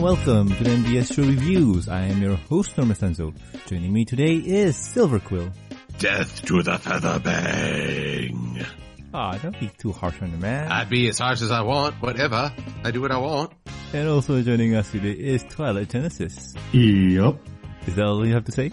and 0.00 0.04
welcome 0.04 0.48
to 0.48 0.64
the 0.64 0.70
MBS 0.70 1.14
Show 1.14 1.22
Reviews. 1.22 1.88
I 1.88 2.02
am 2.06 2.22
your 2.22 2.36
host, 2.36 2.76
Norman 2.78 2.96
Sanzo. 2.96 3.34
Joining 3.66 3.92
me 3.92 4.06
today 4.06 4.34
is 4.34 4.74
Silver 4.74 5.18
Quill. 5.18 5.50
Death 5.98 6.42
to 6.46 6.62
the 6.62 6.78
Featherbang! 6.78 8.66
Ah, 9.12 9.36
don't 9.42 9.58
be 9.60 9.70
too 9.78 9.92
harsh 9.92 10.22
on 10.22 10.30
the 10.30 10.38
man. 10.38 10.72
I'd 10.72 10.88
be 10.88 11.08
as 11.08 11.18
harsh 11.18 11.42
as 11.42 11.50
I 11.50 11.60
want, 11.62 11.96
whatever. 12.00 12.52
I 12.82 12.90
do 12.90 13.02
what 13.02 13.12
I 13.12 13.18
want. 13.18 13.52
And 13.92 14.08
also 14.08 14.40
joining 14.42 14.74
us 14.74 14.90
today 14.90 15.12
is 15.12 15.42
Twilight 15.44 15.90
Genesis. 15.90 16.54
Yup. 16.72 17.38
Is 17.86 17.96
that 17.96 18.06
all 18.06 18.26
you 18.26 18.32
have 18.34 18.44
to 18.44 18.52
say? 18.52 18.70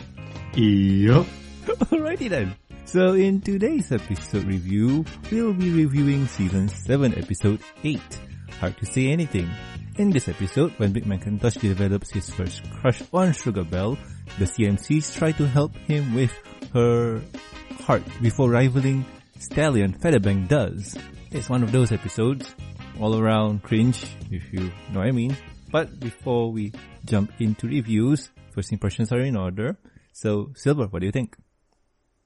Yup. 0.53 1.25
Alrighty 1.65 2.29
then. 2.29 2.55
So 2.85 3.13
in 3.13 3.41
today's 3.41 3.91
episode 3.91 4.45
review, 4.45 5.03
we'll 5.31 5.53
be 5.53 5.71
reviewing 5.71 6.27
season 6.27 6.69
7 6.69 7.17
episode 7.17 7.59
8. 7.83 7.99
Hard 8.59 8.77
to 8.77 8.85
say 8.85 9.07
anything. 9.07 9.49
In 9.97 10.11
this 10.11 10.27
episode, 10.27 10.73
when 10.77 10.91
Big 10.91 11.05
McIntosh 11.05 11.59
develops 11.59 12.11
his 12.11 12.29
first 12.29 12.61
crush 12.69 13.01
on 13.11 13.33
Sugar 13.33 13.63
Belle, 13.63 13.97
the 14.37 14.45
CMCs 14.45 15.17
try 15.17 15.31
to 15.31 15.47
help 15.47 15.75
him 15.75 16.13
with 16.13 16.31
her 16.71 17.19
heart 17.81 18.03
before 18.21 18.51
rivaling 18.51 19.03
Stallion 19.39 19.93
Featherbang 19.93 20.47
does. 20.47 20.95
It's 21.31 21.49
one 21.49 21.63
of 21.63 21.71
those 21.71 21.91
episodes, 21.91 22.53
all 22.99 23.17
around 23.17 23.63
cringe, 23.63 24.05
if 24.29 24.53
you 24.53 24.71
know 24.91 24.99
what 24.99 25.07
I 25.07 25.11
mean. 25.11 25.35
But 25.71 25.99
before 25.99 26.51
we 26.51 26.73
jump 27.03 27.31
into 27.39 27.65
reviews, 27.65 28.29
first 28.51 28.71
impressions 28.71 29.11
are 29.11 29.21
in 29.21 29.35
order. 29.35 29.79
So, 30.13 30.51
Silver, 30.55 30.85
what 30.85 30.99
do 30.99 31.07
you 31.07 31.11
think? 31.11 31.35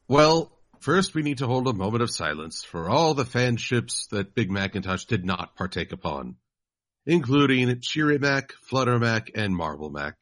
Well, 0.10 0.52
first 0.82 1.16
we 1.16 1.22
need 1.22 1.38
to 1.38 1.48
hold 1.48 1.70
a 1.70 1.74
moment 1.74 2.04
of 2.04 2.12
silence 2.12 2.66
for 2.66 2.90
all 2.90 3.14
the 3.14 3.24
fanships 3.24 4.10
that 4.10 4.36
Big 4.36 4.50
McIntosh 4.50 5.08
did 5.08 5.24
not 5.24 5.56
partake 5.56 5.94
upon, 5.94 6.36
including 7.06 7.68
CheeriMac, 7.78 8.52
Fluttermac, 8.70 9.32
and 9.36 9.54
Marblemac. 9.54 10.14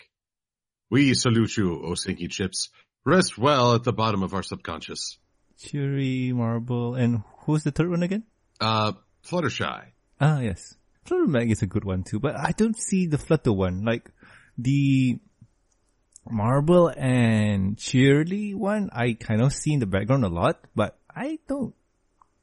We 0.90 1.14
salute 1.14 1.56
you, 1.58 1.84
O 1.84 1.92
Sinky 1.92 2.30
Chips. 2.30 2.70
Rest 3.06 3.38
well 3.38 3.76
at 3.76 3.84
the 3.84 3.94
bottom 3.94 4.24
of 4.24 4.34
our 4.34 4.44
subconscious. 4.44 5.18
Cheery, 5.58 6.32
Marble, 6.34 6.96
and 6.96 7.24
who's 7.46 7.64
the 7.64 7.72
third 7.72 7.90
one 7.90 8.04
again? 8.04 8.24
Uh, 8.60 8.94
Fluttershy. 9.26 9.84
Ah, 10.20 10.40
yes. 10.40 10.76
Fluttermac 11.06 11.52
is 11.52 11.62
a 11.62 11.68
good 11.68 11.86
one 11.86 12.04
too, 12.04 12.20
but 12.20 12.38
I 12.38 12.52
don't 12.52 12.78
see 12.78 13.08
the 13.08 13.18
Flutter 13.18 13.54
one. 13.54 13.84
Like, 13.84 14.10
the 14.58 15.20
Marble 16.30 16.88
and 16.96 17.78
Cheerly 17.78 18.54
one, 18.54 18.90
I 18.94 19.14
kind 19.14 19.42
of 19.42 19.54
see 19.54 19.74
in 19.74 19.80
the 19.80 19.86
background 19.86 20.26
a 20.26 20.30
lot, 20.30 20.60
but 20.76 20.98
I 21.14 21.40
don't 21.48 21.74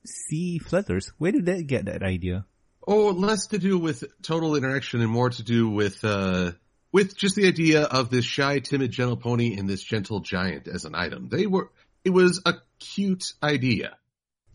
see 0.05 0.59
Flutters. 0.59 1.13
Where 1.19 1.33
did 1.33 1.47
they 1.47 1.63
get 1.63 1.87
that 1.87 2.03
idea? 2.03 2.47
Oh, 2.87 3.09
less 3.09 3.49
to 3.49 3.59
do 3.59 3.79
with 3.79 4.05
total 4.23 4.55
interaction 4.55 5.01
and 5.01 5.11
more 5.11 5.31
to 5.31 5.43
do 5.43 5.69
with, 5.69 6.05
uh, 6.05 6.53
with 6.93 7.17
just 7.17 7.35
the 7.35 7.49
idea 7.49 7.83
of 7.83 8.11
this 8.11 8.25
shy, 8.25 8.61
timid, 8.61 8.93
gentle 8.93 9.17
pony 9.17 9.57
and 9.59 9.69
this 9.69 9.83
gentle 9.83 10.21
giant 10.21 10.69
as 10.69 10.85
an 10.85 10.95
item. 10.95 11.29
They 11.29 11.47
were, 11.47 11.71
it 12.05 12.11
was 12.11 12.41
a 12.47 12.55
cute 12.79 13.33
idea. 13.43 13.97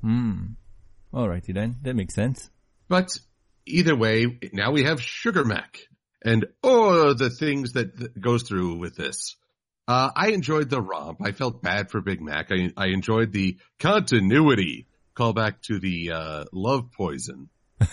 Hmm. 0.01 0.53
Alrighty 1.13 1.53
then, 1.53 1.75
that 1.81 1.95
makes 1.95 2.13
sense. 2.15 2.49
But 2.88 3.17
either 3.65 3.95
way, 3.95 4.39
now 4.53 4.71
we 4.71 4.83
have 4.83 5.01
Sugar 5.01 5.43
Mac 5.43 5.79
and 6.23 6.45
oh, 6.63 7.13
the 7.13 7.29
things 7.29 7.73
that, 7.73 7.97
that 7.97 8.19
goes 8.19 8.43
through 8.43 8.77
with 8.77 8.95
this. 8.95 9.35
Uh, 9.88 10.09
I 10.16 10.29
enjoyed 10.29 10.69
the 10.69 10.81
romp. 10.81 11.19
I 11.21 11.33
felt 11.33 11.61
bad 11.61 11.91
for 11.91 11.99
Big 11.99 12.21
Mac. 12.21 12.49
I, 12.49 12.71
I 12.77 12.88
enjoyed 12.88 13.33
the 13.33 13.57
continuity 13.77 14.88
callback 15.17 15.61
to 15.63 15.79
the, 15.79 16.11
uh, 16.11 16.45
love 16.53 16.91
poison. 16.93 17.49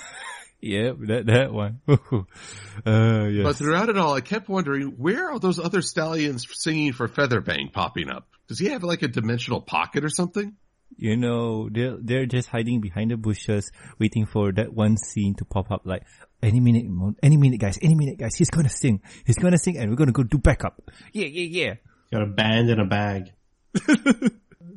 Yeah, 0.61 0.91
that, 1.07 1.27
that 1.27 1.53
one. 1.53 1.83
uh, 1.89 3.29
yes. 3.29 3.45
But 3.45 3.55
throughout 3.55 3.91
it 3.91 3.97
all, 3.97 4.15
I 4.15 4.21
kept 4.21 4.49
wondering, 4.49 4.95
where 4.99 5.31
are 5.31 5.39
those 5.39 5.61
other 5.61 5.83
stallions 5.83 6.49
singing 6.53 6.93
for 6.93 7.07
Featherbang 7.07 7.73
popping 7.73 8.11
up? 8.11 8.27
Does 8.49 8.59
he 8.59 8.71
have 8.71 8.83
like 8.83 9.03
a 9.03 9.07
dimensional 9.07 9.61
pocket 9.61 10.05
or 10.05 10.09
something? 10.09 10.57
you 10.97 11.17
know, 11.17 11.69
they're, 11.71 11.97
they're 12.01 12.27
just 12.27 12.49
hiding 12.49 12.81
behind 12.81 13.13
the 13.13 13.17
bushes, 13.17 13.71
waiting 14.01 14.27
for 14.27 14.53
that 14.53 14.73
one 14.73 14.97
scene 14.97 15.35
to 15.37 15.45
pop 15.45 15.71
up 15.71 15.83
like, 15.85 16.03
any 16.43 16.59
minute, 16.59 16.87
any 17.23 17.37
minute 17.37 17.61
guys, 17.61 17.79
any 17.83 17.95
minute 17.95 18.19
guys, 18.19 18.35
he's 18.35 18.51
gonna 18.51 18.69
sing, 18.69 19.01
he's 19.25 19.37
gonna 19.37 19.59
sing 19.59 19.79
and 19.79 19.91
we're 19.91 19.97
gonna 19.97 20.13
go 20.13 20.23
do 20.23 20.39
backup. 20.39 20.81
Yeah, 21.13 21.27
yeah, 21.27 21.65
yeah. 21.67 21.75
Got 22.13 22.23
a 22.23 22.27
band 22.27 22.71
in 22.71 22.81
a 22.81 22.87
bag. 22.87 23.33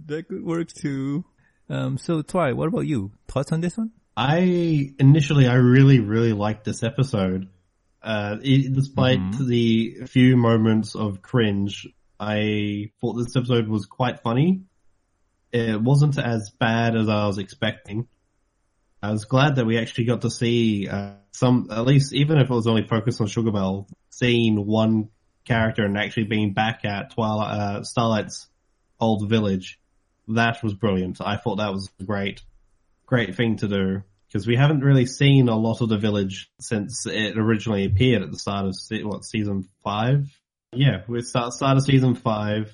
That 0.08 0.28
could 0.28 0.44
work 0.44 0.68
too. 0.68 1.24
Um, 1.70 1.98
so 1.98 2.22
Twy, 2.22 2.52
what 2.52 2.68
about 2.68 2.86
you? 2.86 3.12
Thoughts 3.30 3.54
on 3.54 3.62
this 3.62 3.78
one? 3.78 3.92
I 4.16 4.94
initially, 5.00 5.48
I 5.48 5.56
really, 5.56 6.00
really 6.00 6.34
liked 6.34 6.66
this 6.66 6.84
episode. 6.84 7.50
Uh, 8.04 8.38
it, 8.42 8.74
despite 8.74 9.20
the 9.40 10.06
few 10.08 10.36
moments 10.36 10.96
of 10.96 11.22
cringe, 11.22 11.88
I 12.20 12.92
thought 13.00 13.14
this 13.14 13.36
episode 13.36 13.68
was 13.68 13.86
quite 13.86 14.22
funny. 14.22 14.64
It 15.52 15.82
wasn't 15.82 16.18
as 16.18 16.52
bad 16.60 16.96
as 16.96 17.10
I 17.10 17.28
was 17.28 17.38
expecting. 17.38 18.08
I 19.04 19.12
was 19.12 19.26
glad 19.26 19.56
that 19.56 19.66
we 19.66 19.80
actually 19.80 20.06
got 20.06 20.22
to 20.22 20.30
see 20.30 20.88
uh, 20.88 21.14
some, 21.32 21.70
at 21.72 21.86
least 21.86 22.14
even 22.14 22.38
if 22.38 22.50
it 22.50 22.54
was 22.54 22.68
only 22.68 22.88
focused 22.88 23.22
on 23.22 23.28
Sugar 23.28 23.52
Belle, 23.52 23.88
seeing 24.10 24.66
one 24.66 25.10
character 25.46 25.84
and 25.84 25.98
actually 25.98 26.26
being 26.26 26.54
back 26.54 26.86
at 26.86 27.14
Twilight, 27.14 27.60
uh, 27.60 27.84
Starlight's 27.84 28.48
old 29.00 29.28
village. 29.28 29.80
That 30.28 30.64
was 30.64 30.74
brilliant. 30.74 31.20
I 31.20 31.38
thought 31.38 31.58
that 31.58 31.74
was 31.74 31.90
great, 32.06 32.42
great 33.12 33.36
thing 33.36 33.58
to 33.58 33.68
do 33.68 34.02
because 34.28 34.48
we 34.48 34.56
haven't 34.56 34.86
really 34.86 35.06
seen 35.06 35.50
a 35.50 35.58
lot 35.58 35.82
of 35.82 35.90
the 35.90 35.98
village 35.98 36.50
since 36.62 37.06
it 37.06 37.38
originally 37.38 37.84
appeared 37.84 38.22
at 38.22 38.32
the 38.32 38.40
start 38.40 38.66
of 38.66 38.76
what 39.04 39.26
season 39.26 39.68
five. 39.84 40.26
Yeah, 40.72 41.02
we 41.10 41.22
start 41.22 41.52
start 41.52 41.76
of 41.76 41.84
season 41.84 42.16
five, 42.16 42.74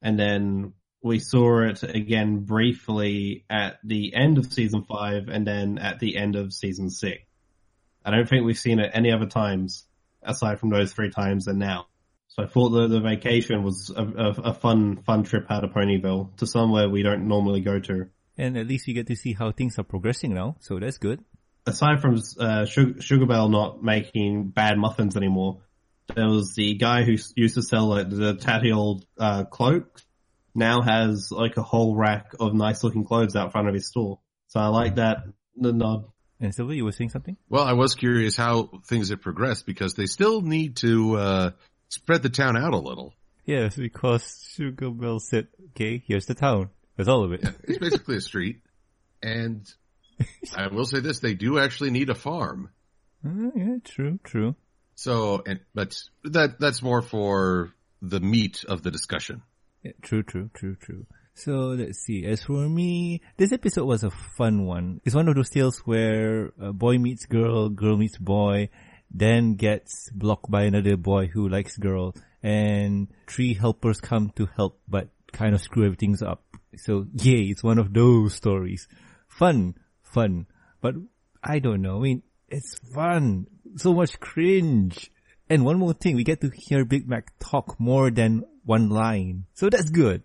and 0.00 0.18
then 0.18 0.72
we 1.02 1.18
saw 1.18 1.60
it 1.68 1.82
again 1.82 2.44
briefly 2.46 3.44
at 3.50 3.78
the 3.84 4.14
end 4.14 4.38
of 4.38 4.50
season 4.50 4.84
five, 4.84 5.28
and 5.28 5.46
then 5.46 5.76
at 5.76 6.00
the 6.00 6.16
end 6.16 6.34
of 6.34 6.54
season 6.54 6.88
six. 6.88 7.22
I 8.02 8.10
don't 8.10 8.26
think 8.26 8.46
we've 8.46 8.56
seen 8.56 8.78
it 8.78 8.92
any 8.94 9.12
other 9.12 9.26
times 9.26 9.84
aside 10.22 10.60
from 10.60 10.70
those 10.70 10.94
three 10.94 11.10
times 11.10 11.46
and 11.46 11.58
now. 11.58 11.88
So 12.28 12.42
I 12.42 12.46
thought 12.46 12.70
the, 12.70 12.88
the 12.88 13.00
vacation 13.00 13.62
was 13.62 13.92
a, 13.94 14.02
a, 14.02 14.30
a 14.50 14.54
fun, 14.54 15.02
fun 15.02 15.24
trip 15.24 15.50
out 15.50 15.64
of 15.64 15.72
Ponyville 15.72 16.34
to 16.38 16.46
somewhere 16.46 16.88
we 16.88 17.02
don't 17.02 17.28
normally 17.28 17.60
go 17.60 17.78
to. 17.80 18.08
And 18.38 18.56
at 18.56 18.66
least 18.66 18.86
you 18.86 18.94
get 18.94 19.08
to 19.08 19.16
see 19.16 19.34
how 19.34 19.50
things 19.50 19.78
are 19.78 19.84
progressing 19.84 20.32
now, 20.32 20.56
so 20.60 20.78
that's 20.78 20.98
good. 20.98 21.24
Aside 21.66 22.00
from 22.00 22.22
uh, 22.38 22.64
Sugar, 22.64 23.02
Sugar 23.02 23.26
Belle 23.26 23.48
not 23.48 23.82
making 23.82 24.50
bad 24.50 24.78
muffins 24.78 25.16
anymore, 25.16 25.58
there 26.14 26.28
was 26.28 26.54
the 26.54 26.74
guy 26.74 27.02
who 27.02 27.16
used 27.36 27.56
to 27.56 27.62
sell 27.62 27.88
like, 27.88 28.08
the 28.08 28.36
tatty 28.36 28.72
old 28.72 29.04
uh, 29.18 29.44
cloaks. 29.44 30.04
Now 30.54 30.80
has 30.80 31.30
like 31.30 31.56
a 31.56 31.62
whole 31.62 31.94
rack 31.94 32.32
of 32.40 32.54
nice 32.54 32.82
looking 32.82 33.04
clothes 33.04 33.36
out 33.36 33.52
front 33.52 33.68
of 33.68 33.74
his 33.74 33.88
store. 33.88 34.20
So 34.46 34.60
I 34.60 34.68
like 34.68 34.96
that 34.96 35.18
the 35.56 35.72
nod. 35.72 36.06
And 36.40 36.54
Silver, 36.54 36.72
you 36.72 36.84
were 36.84 36.92
saying 36.92 37.10
something? 37.10 37.36
Well, 37.48 37.64
I 37.64 37.72
was 37.72 37.94
curious 37.94 38.36
how 38.36 38.70
things 38.86 39.10
have 39.10 39.20
progressed 39.20 39.66
because 39.66 39.94
they 39.94 40.06
still 40.06 40.40
need 40.40 40.76
to, 40.76 41.16
uh, 41.16 41.50
spread 41.88 42.22
the 42.22 42.30
town 42.30 42.56
out 42.56 42.74
a 42.74 42.78
little. 42.78 43.14
Yes, 43.44 43.76
because 43.76 44.52
Sugar 44.54 44.90
Belle 44.90 45.20
said, 45.20 45.48
okay, 45.70 46.02
here's 46.06 46.26
the 46.26 46.34
town. 46.34 46.70
That's 46.98 47.08
all 47.08 47.24
of 47.24 47.32
it. 47.32 47.44
It's 47.62 47.78
basically 47.78 48.16
a 48.16 48.20
street. 48.20 48.60
And 49.22 49.66
I 50.54 50.66
will 50.66 50.84
say 50.84 51.00
this, 51.00 51.20
they 51.20 51.34
do 51.34 51.58
actually 51.58 51.90
need 51.90 52.10
a 52.10 52.14
farm. 52.14 52.70
Uh, 53.24 53.50
yeah, 53.54 53.76
true, 53.84 54.18
true. 54.24 54.56
So, 54.96 55.42
and, 55.46 55.60
but 55.74 55.96
that, 56.24 56.58
that's 56.58 56.82
more 56.82 57.00
for 57.00 57.72
the 58.02 58.20
meat 58.20 58.64
of 58.68 58.82
the 58.82 58.90
discussion. 58.90 59.42
Yeah, 59.84 59.92
true, 60.02 60.24
true, 60.24 60.50
true, 60.54 60.74
true. 60.74 61.06
So 61.34 61.52
let's 61.78 62.00
see. 62.00 62.26
As 62.26 62.42
for 62.42 62.68
me, 62.68 63.22
this 63.36 63.52
episode 63.52 63.84
was 63.84 64.02
a 64.02 64.10
fun 64.36 64.66
one. 64.66 65.00
It's 65.04 65.14
one 65.14 65.28
of 65.28 65.36
those 65.36 65.50
tales 65.50 65.78
where 65.84 66.50
a 66.60 66.72
boy 66.72 66.98
meets 66.98 67.26
girl, 67.26 67.68
girl 67.68 67.96
meets 67.96 68.18
boy, 68.18 68.70
then 69.08 69.54
gets 69.54 70.10
blocked 70.10 70.50
by 70.50 70.64
another 70.64 70.96
boy 70.96 71.28
who 71.28 71.48
likes 71.48 71.76
girl, 71.76 72.16
and 72.42 73.06
three 73.28 73.54
helpers 73.54 74.00
come 74.00 74.32
to 74.34 74.48
help 74.56 74.80
but 74.88 75.10
kind 75.32 75.54
of 75.54 75.60
screw 75.60 75.84
everything 75.84 76.16
up. 76.26 76.42
So 76.76 77.06
yay, 77.14 77.42
it's 77.50 77.62
one 77.62 77.78
of 77.78 77.92
those 77.92 78.34
stories. 78.34 78.88
Fun, 79.28 79.74
fun. 80.02 80.46
But 80.80 80.94
I 81.42 81.58
don't 81.58 81.82
know. 81.82 81.98
I 81.98 82.00
mean, 82.00 82.22
it's 82.48 82.78
fun. 82.94 83.46
So 83.76 83.94
much 83.94 84.20
cringe. 84.20 85.10
And 85.50 85.64
one 85.64 85.78
more 85.78 85.94
thing, 85.94 86.16
we 86.16 86.24
get 86.24 86.40
to 86.42 86.50
hear 86.54 86.84
Big 86.84 87.08
Mac 87.08 87.32
talk 87.38 87.80
more 87.80 88.10
than 88.10 88.44
one 88.64 88.90
line. 88.90 89.46
So 89.54 89.70
that's 89.70 89.88
good. 89.88 90.22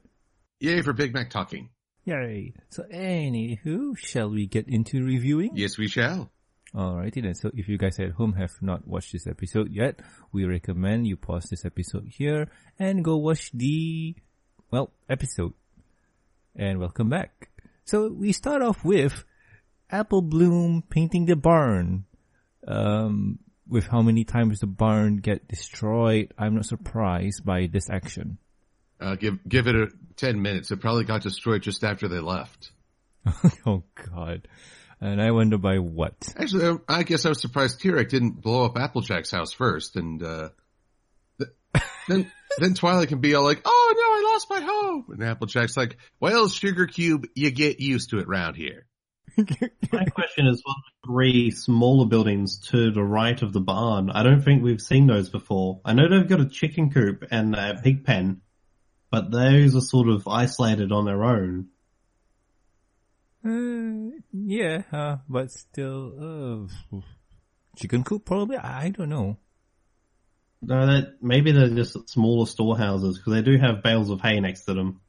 Yay 0.59 0.81
for 0.81 0.93
Big 0.93 1.13
Mac 1.13 1.29
talking. 1.29 1.69
Yay. 2.05 2.53
So 2.69 2.83
anywho, 2.83 3.97
shall 3.97 4.29
we 4.29 4.47
get 4.47 4.67
into 4.67 5.01
reviewing? 5.03 5.51
Yes, 5.55 5.77
we 5.77 5.87
shall. 5.87 6.29
Alrighty 6.75 7.21
then. 7.21 7.35
So 7.35 7.51
if 7.53 7.69
you 7.69 7.77
guys 7.77 7.99
at 7.99 8.11
home 8.11 8.33
have 8.33 8.51
not 8.61 8.87
watched 8.87 9.13
this 9.13 9.27
episode 9.27 9.71
yet, 9.71 10.01
we 10.33 10.43
recommend 10.45 11.07
you 11.07 11.15
pause 11.15 11.45
this 11.49 11.63
episode 11.65 12.07
here 12.09 12.49
and 12.79 13.03
go 13.05 13.15
watch 13.17 13.51
the, 13.53 14.15
well, 14.71 14.91
episode. 15.07 15.53
And 16.55 16.79
welcome 16.79 17.09
back. 17.09 17.49
So 17.85 18.09
we 18.09 18.31
start 18.31 18.61
off 18.61 18.85
with 18.85 19.23
Apple 19.89 20.21
Bloom 20.21 20.83
painting 20.87 21.25
the 21.25 21.35
barn. 21.35 22.05
Um, 22.67 23.39
with 23.67 23.87
how 23.87 24.03
many 24.03 24.23
times 24.23 24.59
the 24.59 24.67
barn 24.67 25.17
get 25.17 25.47
destroyed, 25.47 26.31
I'm 26.37 26.55
not 26.55 26.65
surprised 26.65 27.43
by 27.43 27.67
this 27.67 27.89
action. 27.89 28.37
Uh, 29.01 29.15
give 29.15 29.39
give 29.47 29.67
it 29.67 29.75
a, 29.75 29.87
ten 30.15 30.41
minutes. 30.41 30.69
It 30.69 30.79
probably 30.79 31.05
got 31.05 31.23
destroyed 31.23 31.63
just 31.63 31.83
after 31.83 32.07
they 32.07 32.19
left. 32.19 32.71
oh 33.65 33.83
God! 34.13 34.47
And 35.01 35.21
I 35.21 35.31
wonder 35.31 35.57
by 35.57 35.79
what. 35.79 36.15
Actually, 36.37 36.65
um, 36.67 36.81
I 36.87 37.01
guess 37.01 37.25
I 37.25 37.29
was 37.29 37.41
surprised 37.41 37.81
Tirek 37.81 38.09
didn't 38.09 38.41
blow 38.41 38.65
up 38.65 38.75
Applejack's 38.75 39.31
house 39.31 39.53
first, 39.53 39.95
and 39.95 40.21
uh, 40.21 40.49
th- 41.39 41.83
then 42.07 42.31
then 42.59 42.73
Twilight 42.73 43.09
can 43.09 43.19
be 43.19 43.35
all 43.35 43.43
like, 43.43 43.61
"Oh 43.65 43.93
no, 43.95 44.03
I 44.03 44.33
lost 44.33 44.49
my 44.49 44.61
home," 44.61 45.05
and 45.09 45.23
Applejack's 45.23 45.77
like, 45.77 45.97
"Well, 46.19 46.47
Sugar 46.47 46.87
Cube, 46.87 47.27
you 47.35 47.51
get 47.51 47.79
used 47.79 48.11
to 48.11 48.19
it 48.19 48.27
round 48.27 48.55
here." 48.55 48.85
My 49.37 50.05
question 50.05 50.47
is, 50.47 50.61
what 50.63 50.75
three 51.05 51.51
smaller 51.51 52.05
buildings 52.05 52.59
to 52.69 52.91
the 52.91 53.03
right 53.03 53.41
of 53.41 53.51
the 53.51 53.59
barn? 53.59 54.09
I 54.11 54.23
don't 54.23 54.41
think 54.41 54.63
we've 54.63 54.81
seen 54.81 55.07
those 55.07 55.29
before. 55.29 55.81
I 55.83 55.93
know 55.93 56.07
they've 56.07 56.27
got 56.27 56.39
a 56.39 56.45
chicken 56.45 56.91
coop 56.91 57.25
and 57.31 57.55
a 57.55 57.79
pig 57.81 58.05
pen, 58.05 58.41
but 59.09 59.31
those 59.31 59.75
are 59.75 59.81
sort 59.81 60.09
of 60.09 60.27
isolated 60.27 60.91
on 60.91 61.05
their 61.05 61.23
own. 61.23 61.69
Uh, 63.45 64.17
yeah, 64.31 64.83
uh, 64.91 65.17
but 65.27 65.51
still, 65.51 66.69
uh, 66.93 66.99
chicken 67.77 68.03
coop 68.03 68.25
probably. 68.25 68.57
I 68.57 68.89
don't 68.89 69.09
know. 69.09 69.37
No, 70.65 70.85
that 70.85 71.21
maybe 71.21 71.51
they're 71.51 71.69
just 71.69 72.09
smaller 72.09 72.45
storehouses 72.45 73.17
because 73.17 73.33
they 73.33 73.41
do 73.41 73.57
have 73.57 73.83
bales 73.83 74.09
of 74.09 74.21
hay 74.21 74.39
next 74.39 74.65
to 74.65 74.73
them. 74.73 75.01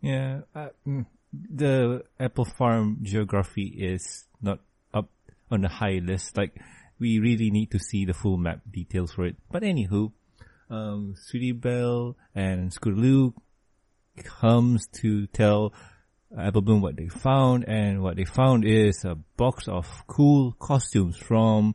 Yeah, 0.00 0.40
uh, 0.54 0.68
mm, 0.86 1.06
the 1.32 2.04
apple 2.20 2.44
farm 2.44 2.98
geography 3.02 3.66
is 3.66 4.24
not 4.42 4.60
up 4.92 5.08
on 5.50 5.62
the 5.62 5.68
high 5.68 6.00
list. 6.02 6.36
Like, 6.36 6.60
we 6.98 7.18
really 7.20 7.50
need 7.50 7.70
to 7.70 7.78
see 7.78 8.04
the 8.04 8.12
full 8.12 8.36
map 8.36 8.60
details 8.70 9.12
for 9.12 9.24
it. 9.24 9.36
But 9.50 9.62
anywho, 9.62 10.12
um, 10.68 11.14
Belle 11.54 12.16
and 12.34 12.70
Scootaloo 12.70 13.34
comes 14.24 14.86
to 15.00 15.26
tell 15.28 15.72
Apple 16.36 16.62
Bloom 16.62 16.80
what 16.80 16.96
they 16.96 17.08
found, 17.08 17.64
and 17.68 18.02
what 18.02 18.16
they 18.16 18.24
found 18.24 18.64
is 18.64 19.04
a 19.04 19.14
box 19.36 19.68
of 19.68 19.86
cool 20.06 20.52
costumes 20.52 21.16
from 21.16 21.74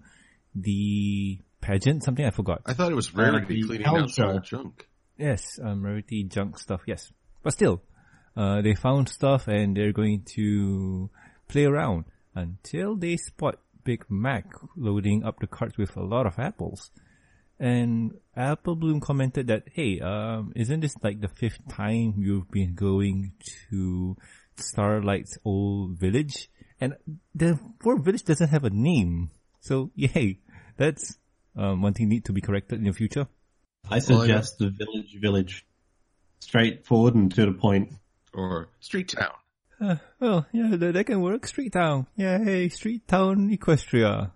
the 0.56 1.40
pageant, 1.62 2.04
something 2.04 2.26
I 2.26 2.32
forgot. 2.32 2.62
I 2.66 2.74
thought 2.74 2.92
it 2.92 2.96
was 2.96 3.14
Rarity 3.14 3.62
the 3.62 3.68
cleaning 3.68 3.86
Hell 3.86 3.98
out 3.98 4.10
some 4.10 4.30
old 4.30 4.44
junk. 4.44 4.88
Yes, 5.18 5.60
um, 5.64 5.84
Rarity 5.84 6.24
junk 6.24 6.60
stuff, 6.60 6.82
yes. 6.86 7.12
But 7.44 7.54
still, 7.54 7.82
uh, 8.36 8.62
they 8.62 8.76
found 8.76 9.10
stuff 9.10 9.48
and 9.48 9.76
they're 9.76 9.94
going 9.94 10.24
to 10.36 11.10
play 11.48 11.66
around 11.66 12.06
until 12.36 12.96
they 12.96 13.18
spot 13.18 13.60
Big 13.84 14.06
Mac 14.10 14.46
loading 14.76 15.24
up 15.24 15.40
the 15.40 15.48
cart 15.48 15.78
with 15.78 15.96
a 15.96 16.04
lot 16.04 16.26
of 16.28 16.38
apples. 16.38 16.92
And 17.60 18.12
Apple 18.36 18.76
Bloom 18.76 19.00
commented 19.00 19.48
that, 19.48 19.64
hey, 19.74 20.00
um, 20.00 20.54
isn't 20.56 20.82
this 20.82 20.96
like 21.02 21.22
the 21.22 21.28
fifth 21.28 21.68
time 21.70 22.14
you've 22.18 22.52
been 22.52 22.76
going 22.76 23.32
to 23.70 24.16
Starlight's 24.58 25.38
old 25.44 25.98
village? 25.98 26.50
And 26.80 26.96
the 27.34 27.60
poor 27.80 28.00
village 28.00 28.24
doesn't 28.24 28.50
have 28.50 28.64
a 28.64 28.70
name. 28.70 29.32
So, 29.62 29.90
yay, 29.96 30.40
that's 30.78 31.18
um, 31.58 31.82
one 31.82 31.94
thing 31.94 32.10
need 32.10 32.26
to 32.26 32.34
be 32.34 32.42
corrected 32.42 32.80
in 32.80 32.86
the 32.86 32.94
future. 32.94 33.28
I 33.90 34.00
suggest 34.00 34.60
the 34.60 34.70
village 34.70 35.18
village. 35.22 35.66
Straightforward 36.40 37.16
and 37.16 37.34
to 37.36 37.46
the 37.46 37.54
point. 37.54 37.94
Or 38.34 38.70
Street 38.80 39.10
Town. 39.10 39.32
Uh, 39.80 39.96
well, 40.20 40.46
yeah, 40.52 40.76
that, 40.76 40.94
that 40.94 41.04
can 41.06 41.22
work. 41.22 41.48
Street 41.48 41.74
Town. 41.74 42.08
Yeah, 42.16 42.44
hey, 42.44 42.70
Street 42.70 43.08
Town 43.08 43.50
Equestria. 43.50 44.32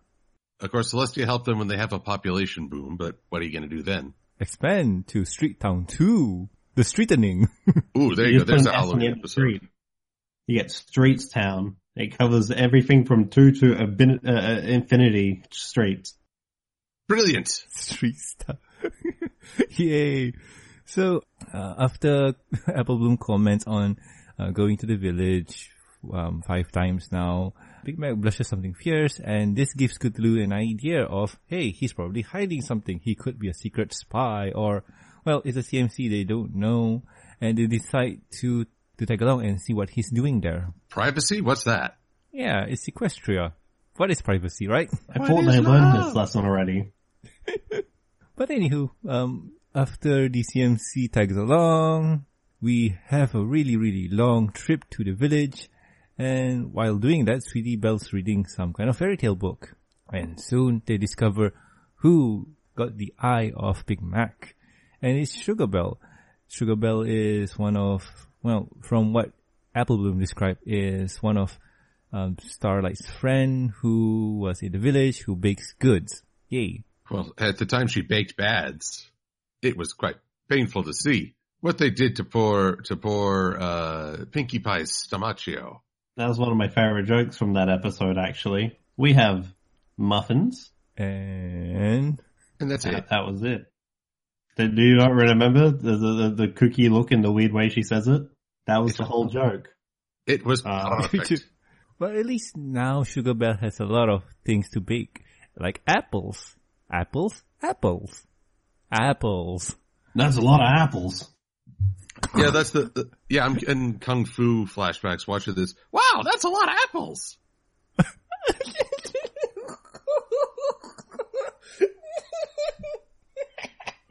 Of 0.59 0.71
course, 0.71 0.93
Celestia 0.93 1.25
helped 1.25 1.45
them 1.45 1.57
when 1.59 1.67
they 1.67 1.77
have 1.77 1.93
a 1.93 1.99
population 1.99 2.67
boom, 2.67 2.95
but 2.97 3.17
what 3.29 3.41
are 3.41 3.45
you 3.45 3.51
going 3.51 3.67
to 3.69 3.75
do 3.75 3.81
then? 3.83 4.13
Expand 4.39 5.07
to 5.07 5.25
Street 5.25 5.59
Town 5.59 5.85
2. 5.85 6.49
The 6.75 6.83
Streetening. 6.83 7.47
Ooh, 7.97 8.15
there 8.15 8.27
You 8.27 8.33
you 8.33 8.39
go. 8.39 8.45
There's 8.45 8.63
put 8.63 8.71
a 8.71 8.73
an 8.73 8.75
S 8.75 8.83
on 8.83 8.89
Halloween 8.89 9.11
episode. 9.11 9.29
street. 9.31 9.61
You 10.47 10.59
get 10.59 10.71
Streets 10.71 11.29
Town. 11.29 11.75
It 11.95 12.17
covers 12.17 12.49
everything 12.51 13.05
from 13.05 13.27
two 13.29 13.51
to 13.51 13.83
a 13.83 13.87
bin, 13.87 14.21
uh, 14.25 14.31
uh, 14.31 14.59
infinity 14.63 15.43
streets. 15.51 16.15
Brilliant. 17.07 17.47
Street 17.47 18.15
Town. 18.39 18.57
Yay. 19.71 20.33
So, 20.85 21.21
uh, 21.53 21.75
after 21.77 22.33
Apple 22.67 22.97
Bloom 22.97 23.17
comments 23.17 23.65
on 23.67 23.97
uh, 24.39 24.51
going 24.51 24.77
to 24.77 24.85
the 24.85 24.95
village 24.95 25.71
um, 26.11 26.41
five 26.45 26.71
times 26.71 27.09
now, 27.11 27.53
Big 27.83 27.97
Mac 27.97 28.15
blushes 28.15 28.47
something 28.47 28.73
fierce, 28.73 29.19
and 29.19 29.55
this 29.55 29.73
gives 29.73 29.97
Cthulhu 29.97 30.43
an 30.43 30.53
idea 30.53 31.03
of, 31.03 31.37
hey, 31.47 31.71
he's 31.71 31.93
probably 31.93 32.21
hiding 32.21 32.61
something. 32.61 32.99
He 33.03 33.15
could 33.15 33.39
be 33.39 33.49
a 33.49 33.53
secret 33.53 33.93
spy, 33.93 34.51
or, 34.53 34.83
well, 35.25 35.41
it's 35.45 35.57
a 35.57 35.61
CMC, 35.61 36.09
they 36.09 36.23
don't 36.23 36.55
know, 36.55 37.03
and 37.39 37.57
they 37.57 37.65
decide 37.67 38.21
to, 38.39 38.65
to 38.97 39.05
tag 39.05 39.21
along 39.21 39.45
and 39.45 39.59
see 39.61 39.73
what 39.73 39.89
he's 39.89 40.11
doing 40.11 40.41
there. 40.41 40.73
Privacy? 40.89 41.41
What's 41.41 41.63
that? 41.63 41.97
Yeah, 42.31 42.65
it's 42.67 42.87
Equestria. 42.89 43.53
What 44.01 44.09
is 44.09 44.19
privacy, 44.19 44.67
right? 44.67 44.89
I 45.13 45.19
thought 45.19 45.43
is 45.43 45.53
they 45.53 45.59
learned 45.59 46.03
this 46.03 46.15
lesson 46.15 46.43
already. 46.43 46.91
But 48.35 48.49
anywho, 48.49 48.89
um, 49.07 49.51
after 49.75 50.27
DCMC 50.27 51.11
tags 51.11 51.37
along, 51.37 52.25
we 52.59 52.97
have 53.05 53.35
a 53.35 53.45
really, 53.45 53.77
really 53.77 54.07
long 54.09 54.49
trip 54.53 54.85
to 54.89 55.03
the 55.03 55.11
village. 55.11 55.69
And 56.17 56.73
while 56.73 56.95
doing 56.97 57.25
that, 57.25 57.43
Sweetie 57.43 57.75
Belle's 57.75 58.11
reading 58.11 58.47
some 58.47 58.73
kind 58.73 58.89
of 58.89 58.97
fairy 58.97 59.17
tale 59.17 59.35
book. 59.35 59.75
And 60.11 60.41
soon 60.41 60.81
they 60.87 60.97
discover 60.97 61.53
who 61.97 62.47
got 62.75 62.97
the 62.97 63.13
eye 63.19 63.51
of 63.55 63.85
Big 63.85 64.01
Mac. 64.01 64.55
And 64.99 65.15
it's 65.19 65.35
Sugar 65.35 65.67
Belle. 65.67 65.99
Sugar 66.47 66.75
Belle 66.75 67.03
is 67.03 67.55
one 67.55 67.77
of, 67.77 68.03
well, 68.41 68.67
from 68.81 69.13
what 69.13 69.31
Apple 69.75 69.97
Bloom 69.97 70.17
described, 70.17 70.61
is 70.65 71.21
one 71.21 71.37
of 71.37 71.59
um, 72.13 72.37
Starlight's 72.41 73.09
friend 73.09 73.71
who 73.81 74.39
was 74.39 74.61
in 74.61 74.71
the 74.71 74.79
village 74.79 75.19
who 75.21 75.35
bakes 75.35 75.73
goods. 75.79 76.23
Yay. 76.49 76.83
Well, 77.09 77.33
at 77.37 77.57
the 77.57 77.65
time 77.65 77.87
she 77.87 78.01
baked 78.01 78.37
bads, 78.37 79.09
it 79.61 79.77
was 79.77 79.93
quite 79.93 80.15
painful 80.49 80.83
to 80.83 80.93
see 80.93 81.35
what 81.59 81.77
they 81.77 81.89
did 81.89 82.17
to 82.17 82.23
poor, 82.23 82.77
to 82.85 82.95
poor, 82.95 83.57
uh, 83.59 84.25
Pinkie 84.31 84.59
Pie's 84.59 84.91
stomachio. 84.91 85.79
That 86.17 86.27
was 86.27 86.39
one 86.39 86.51
of 86.51 86.57
my 86.57 86.67
favorite 86.67 87.05
jokes 87.05 87.37
from 87.37 87.53
that 87.53 87.69
episode, 87.69 88.17
actually. 88.17 88.77
We 88.97 89.13
have 89.13 89.47
muffins. 89.97 90.71
And 90.97 92.19
And 92.59 92.71
that's 92.71 92.85
it. 92.85 92.91
That, 92.91 93.09
that 93.09 93.25
was 93.25 93.43
it. 93.43 93.65
Do 94.57 94.69
you 94.75 94.95
not 94.95 95.11
remember 95.13 95.71
the, 95.71 95.97
the, 95.97 96.13
the, 96.13 96.35
the 96.35 96.47
cookie 96.49 96.89
look 96.89 97.11
and 97.11 97.23
the 97.23 97.31
weird 97.31 97.53
way 97.53 97.69
she 97.69 97.83
says 97.83 98.07
it? 98.07 98.23
That 98.67 98.83
was 98.83 98.95
the 98.97 99.05
whole 99.05 99.25
joke. 99.27 99.69
It 100.27 100.45
was 100.45 100.63
Uh, 100.65 100.97
perfect. 101.09 101.45
But 102.01 102.15
at 102.15 102.25
least 102.25 102.57
now 102.57 103.03
Sugar 103.03 103.35
Belle 103.35 103.57
has 103.57 103.79
a 103.79 103.85
lot 103.85 104.09
of 104.09 104.23
things 104.43 104.71
to 104.71 104.81
bake. 104.81 105.23
Like 105.55 105.83
apples. 105.85 106.55
Apples? 106.91 107.43
Apples. 107.61 108.25
Apples. 108.91 109.75
That's 110.15 110.35
a 110.35 110.41
lot 110.41 110.61
of 110.61 110.67
apples. 110.67 111.29
yeah, 112.35 112.49
that's 112.49 112.71
the, 112.71 112.85
the 112.85 113.11
yeah, 113.29 113.45
I'm 113.45 113.55
in 113.55 113.99
Kung 113.99 114.25
Fu 114.25 114.65
flashbacks 114.65 115.27
watching 115.27 115.53
this. 115.53 115.75
Wow, 115.91 116.23
that's 116.23 116.43
a 116.43 116.49
lot 116.49 116.69
of 116.69 116.75
apples. 116.85 117.37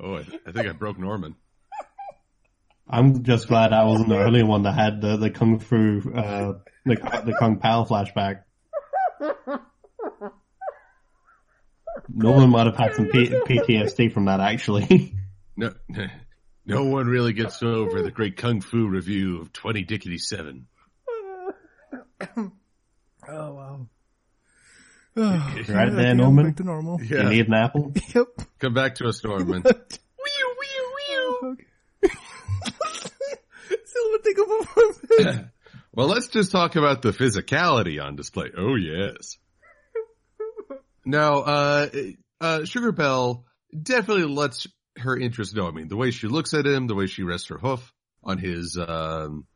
Oh, 0.03 0.15
I, 0.15 0.21
I 0.47 0.53
think 0.53 0.67
I 0.67 0.73
broke 0.73 0.99
Norman. 0.99 1.37
I'm 2.93 3.23
just 3.23 3.47
glad 3.47 3.73
I 3.73 3.85
wasn't 3.85 4.09
the 4.09 4.19
only 4.19 4.43
one 4.43 4.65
that 4.65 4.73
had 4.75 5.01
the, 5.01 5.17
the 5.17 5.31
kung 5.31 5.61
fu, 5.61 6.03
uh, 6.13 6.55
the, 6.85 6.95
the 7.25 7.37
kung 7.39 7.59
pao 7.59 7.85
flashback. 7.85 8.43
Norman 12.09 12.51
might 12.51 12.67
have 12.67 12.77
had 12.77 12.95
some 12.95 13.07
P- 13.07 13.29
PTSD 13.29 14.13
from 14.13 14.25
that 14.27 14.41
actually. 14.41 15.15
No, 15.57 15.75
no 16.65 16.85
one 16.85 17.07
really 17.07 17.33
gets 17.33 17.63
over 17.63 18.03
the 18.03 18.11
great 18.11 18.37
Kung 18.37 18.61
Fu 18.61 18.89
review 18.89 19.41
of 19.43 19.53
20 19.53 19.85
Dickety 19.85 20.19
7. 20.19 20.67
Oh 23.29 23.53
wow. 23.53 23.87
right 25.15 25.93
there, 25.93 26.15
Norman. 26.15 26.47
Back 26.47 26.57
to 26.57 26.65
normal. 26.65 27.03
Yeah. 27.03 27.25
You 27.25 27.29
need 27.29 27.47
an 27.49 27.55
apple? 27.55 27.93
Yep. 28.15 28.27
Come 28.59 28.73
back 28.73 28.95
to 28.97 29.07
us, 29.09 29.23
Norman. 29.23 29.63
Okay. 31.43 31.65
Silver 33.93 34.23
take 34.25 34.39
over. 34.39 35.51
well, 35.95 36.07
let's 36.09 36.29
just 36.29 36.51
talk 36.51 36.77
about 36.77 37.03
the 37.03 37.11
physicality 37.11 38.03
on 38.03 38.17
display. 38.17 38.51
Oh, 38.57 38.77
yes. 38.77 39.39
Now, 41.05 41.39
uh, 41.39 41.89
uh, 42.41 42.65
Sugar 42.65 42.93
Belle 42.93 43.45
definitely 43.81 44.33
lets 44.33 44.67
her 44.99 45.17
interest 45.17 45.55
know. 45.55 45.67
I 45.67 45.71
mean, 45.71 45.89
the 45.89 45.97
way 45.97 46.11
she 46.11 46.29
looks 46.29 46.55
at 46.55 46.67
him, 46.67 46.87
the 46.87 46.95
way 46.95 47.07
she 47.07 47.23
rests 47.23 47.49
her 47.49 47.59
hoof 47.59 47.93
on 48.23 48.39
his, 48.39 48.77
um, 48.77 49.47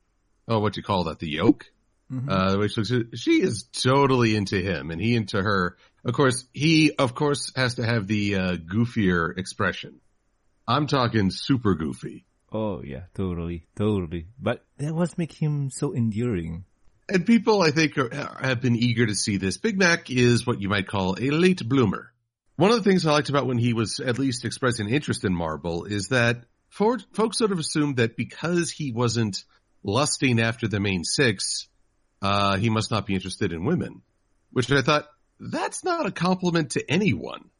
oh, 0.49 0.59
what 0.61 0.73
do 0.73 0.81
you 0.81 0.85
call 0.85 1.05
that? 1.05 1.19
The 1.19 1.29
yoke? 1.29 1.67
Mm-hmm. 2.11 2.29
Uh, 2.29 2.53
the 2.53 2.59
way 2.59 2.69
she 2.69 2.81
looks, 2.81 3.21
she 3.21 3.43
is 3.43 3.65
totally 3.65 4.37
into 4.37 4.61
him 4.61 4.91
and 4.91 5.01
he 5.01 5.15
into 5.15 5.43
her. 5.43 5.77
Of 6.05 6.15
course, 6.15 6.45
he, 6.53 6.93
of 6.93 7.15
course, 7.15 7.53
has 7.57 7.77
to 7.77 7.85
have 7.85 8.07
the, 8.07 8.37
uh, 8.37 8.57
goofier 8.57 9.37
expression. 9.39 10.01
I'm 10.67 10.87
talking 10.87 11.31
super 11.31 11.75
goofy. 11.75 12.27
Oh 12.55 12.83
yeah, 12.85 13.03
totally, 13.15 13.67
totally. 13.75 14.29
But 14.41 14.65
that 14.79 14.95
was 14.95 15.19
make 15.19 15.33
him 15.33 15.71
so 15.71 15.93
enduring. 15.93 16.65
And 17.09 17.27
people, 17.27 17.61
I 17.61 17.73
think, 17.73 17.99
are, 17.99 18.39
have 18.41 18.63
been 18.63 18.77
eager 18.77 19.05
to 19.05 19.15
see 19.15 19.39
this. 19.39 19.59
Big 19.59 19.77
Mac 19.77 20.09
is 20.09 20.47
what 20.47 20.63
you 20.63 20.69
might 20.69 20.87
call 20.87 21.17
a 21.21 21.31
late 21.31 21.69
bloomer. 21.69 22.13
One 22.57 22.71
of 22.71 22.77
the 22.77 22.89
things 22.89 23.05
I 23.05 23.11
liked 23.11 23.29
about 23.29 23.47
when 23.47 23.59
he 23.59 23.73
was 23.73 23.99
at 23.99 24.21
least 24.21 24.45
expressing 24.45 24.89
interest 24.89 25.25
in 25.25 25.35
Marble 25.35 25.85
is 25.85 26.09
that 26.09 26.45
folks 26.71 27.39
sort 27.39 27.51
of 27.51 27.59
assumed 27.59 27.97
that 27.97 28.17
because 28.17 28.71
he 28.71 28.93
wasn't 28.93 29.45
lusting 29.83 30.41
after 30.41 30.69
the 30.69 30.79
main 30.79 31.03
six, 31.03 31.67
uh, 32.23 32.57
he 32.57 32.71
must 32.71 32.93
not 32.93 33.05
be 33.05 33.15
interested 33.15 33.53
in 33.53 33.65
women, 33.65 34.03
which 34.53 34.71
I 34.71 34.83
thought 34.83 35.09
that's 35.41 35.83
not 35.83 36.07
a 36.07 36.13
compliment 36.13 36.71
to 36.71 36.89
anyone. 36.89 37.51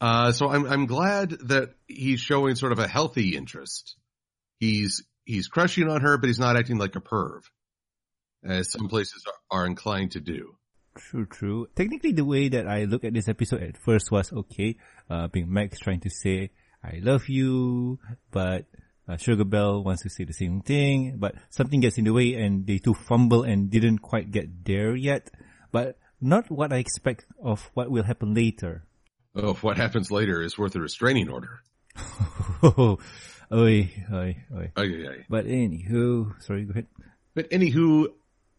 Uh, 0.00 0.32
so 0.32 0.48
I'm, 0.48 0.66
I'm 0.66 0.86
glad 0.86 1.30
that 1.48 1.74
he's 1.86 2.20
showing 2.20 2.56
sort 2.56 2.72
of 2.72 2.80
a 2.80 2.88
healthy 2.88 3.36
interest. 3.36 3.94
He's, 4.60 5.02
he's 5.24 5.48
crushing 5.48 5.88
on 5.88 6.02
her, 6.02 6.16
but 6.16 6.28
he's 6.28 6.38
not 6.38 6.56
acting 6.56 6.78
like 6.78 6.94
a 6.94 7.00
perv, 7.00 7.40
as 8.44 8.70
some 8.70 8.88
places 8.88 9.24
are, 9.26 9.62
are 9.62 9.66
inclined 9.66 10.12
to 10.12 10.20
do. 10.20 10.54
True, 10.96 11.26
true. 11.26 11.66
Technically, 11.74 12.12
the 12.12 12.24
way 12.24 12.48
that 12.48 12.68
I 12.68 12.84
look 12.84 13.04
at 13.04 13.14
this 13.14 13.28
episode 13.28 13.62
at 13.62 13.76
first 13.76 14.10
was 14.10 14.32
okay. 14.32 14.76
Uh, 15.08 15.28
Big 15.28 15.48
Mac's 15.48 15.78
trying 15.78 16.00
to 16.00 16.10
say, 16.10 16.50
I 16.84 17.00
love 17.02 17.28
you, 17.28 17.98
but 18.30 18.66
uh, 19.08 19.16
Sugar 19.16 19.44
Belle 19.44 19.82
wants 19.82 20.02
to 20.02 20.10
say 20.10 20.24
the 20.24 20.32
same 20.32 20.60
thing, 20.60 21.16
but 21.18 21.34
something 21.50 21.80
gets 21.80 21.98
in 21.98 22.04
the 22.04 22.12
way 22.12 22.34
and 22.34 22.66
they 22.66 22.78
two 22.78 22.94
fumble 22.94 23.42
and 23.42 23.70
didn't 23.70 23.98
quite 23.98 24.30
get 24.30 24.64
there 24.64 24.94
yet. 24.94 25.30
But 25.72 25.98
not 26.20 26.50
what 26.50 26.72
I 26.72 26.76
expect 26.76 27.26
of 27.42 27.70
what 27.74 27.90
will 27.90 28.02
happen 28.02 28.34
later. 28.34 28.84
Oh, 29.34 29.54
what 29.54 29.76
happens 29.76 30.10
later 30.10 30.42
is 30.42 30.58
worth 30.58 30.74
a 30.74 30.80
restraining 30.80 31.28
order. 31.28 31.60
oi, 33.52 33.90
oi, 34.12 34.36
oi. 34.54 34.72
Aye, 34.76 34.82
aye, 34.82 35.08
aye. 35.10 35.26
But 35.28 35.46
anywho, 35.46 36.40
sorry, 36.42 36.64
go 36.64 36.70
ahead. 36.70 36.86
But 37.34 37.50
anywho, 37.50 38.08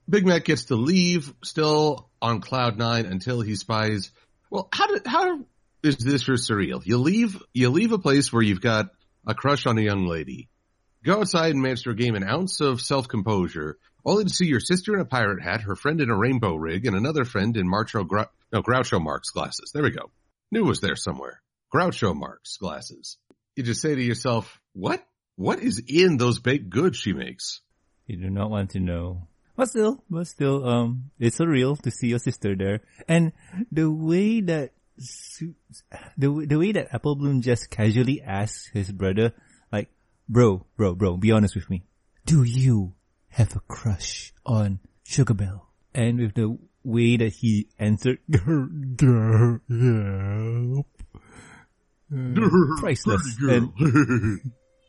Big 0.09 0.25
Mac 0.25 0.45
gets 0.45 0.65
to 0.65 0.75
leave 0.75 1.33
still 1.43 2.09
on 2.21 2.41
cloud 2.41 2.77
nine 2.77 3.05
until 3.05 3.41
he 3.41 3.55
spies. 3.55 4.11
Well, 4.49 4.67
how 4.73 4.87
did, 4.87 5.07
how 5.07 5.39
is 5.83 5.97
this 5.97 6.23
for 6.23 6.33
surreal? 6.33 6.85
You 6.85 6.97
leave, 6.97 7.41
you 7.53 7.69
leave 7.69 7.91
a 7.91 7.99
place 7.99 8.31
where 8.31 8.43
you've 8.43 8.61
got 8.61 8.89
a 9.25 9.33
crush 9.33 9.65
on 9.65 9.77
a 9.77 9.81
young 9.81 10.07
lady. 10.07 10.49
Go 11.03 11.19
outside 11.19 11.51
and 11.51 11.61
manage 11.61 11.83
to 11.83 11.89
regain 11.89 12.15
an 12.15 12.23
ounce 12.27 12.61
of 12.61 12.79
self-composure, 12.79 13.77
only 14.05 14.25
to 14.25 14.29
see 14.29 14.45
your 14.45 14.59
sister 14.59 14.93
in 14.93 14.99
a 14.99 15.05
pirate 15.05 15.41
hat, 15.41 15.61
her 15.61 15.75
friend 15.75 15.99
in 15.99 16.09
a 16.09 16.17
rainbow 16.17 16.55
rig, 16.55 16.85
and 16.85 16.95
another 16.95 17.25
friend 17.25 17.57
in 17.57 17.67
Marcho, 17.67 18.03
Grou- 18.03 18.27
no, 18.53 18.61
Groucho 18.61 19.01
Marx 19.01 19.31
glasses. 19.31 19.71
There 19.73 19.83
we 19.83 19.89
go. 19.89 20.11
Knew 20.51 20.63
was 20.63 20.79
there 20.79 20.95
somewhere. 20.95 21.41
Groucho 21.73 22.15
Marx 22.15 22.57
glasses. 22.57 23.17
You 23.55 23.63
just 23.63 23.81
say 23.81 23.95
to 23.95 24.01
yourself, 24.01 24.60
what? 24.73 25.05
What 25.35 25.59
is 25.59 25.81
in 25.87 26.17
those 26.17 26.39
baked 26.39 26.69
goods 26.69 26.97
she 26.97 27.13
makes? 27.13 27.61
You 28.05 28.17
do 28.17 28.29
not 28.29 28.49
want 28.49 28.71
to 28.71 28.79
know. 28.79 29.27
But 29.55 29.69
still, 29.69 30.03
but 30.09 30.27
still, 30.27 30.67
um, 30.67 31.11
it's 31.19 31.37
surreal 31.37 31.79
to 31.81 31.91
see 31.91 32.07
your 32.07 32.19
sister 32.19 32.55
there. 32.55 32.81
And 33.07 33.31
the 33.71 33.91
way 33.91 34.41
that, 34.41 34.71
the, 36.17 36.45
the 36.47 36.57
way 36.57 36.71
that 36.71 36.93
Apple 36.93 37.15
Bloom 37.15 37.41
just 37.41 37.69
casually 37.69 38.21
asks 38.21 38.69
his 38.73 38.91
brother, 38.91 39.33
like, 39.71 39.89
bro, 40.27 40.65
bro, 40.77 40.95
bro, 40.95 41.17
be 41.17 41.31
honest 41.31 41.55
with 41.55 41.69
me. 41.69 41.83
Do 42.25 42.43
you 42.43 42.93
have 43.29 43.55
a 43.55 43.59
crush 43.61 44.33
on 44.45 44.79
Sugar 45.03 45.33
Belle? 45.33 45.67
And 45.93 46.19
with 46.19 46.33
the 46.35 46.57
way 46.83 47.17
that 47.17 47.33
he 47.33 47.67
answered, 47.77 48.19
girl, 48.31 49.59
girl, 49.67 50.85
uh, 52.13 52.79
priceless. 52.79 53.37
And, 53.41 53.71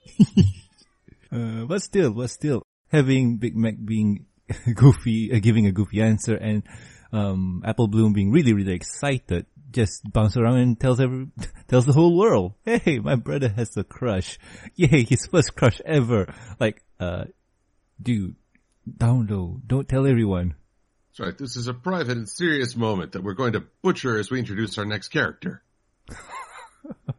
uh, 1.33 1.65
but 1.65 1.83
still, 1.83 2.13
but 2.13 2.31
still, 2.31 2.63
having 2.89 3.39
Big 3.39 3.57
Mac 3.57 3.75
being 3.83 4.27
goofy, 4.75 5.33
uh, 5.33 5.39
giving 5.41 5.67
a 5.67 5.73
goofy 5.73 6.03
answer, 6.03 6.35
and 6.35 6.63
um, 7.13 7.63
Apple 7.65 7.89
Bloom 7.89 8.13
being 8.13 8.31
really, 8.31 8.53
really 8.53 8.75
excited, 8.75 9.47
just 9.71 10.03
bounce 10.13 10.37
around 10.37 10.59
and 10.59 10.81
tells 10.81 11.01
every, 11.01 11.29
tells 11.69 11.87
the 11.87 11.93
whole 11.93 12.17
world, 12.17 12.55
"Hey, 12.65 12.99
my 12.99 13.17
brother 13.17 13.49
has 13.49 13.77
a 13.77 13.85
crush! 13.85 14.39
Yay, 14.77 15.05
his 15.05 15.27
first 15.27 15.55
crush 15.57 15.81
ever!" 15.85 16.33
Like, 16.59 16.83
uh, 17.01 17.25
dude, 18.01 18.37
down 18.97 19.27
low, 19.27 19.61
don't 19.67 19.89
tell 19.89 20.07
everyone. 20.07 20.55
That's 21.11 21.29
right. 21.29 21.39
This 21.39 21.57
is 21.57 21.69
a 21.69 21.75
private 21.75 22.17
and 22.17 22.29
serious 22.29 22.75
moment 22.75 23.13
that 23.13 23.23
we're 23.23 23.35
going 23.35 23.53
to 23.53 23.65
butcher 23.83 24.19
as 24.19 24.31
we 24.31 24.39
introduce 24.39 24.79
our 24.79 24.87
next 24.87 25.09
character. 25.09 25.63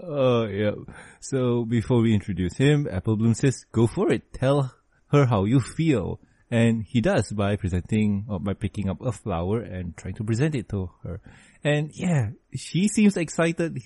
Oh, 0.00 0.46
yeah. 0.46 0.72
So 1.20 1.64
before 1.64 2.00
we 2.00 2.14
introduce 2.14 2.56
him, 2.56 2.88
Apple 2.90 3.16
Bloom 3.16 3.34
says, 3.34 3.66
go 3.72 3.86
for 3.86 4.10
it. 4.10 4.32
Tell 4.32 4.72
her 5.08 5.26
how 5.26 5.44
you 5.44 5.60
feel. 5.60 6.20
And 6.50 6.82
he 6.82 7.00
does 7.00 7.30
by 7.30 7.56
presenting, 7.56 8.24
or 8.28 8.40
by 8.40 8.54
picking 8.54 8.88
up 8.88 9.02
a 9.02 9.12
flower 9.12 9.60
and 9.60 9.96
trying 9.96 10.14
to 10.14 10.24
present 10.24 10.54
it 10.54 10.68
to 10.70 10.90
her. 11.02 11.20
And 11.62 11.90
yeah, 11.92 12.30
she 12.54 12.88
seems 12.88 13.16
excited. 13.16 13.82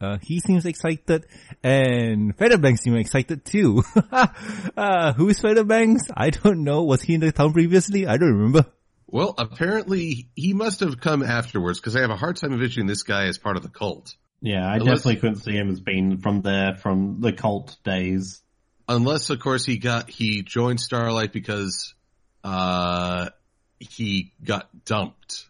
Uh, 0.00 0.18
he 0.22 0.40
seems 0.40 0.66
excited 0.66 1.26
and 1.62 2.36
Feather 2.36 2.58
Bangs 2.58 2.80
seems 2.80 2.98
excited 2.98 3.44
too. 3.44 3.84
uh, 4.76 5.12
who 5.12 5.28
is 5.28 5.38
Feather 5.38 5.64
Bangs? 5.64 6.02
I 6.16 6.30
don't 6.30 6.64
know. 6.64 6.82
Was 6.82 7.02
he 7.02 7.14
in 7.14 7.20
the 7.20 7.30
town 7.30 7.52
previously? 7.52 8.06
I 8.06 8.16
don't 8.16 8.32
remember. 8.32 8.66
Well, 9.06 9.34
apparently 9.36 10.30
he 10.34 10.54
must 10.54 10.80
have 10.80 11.00
come 11.00 11.22
afterwards 11.22 11.78
because 11.78 11.94
I 11.94 12.00
have 12.00 12.10
a 12.10 12.16
hard 12.16 12.36
time 12.36 12.52
envisioning 12.52 12.86
this 12.86 13.02
guy 13.02 13.26
as 13.26 13.38
part 13.38 13.56
of 13.56 13.62
the 13.62 13.68
cult. 13.68 14.16
Yeah, 14.42 14.66
I 14.66 14.74
Unless- 14.76 14.98
definitely 14.98 15.16
couldn't 15.20 15.36
see 15.36 15.52
him 15.52 15.70
as 15.70 15.80
being 15.80 16.18
from 16.18 16.42
there, 16.42 16.74
from 16.74 17.20
the 17.20 17.32
cult 17.32 17.76
days. 17.84 18.42
Unless, 18.88 19.30
of 19.30 19.38
course, 19.38 19.64
he 19.64 19.78
got 19.78 20.10
he 20.10 20.42
joined 20.42 20.80
Starlight 20.80 21.32
because 21.32 21.94
uh 22.42 23.30
he 23.78 24.32
got 24.44 24.68
dumped. 24.84 25.46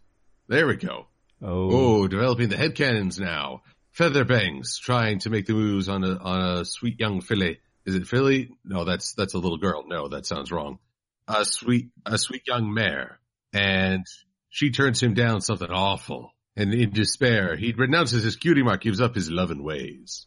There 0.49 0.67
we 0.67 0.77
go. 0.77 1.07
Oh. 1.41 1.71
Oh, 2.03 2.07
developing 2.09 2.51
the 2.51 2.57
head 2.57 2.75
cannons 2.75 3.19
now. 3.19 3.63
Featherbangs 3.97 4.79
trying 4.79 5.19
to 5.21 5.31
make 5.31 5.47
the 5.47 5.55
moves 5.55 5.89
on 5.89 6.05
a 6.05 6.17
on 6.17 6.59
a 6.59 6.65
sweet 6.65 7.01
young 7.01 7.21
filly. 7.23 7.59
Is 7.87 7.95
it 7.95 8.07
filly? 8.07 8.51
No, 8.65 8.85
that's 8.85 9.15
that's 9.15 9.35
a 9.35 9.39
little 9.39 9.59
girl. 9.59 9.85
No, 9.87 10.09
that 10.09 10.27
sounds 10.27 10.53
wrong. 10.53 10.79
A 11.27 11.45
sweet 11.47 11.89
a 12.05 12.19
sweet 12.19 12.43
young 12.47 12.73
mare, 12.75 13.19
and 13.55 14.05
she 14.51 14.71
turns 14.71 15.03
him 15.03 15.15
down 15.15 15.41
something 15.41 15.71
awful. 15.71 16.33
And 16.57 16.75
in 16.75 16.91
despair, 16.91 17.57
he 17.57 17.73
renounces 17.73 18.25
his 18.25 18.37
cutie 18.37 18.63
mark, 18.63 18.83
gives 18.83 19.01
up 19.01 19.15
his 19.15 19.31
loving 19.31 19.63
ways. 19.63 20.27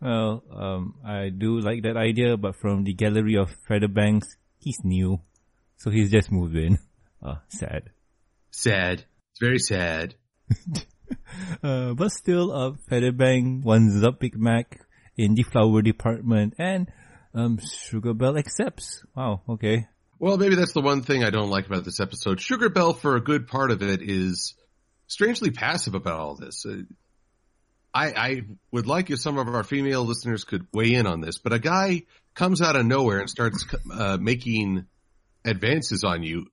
Well, 0.00 0.42
um, 0.54 0.94
I 1.04 1.30
do 1.30 1.58
like 1.60 1.82
that 1.82 1.96
idea, 1.96 2.36
but 2.36 2.56
from 2.56 2.84
the 2.84 2.94
gallery 2.94 3.36
of 3.36 3.54
Feather 3.68 3.88
Bangs, 3.88 4.36
he's 4.58 4.78
new. 4.84 5.20
So 5.76 5.90
he's 5.90 6.10
just 6.10 6.32
moved 6.32 6.56
in. 6.56 6.78
Uh, 7.22 7.36
sad. 7.48 7.90
Sad. 8.50 9.04
It's 9.32 9.40
very 9.40 9.58
sad. 9.58 10.14
Uh, 11.62 11.94
but 11.94 12.10
still, 12.10 12.52
uh, 12.52 12.72
Featherbang 12.90 13.62
ones 13.62 14.02
up 14.02 14.18
Big 14.18 14.36
Mac 14.36 14.80
in 15.16 15.36
the 15.36 15.44
flower 15.44 15.80
department 15.80 16.54
and, 16.58 16.90
um, 17.32 17.58
Sugar 17.58 18.12
Belle 18.12 18.36
accepts. 18.36 19.04
Wow, 19.14 19.42
okay. 19.48 19.86
Well, 20.18 20.36
maybe 20.36 20.56
that's 20.56 20.72
the 20.72 20.80
one 20.80 21.02
thing 21.02 21.22
I 21.22 21.30
don't 21.30 21.50
like 21.50 21.66
about 21.66 21.84
this 21.84 22.00
episode. 22.00 22.40
Sugar 22.40 22.70
Belle, 22.70 22.94
for 22.94 23.16
a 23.16 23.20
good 23.20 23.46
part 23.46 23.70
of 23.70 23.82
it, 23.82 24.00
is 24.02 24.54
strangely 25.06 25.50
passive 25.50 25.94
about 25.94 26.20
all 26.20 26.34
this. 26.34 26.64
Uh, 26.66 26.82
I, 27.94 28.06
I 28.08 28.42
would 28.72 28.86
like 28.86 29.10
if 29.10 29.20
some 29.20 29.38
of 29.38 29.48
our 29.48 29.64
female 29.64 30.04
listeners 30.04 30.44
could 30.44 30.66
weigh 30.72 30.94
in 30.94 31.06
on 31.06 31.20
this, 31.20 31.38
but 31.38 31.52
a 31.54 31.58
guy 31.58 32.02
comes 32.34 32.60
out 32.60 32.76
of 32.76 32.84
nowhere 32.84 33.20
and 33.20 33.30
starts 33.30 33.64
uh, 33.90 34.18
making 34.20 34.86
advances 35.44 36.04
on 36.04 36.22
you. 36.22 36.46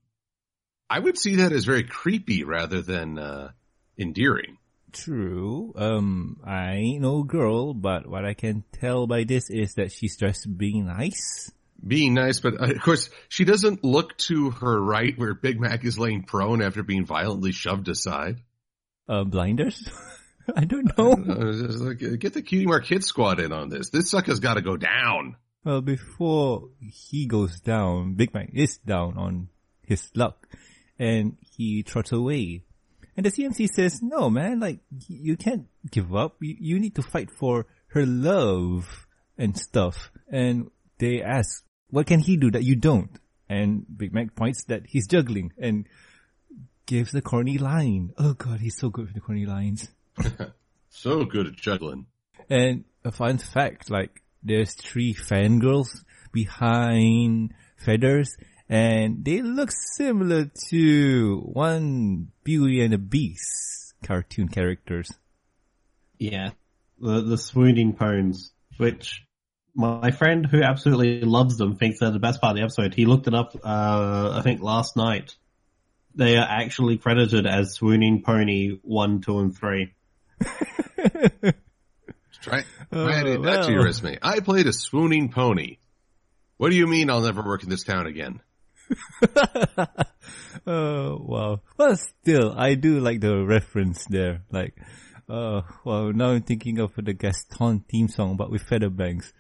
I 0.89 0.99
would 0.99 1.17
see 1.17 1.37
that 1.37 1.51
as 1.51 1.65
very 1.65 1.83
creepy 1.83 2.43
rather 2.43 2.81
than 2.81 3.17
uh, 3.17 3.51
endearing. 3.97 4.57
True. 4.93 5.73
Um, 5.75 6.39
I 6.45 6.75
ain't 6.75 7.01
no 7.01 7.23
girl, 7.23 7.73
but 7.73 8.07
what 8.07 8.25
I 8.25 8.35
can 8.35 8.63
tell 8.71 9.07
by 9.07 9.23
this 9.23 9.49
is 9.49 9.73
that 9.73 9.91
she's 9.91 10.15
just 10.17 10.45
being 10.57 10.85
nice. 10.85 11.51
Being 11.85 12.13
nice, 12.13 12.39
but 12.39 12.61
uh, 12.61 12.71
of 12.71 12.81
course 12.81 13.09
she 13.27 13.43
doesn't 13.43 13.83
look 13.83 14.17
to 14.29 14.51
her 14.51 14.81
right 14.81 15.17
where 15.17 15.33
Big 15.33 15.59
Mac 15.59 15.83
is 15.83 15.99
laying 15.99 16.23
prone 16.23 16.61
after 16.61 16.81
being 16.81 17.05
violently 17.05 17.51
shoved 17.51 17.89
aside. 17.89 18.37
Uh, 19.07 19.25
blinders? 19.25 19.89
I 20.55 20.65
don't 20.65 20.97
know. 20.97 21.11
Uh, 21.11 21.65
it's 21.65 21.77
like, 21.77 22.03
uh, 22.03 22.15
get 22.17 22.33
the 22.33 22.41
Cutie 22.41 22.65
Mark 22.65 22.85
Hit 22.85 23.03
Squad 23.03 23.39
in 23.39 23.51
on 23.51 23.69
this. 23.69 23.89
This 23.89 24.09
sucker's 24.09 24.39
got 24.39 24.55
to 24.55 24.61
go 24.61 24.77
down. 24.77 25.35
Well, 25.63 25.81
before 25.81 26.69
he 26.79 27.25
goes 27.25 27.59
down, 27.61 28.15
Big 28.15 28.33
Mac 28.33 28.49
is 28.53 28.77
down 28.77 29.17
on 29.17 29.49
his 29.81 30.09
luck 30.15 30.47
and 30.99 31.37
he 31.41 31.83
trots 31.83 32.11
away. 32.11 32.63
And 33.15 33.25
the 33.25 33.29
CMC 33.29 33.69
says, 33.69 34.01
no 34.01 34.29
man, 34.29 34.59
like, 34.59 34.79
you 35.07 35.37
can't 35.37 35.67
give 35.91 36.15
up. 36.15 36.37
You, 36.41 36.55
you 36.59 36.79
need 36.79 36.95
to 36.95 37.01
fight 37.01 37.29
for 37.29 37.67
her 37.87 38.05
love 38.05 39.07
and 39.37 39.57
stuff. 39.57 40.11
And 40.29 40.71
they 40.97 41.21
ask, 41.21 41.63
what 41.93 42.07
can 42.07 42.19
he 42.19 42.37
do 42.37 42.49
that 42.49 42.63
you 42.63 42.75
don't? 42.75 43.19
And 43.47 43.85
Big 43.95 44.15
Mac 44.15 44.33
points 44.33 44.63
that 44.63 44.87
he's 44.87 45.05
juggling 45.05 45.53
and 45.59 45.87
gives 46.87 47.11
the 47.11 47.21
corny 47.21 47.59
line. 47.59 48.13
Oh 48.17 48.33
god, 48.33 48.61
he's 48.61 48.79
so 48.79 48.89
good 48.89 49.05
with 49.05 49.13
the 49.13 49.19
corny 49.21 49.45
lines. 49.45 49.87
so 50.89 51.23
good 51.23 51.45
at 51.45 51.53
juggling. 51.53 52.07
And 52.49 52.85
a 53.05 53.11
fun 53.11 53.37
fact, 53.37 53.91
like, 53.91 54.23
there's 54.41 54.73
three 54.73 55.13
fangirls 55.13 56.03
behind 56.31 57.53
Feathers, 57.77 58.37
and 58.67 59.23
they 59.23 59.43
look 59.43 59.69
similar 59.71 60.49
to 60.69 61.41
one 61.41 62.31
Beauty 62.43 62.81
and 62.81 62.93
the 62.93 62.97
Beast 62.97 63.93
cartoon 64.03 64.47
characters. 64.47 65.11
Yeah, 66.17 66.53
the 66.99 67.21
the 67.21 67.37
swooning 67.37 67.93
pones, 67.93 68.49
which 68.77 69.27
my 69.75 70.11
friend 70.11 70.45
who 70.45 70.61
absolutely 70.61 71.21
loves 71.21 71.57
them 71.57 71.75
thinks 71.75 71.99
they're 71.99 72.11
the 72.11 72.19
best 72.19 72.41
part 72.41 72.51
of 72.51 72.57
the 72.57 72.63
episode. 72.63 72.93
He 72.93 73.05
looked 73.05 73.27
it 73.27 73.33
up, 73.33 73.55
uh, 73.63 74.33
I 74.37 74.41
think 74.41 74.61
last 74.61 74.95
night. 74.95 75.35
They 76.15 76.37
are 76.37 76.47
actually 76.47 76.97
credited 76.97 77.47
as 77.47 77.73
Swooning 77.73 78.21
Pony 78.21 78.77
1, 78.83 79.21
2, 79.21 79.39
and 79.39 79.57
3. 79.57 79.93
Try, 82.43 82.63
try 82.91 83.13
adding 83.13 83.41
that 83.43 83.67
to 83.67 83.71
your 83.71 83.85
resume. 83.85 84.19
I 84.21 84.41
played 84.41 84.67
a 84.67 84.73
swooning 84.73 85.29
pony. 85.29 85.77
What 86.57 86.71
do 86.71 86.75
you 86.75 86.87
mean 86.87 87.09
I'll 87.09 87.21
never 87.21 87.41
work 87.41 87.63
in 87.63 87.69
this 87.69 87.83
town 87.83 88.05
again? 88.05 88.41
oh, 90.67 91.17
wow. 91.23 91.61
Well, 91.77 91.95
still, 91.95 92.53
I 92.57 92.75
do 92.75 92.99
like 92.99 93.21
the 93.21 93.45
reference 93.45 94.05
there. 94.09 94.41
Like, 94.51 94.75
uh, 95.29 95.61
well, 95.85 96.11
now 96.11 96.31
I'm 96.31 96.41
thinking 96.41 96.79
of 96.79 96.91
the 96.97 97.13
Gaston 97.13 97.85
theme 97.89 98.09
song, 98.09 98.35
but 98.35 98.51
with 98.51 98.63
Feather 98.63 98.89
Bangs, 98.89 99.31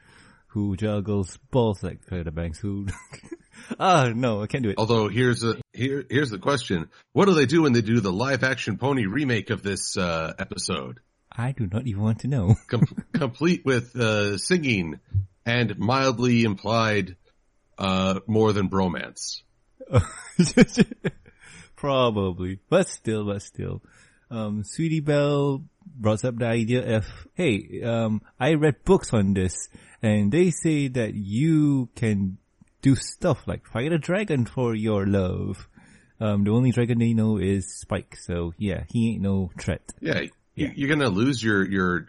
who 0.53 0.77
juggles 0.77 1.39
balls 1.49 1.81
like 1.81 1.99
Banks, 2.35 2.59
who, 2.59 2.85
ah, 3.79 4.11
no, 4.13 4.43
I 4.43 4.47
can't 4.47 4.63
do 4.63 4.69
it. 4.69 4.75
Although 4.77 5.07
here's 5.07 5.43
a, 5.43 5.55
here, 5.73 6.05
here's 6.07 6.29
the 6.29 6.37
question. 6.37 6.89
What 7.11 7.25
do 7.25 7.33
they 7.33 7.47
do 7.47 7.63
when 7.63 7.73
they 7.73 7.81
do 7.81 8.01
the 8.01 8.11
live 8.11 8.43
action 8.43 8.77
pony 8.77 9.07
remake 9.07 9.49
of 9.49 9.63
this, 9.63 9.97
uh, 9.97 10.33
episode? 10.37 10.99
I 11.31 11.53
do 11.53 11.67
not 11.71 11.87
even 11.87 12.03
want 12.03 12.19
to 12.19 12.27
know. 12.27 12.55
Com- 12.67 12.85
complete 13.13 13.65
with, 13.65 13.95
uh, 13.95 14.37
singing 14.37 14.99
and 15.43 15.79
mildly 15.79 16.43
implied, 16.43 17.15
uh, 17.79 18.19
more 18.27 18.53
than 18.53 18.69
bromance. 18.69 19.41
Probably, 21.75 22.59
but 22.69 22.87
still, 22.87 23.25
but 23.25 23.41
still. 23.41 23.81
Um, 24.29 24.63
Sweetie 24.63 24.99
Belle 24.99 25.63
brought 25.85 26.25
up 26.25 26.37
the 26.37 26.45
idea 26.45 26.97
of, 26.97 27.05
hey, 27.33 27.81
um, 27.83 28.21
I 28.39 28.53
read 28.53 28.83
books 28.83 29.13
on 29.13 29.33
this 29.33 29.69
and 30.01 30.31
they 30.31 30.51
say 30.51 30.89
that 30.89 31.13
you 31.13 31.89
can 31.95 32.37
do 32.81 32.95
stuff 32.95 33.47
like 33.47 33.65
fight 33.65 33.91
a 33.91 33.97
dragon 33.97 34.45
for 34.45 34.75
your 34.75 35.05
love. 35.05 35.67
Um, 36.19 36.43
the 36.43 36.51
only 36.51 36.71
dragon 36.71 36.99
they 36.99 37.13
know 37.13 37.37
is 37.37 37.79
Spike, 37.79 38.17
so 38.17 38.53
yeah, 38.57 38.83
he 38.89 39.11
ain't 39.11 39.21
no 39.21 39.51
threat. 39.59 39.81
Yeah, 39.99 40.21
yeah. 40.55 40.69
you're 40.75 40.89
gonna 40.89 41.09
lose 41.09 41.43
your, 41.43 41.65
your 41.65 42.07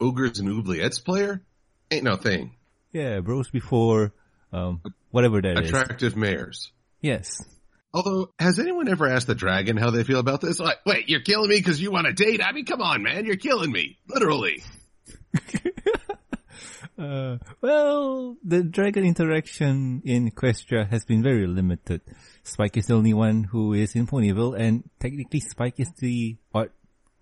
Ogres 0.00 0.38
and 0.38 0.48
Oubliettes 0.48 1.04
player? 1.04 1.42
Ain't 1.90 2.04
no 2.04 2.16
thing. 2.16 2.54
Yeah, 2.92 3.20
bros 3.20 3.50
before, 3.50 4.12
um, 4.52 4.80
whatever 5.10 5.40
that 5.42 5.58
Attractive 5.58 5.66
is. 5.66 5.82
Attractive 5.82 6.16
mares. 6.16 6.72
Yes. 7.00 7.42
Although, 7.92 8.32
has 8.38 8.58
anyone 8.58 8.88
ever 8.88 9.08
asked 9.08 9.26
the 9.26 9.34
dragon 9.34 9.76
how 9.76 9.90
they 9.90 10.04
feel 10.04 10.20
about 10.20 10.40
this? 10.40 10.60
Like, 10.60 10.78
wait, 10.86 11.08
you're 11.08 11.22
killing 11.22 11.48
me 11.48 11.56
because 11.56 11.80
you 11.80 11.90
want 11.90 12.06
to 12.06 12.12
date? 12.12 12.40
I 12.42 12.52
mean, 12.52 12.64
come 12.64 12.80
on, 12.80 13.02
man, 13.02 13.26
you're 13.26 13.36
killing 13.36 13.72
me. 13.72 13.98
Literally. 14.08 14.62
uh, 16.98 17.38
well, 17.60 18.36
the 18.44 18.62
dragon 18.62 19.04
interaction 19.04 20.02
in 20.04 20.30
Equestria 20.30 20.88
has 20.88 21.04
been 21.04 21.22
very 21.22 21.48
limited. 21.48 22.00
Spike 22.44 22.76
is 22.76 22.86
the 22.86 22.94
only 22.94 23.12
one 23.12 23.42
who 23.44 23.72
is 23.72 23.96
in 23.96 24.06
Ponyville, 24.06 24.58
and 24.58 24.88
technically 25.00 25.40
Spike 25.40 25.80
is 25.80 25.90
the 25.98 26.36
odd 26.54 26.70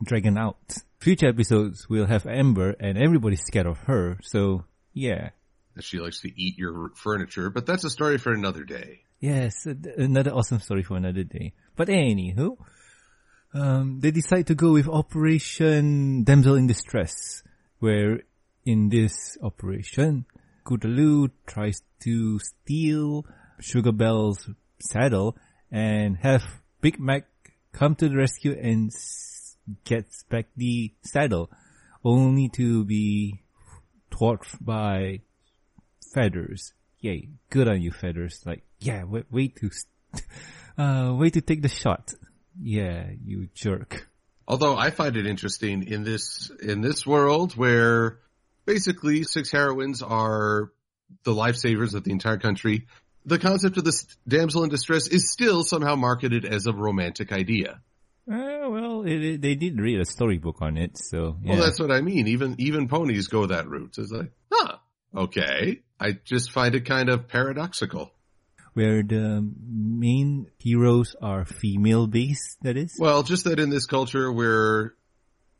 dragon 0.04 0.36
out. 0.36 0.56
Future 1.00 1.28
episodes 1.28 1.88
will 1.88 2.06
have 2.06 2.26
Amber, 2.26 2.76
and 2.78 2.98
everybody's 2.98 3.42
scared 3.42 3.66
of 3.66 3.78
her, 3.80 4.18
so 4.22 4.64
yeah. 4.92 5.30
She 5.80 5.98
likes 5.98 6.20
to 6.20 6.28
eat 6.28 6.58
your 6.58 6.90
furniture, 6.94 7.48
but 7.48 7.64
that's 7.64 7.84
a 7.84 7.90
story 7.90 8.18
for 8.18 8.32
another 8.32 8.64
day. 8.64 9.00
Yes, 9.20 9.66
another 9.66 10.32
awesome 10.32 10.60
story 10.60 10.84
for 10.84 10.96
another 10.96 11.24
day. 11.24 11.52
But 11.76 11.88
anywho, 11.88 12.56
um, 13.52 13.98
they 14.00 14.12
decide 14.12 14.46
to 14.46 14.54
go 14.54 14.72
with 14.72 14.86
Operation 14.86 16.22
Damsel 16.22 16.54
in 16.54 16.68
Distress, 16.68 17.42
where 17.80 18.20
in 18.64 18.90
this 18.90 19.36
operation, 19.42 20.24
Scootaloo 20.64 21.30
tries 21.46 21.82
to 22.00 22.38
steal 22.38 23.24
Sugar 23.60 23.92
Belle's 23.92 24.48
saddle 24.80 25.36
and 25.70 26.16
have 26.18 26.44
Big 26.80 27.00
Mac 27.00 27.26
come 27.72 27.94
to 27.96 28.08
the 28.08 28.16
rescue 28.16 28.52
and 28.52 28.92
gets 29.84 30.22
back 30.24 30.46
the 30.56 30.92
saddle, 31.02 31.50
only 32.04 32.48
to 32.50 32.84
be 32.84 33.40
thwarted 34.10 34.46
by 34.60 35.20
Feathers. 36.14 36.72
Yay, 37.00 37.28
good 37.50 37.68
on 37.68 37.82
you, 37.82 37.90
Feathers. 37.90 38.42
Like, 38.44 38.62
yeah, 38.80 39.04
way, 39.04 39.24
way 39.30 39.48
to, 39.48 39.70
uh, 40.78 41.14
way 41.14 41.30
to 41.30 41.40
take 41.40 41.62
the 41.62 41.68
shot. 41.68 42.12
Yeah, 42.60 43.10
you 43.24 43.48
jerk. 43.54 44.08
Although 44.46 44.76
I 44.76 44.90
find 44.90 45.16
it 45.16 45.26
interesting 45.26 45.86
in 45.86 46.04
this, 46.04 46.50
in 46.62 46.80
this 46.80 47.06
world 47.06 47.54
where 47.56 48.18
basically 48.64 49.22
six 49.22 49.52
heroines 49.52 50.02
are 50.02 50.72
the 51.24 51.32
lifesavers 51.32 51.94
of 51.94 52.04
the 52.04 52.12
entire 52.12 52.38
country, 52.38 52.86
the 53.24 53.38
concept 53.38 53.76
of 53.76 53.84
this 53.84 54.06
damsel 54.26 54.64
in 54.64 54.70
distress 54.70 55.06
is 55.06 55.30
still 55.30 55.62
somehow 55.64 55.96
marketed 55.96 56.44
as 56.44 56.66
a 56.66 56.72
romantic 56.72 57.32
idea. 57.32 57.80
Uh, 58.30 58.68
well, 58.68 59.02
it, 59.02 59.24
it, 59.24 59.42
they 59.42 59.54
did 59.54 59.80
read 59.80 60.00
a 60.00 60.04
storybook 60.04 60.60
on 60.60 60.76
it, 60.76 60.98
so. 60.98 61.38
Yeah. 61.42 61.52
Well, 61.54 61.62
that's 61.62 61.80
what 61.80 61.90
I 61.90 62.02
mean. 62.02 62.28
Even 62.28 62.56
even 62.58 62.88
ponies 62.88 63.28
go 63.28 63.46
that 63.46 63.68
route. 63.68 63.96
It's 63.96 64.12
like, 64.12 64.32
huh, 64.52 64.76
okay. 65.16 65.80
I 65.98 66.12
just 66.12 66.52
find 66.52 66.74
it 66.74 66.84
kind 66.84 67.08
of 67.08 67.28
paradoxical. 67.28 68.12
Where 68.74 69.02
the 69.02 69.46
main 69.66 70.50
heroes 70.58 71.16
are 71.20 71.44
female 71.44 72.06
based, 72.06 72.58
that 72.62 72.76
is? 72.76 72.96
Well, 72.98 73.22
just 73.22 73.44
that 73.44 73.58
in 73.58 73.70
this 73.70 73.86
culture 73.86 74.30
where, 74.30 74.94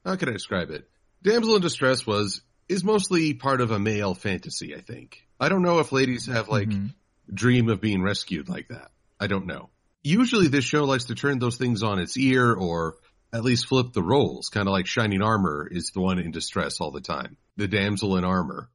how 0.04 0.16
can 0.16 0.28
I 0.28 0.32
describe 0.32 0.70
it? 0.70 0.88
Damsel 1.22 1.56
in 1.56 1.62
Distress 1.62 2.06
was, 2.06 2.42
is 2.68 2.84
mostly 2.84 3.34
part 3.34 3.60
of 3.60 3.70
a 3.70 3.78
male 3.78 4.14
fantasy, 4.14 4.74
I 4.74 4.80
think. 4.80 5.22
I 5.40 5.48
don't 5.48 5.62
know 5.62 5.78
if 5.78 5.92
ladies 5.92 6.26
have 6.26 6.48
like, 6.48 6.68
mm-hmm. 6.68 6.88
dream 7.32 7.68
of 7.68 7.80
being 7.80 8.02
rescued 8.02 8.48
like 8.48 8.68
that. 8.68 8.90
I 9.18 9.26
don't 9.26 9.46
know. 9.46 9.70
Usually 10.02 10.48
this 10.48 10.64
show 10.64 10.84
likes 10.84 11.06
to 11.06 11.14
turn 11.14 11.38
those 11.38 11.56
things 11.56 11.82
on 11.82 11.98
its 11.98 12.16
ear 12.16 12.54
or 12.54 12.96
at 13.32 13.44
least 13.44 13.66
flip 13.66 13.92
the 13.92 14.02
roles, 14.02 14.48
kind 14.48 14.66
of 14.66 14.72
like 14.72 14.86
Shining 14.86 15.22
Armor 15.22 15.68
is 15.70 15.90
the 15.90 16.00
one 16.00 16.18
in 16.18 16.30
distress 16.30 16.80
all 16.80 16.90
the 16.90 17.00
time. 17.00 17.36
The 17.56 17.68
damsel 17.68 18.16
in 18.16 18.24
armor. 18.24 18.70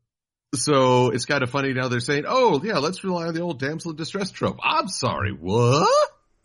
So 0.54 1.10
it's 1.10 1.26
kind 1.26 1.44
of 1.44 1.50
funny 1.50 1.74
now 1.74 1.88
they're 1.88 2.00
saying, 2.00 2.26
oh 2.28 2.62
yeah, 2.64 2.78
let's 2.78 3.04
rely 3.04 3.28
on 3.28 3.34
the 3.34 3.42
old 3.42 3.60
damsel 3.60 3.92
in 3.92 3.98
distress 3.98 4.32
trope. 4.32 4.60
I'm 4.64 4.88
sorry, 4.88 5.32
what? 5.32 5.90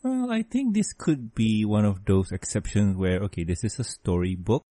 Well, 0.02 0.30
I 0.30 0.42
think 0.42 0.74
this 0.74 0.92
could 0.92 1.34
be 1.34 1.64
one 1.64 1.84
of 1.84 2.04
those 2.04 2.32
exceptions 2.32 2.96
where, 2.96 3.20
okay, 3.24 3.44
this 3.44 3.64
is 3.64 3.78
a 3.78 3.84
storybook 3.84 4.62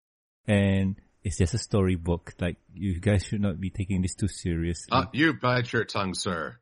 and 0.47 0.97
it's 1.25 1.39
just 1.39 1.55
a 1.55 1.59
storybook. 1.59 2.35
Like, 2.41 2.57
you 2.73 3.01
guys 3.01 3.25
should 3.25 3.41
not 3.41 3.61
be 3.61 3.71
taking 3.71 4.03
this 4.03 4.15
too 4.15 4.29
seriously. 4.29 4.89
Uh, 4.93 5.07
you 5.13 5.35
bite 5.35 5.73
your 5.73 5.85
tongue, 5.85 6.15
sir. 6.15 6.57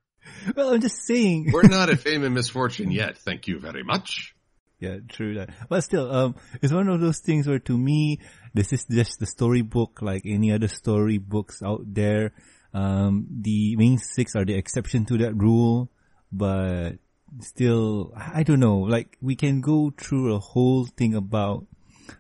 Well, 0.57 0.73
I'm 0.73 0.81
just 0.81 1.07
saying. 1.07 1.51
We're 1.53 1.69
not 1.69 1.91
a 1.91 1.97
fame 1.99 2.25
and 2.25 2.35
misfortune 2.35 2.91
yet. 2.91 3.19
Thank 3.19 3.47
you 3.47 3.61
very 3.61 3.85
much. 3.85 4.35
Yeah, 4.81 4.97
true 5.09 5.35
that. 5.35 5.51
But 5.69 5.85
still, 5.85 6.11
um, 6.11 6.35
it's 6.63 6.73
one 6.73 6.89
of 6.89 7.01
those 7.01 7.19
things 7.19 7.47
where 7.47 7.59
to 7.59 7.77
me, 7.77 8.21
this 8.55 8.73
is 8.73 8.87
just 8.91 9.21
the 9.21 9.27
storybook 9.27 10.01
like 10.03 10.23
any 10.25 10.51
other 10.51 10.69
storybooks 10.69 11.63
out 11.63 11.83
there. 11.87 12.33
Um, 12.75 13.27
the 13.31 13.77
main 13.77 13.99
six 13.99 14.35
are 14.35 14.45
the 14.45 14.55
exception 14.55 15.07
to 15.07 15.19
that 15.19 15.35
rule, 15.37 15.91
but 16.33 16.99
still, 17.41 18.13
I 18.17 18.43
don't 18.43 18.61
know, 18.61 18.79
like 18.79 19.17
we 19.23 19.37
can 19.37 19.61
go 19.61 19.93
through 19.97 20.35
a 20.35 20.41
whole 20.41 20.85
thing 20.85 21.15
about 21.15 21.67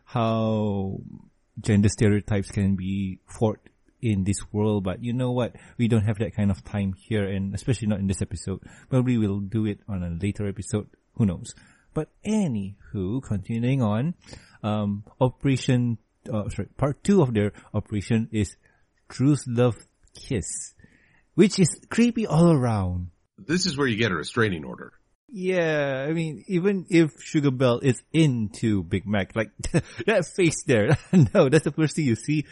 how 0.04 1.00
gender 1.60 1.88
stereotypes 1.88 2.50
can 2.50 2.76
be 2.76 3.18
fought 3.26 3.58
in 4.00 4.24
this 4.24 4.38
world, 4.52 4.84
but 4.84 5.02
you 5.02 5.12
know 5.12 5.32
what? 5.32 5.56
We 5.76 5.88
don't 5.88 6.04
have 6.04 6.18
that 6.18 6.36
kind 6.36 6.50
of 6.50 6.62
time 6.62 6.94
here 6.96 7.24
and 7.24 7.54
especially 7.54 7.88
not 7.88 7.98
in 7.98 8.06
this 8.06 8.22
episode. 8.22 8.60
Probably 8.90 9.18
we'll 9.18 9.40
do 9.40 9.66
it 9.66 9.80
on 9.88 10.02
a 10.02 10.10
later 10.10 10.46
episode. 10.46 10.88
Who 11.14 11.26
knows? 11.26 11.54
But 11.94 12.10
anywho, 12.26 13.22
continuing 13.22 13.82
on, 13.82 14.14
um, 14.62 15.04
operation, 15.20 15.98
uh, 16.32 16.48
sorry, 16.48 16.68
part 16.76 17.02
two 17.02 17.22
of 17.22 17.34
their 17.34 17.52
operation 17.72 18.28
is 18.30 18.56
Truth 19.08 19.44
Love 19.46 19.76
kiss, 20.14 20.74
which 21.34 21.58
is 21.58 21.80
creepy 21.90 22.26
all 22.26 22.50
around. 22.52 23.08
This 23.38 23.66
is 23.66 23.76
where 23.76 23.86
you 23.86 23.96
get 23.96 24.12
a 24.12 24.14
restraining 24.14 24.64
order. 24.64 24.92
Yeah, 25.36 26.06
I 26.08 26.12
mean, 26.12 26.44
even 26.46 26.86
if 26.90 27.20
Sugar 27.20 27.50
Belle 27.50 27.80
is 27.80 28.00
into 28.12 28.84
Big 28.84 29.04
Mac, 29.04 29.34
like 29.34 29.50
that 30.06 30.26
face 30.36 30.62
there, 30.64 30.96
no, 31.34 31.48
that's 31.48 31.64
the 31.64 31.72
first 31.72 31.96
thing 31.96 32.04
you 32.04 32.14
see. 32.14 32.44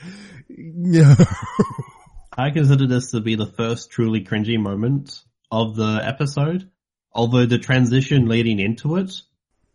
No. 0.49 1.15
I 2.37 2.51
consider 2.51 2.87
this 2.87 3.13
to 3.13 3.21
be 3.21 3.37
the 3.37 3.47
first 3.47 3.91
truly 3.91 4.25
cringy 4.25 4.59
moment 4.59 5.23
of 5.51 5.77
the 5.77 6.01
episode. 6.03 6.71
Although 7.13 7.47
the 7.47 7.59
transition 7.59 8.27
leading 8.27 8.59
into 8.59 8.97
it, 8.97 9.13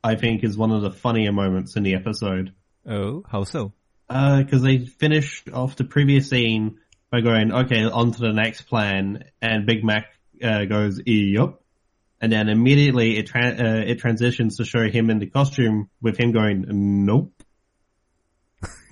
I 0.04 0.15
think 0.15 0.43
is 0.43 0.58
one 0.58 0.71
of 0.71 0.82
the 0.82 0.91
funnier 0.91 1.32
moments 1.32 1.76
in 1.76 1.84
the 1.84 1.95
episode. 1.95 2.54
Oh, 2.86 3.23
how 3.30 3.43
so? 3.43 3.73
Uh, 4.10 4.43
because 4.43 4.63
they 4.63 4.80
finish 4.80 5.43
off 5.54 5.76
the 5.76 5.84
previous 5.84 6.30
scene 6.30 6.80
by 7.12 7.22
going, 7.22 7.54
okay, 7.54 7.84
on 7.84 8.12
to 8.12 8.20
the 8.20 8.34
next 8.34 8.63
plan, 8.63 9.24
and 9.41 9.65
Big 9.65 9.84
Mac 9.84 10.08
uh, 10.43 10.65
goes, 10.65 11.02
yup. 11.06 11.62
And 12.20 12.32
then 12.32 12.50
immediately 12.50 13.17
it 13.17 13.28
tra- 13.28 13.56
uh, 13.58 13.84
it 13.86 14.00
transitions 14.00 14.58
to 14.58 14.65
show 14.65 14.89
him 14.89 15.10
in 15.10 15.20
the 15.20 15.28
costume 15.28 15.89
with 16.02 16.17
him 16.17 16.32
going, 16.32 16.65
nope. 17.06 17.32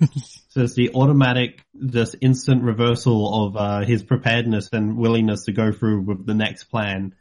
so 0.48 0.62
it's 0.62 0.74
the 0.74 0.90
automatic, 0.94 1.64
this 1.74 2.14
instant 2.20 2.62
reversal 2.62 3.46
of 3.46 3.56
uh, 3.56 3.80
his 3.84 4.04
preparedness 4.04 4.68
and 4.72 4.96
willingness 4.96 5.46
to 5.46 5.52
go 5.52 5.72
through 5.72 6.02
with 6.02 6.24
the 6.24 6.34
next 6.34 6.64
plan 6.64 7.14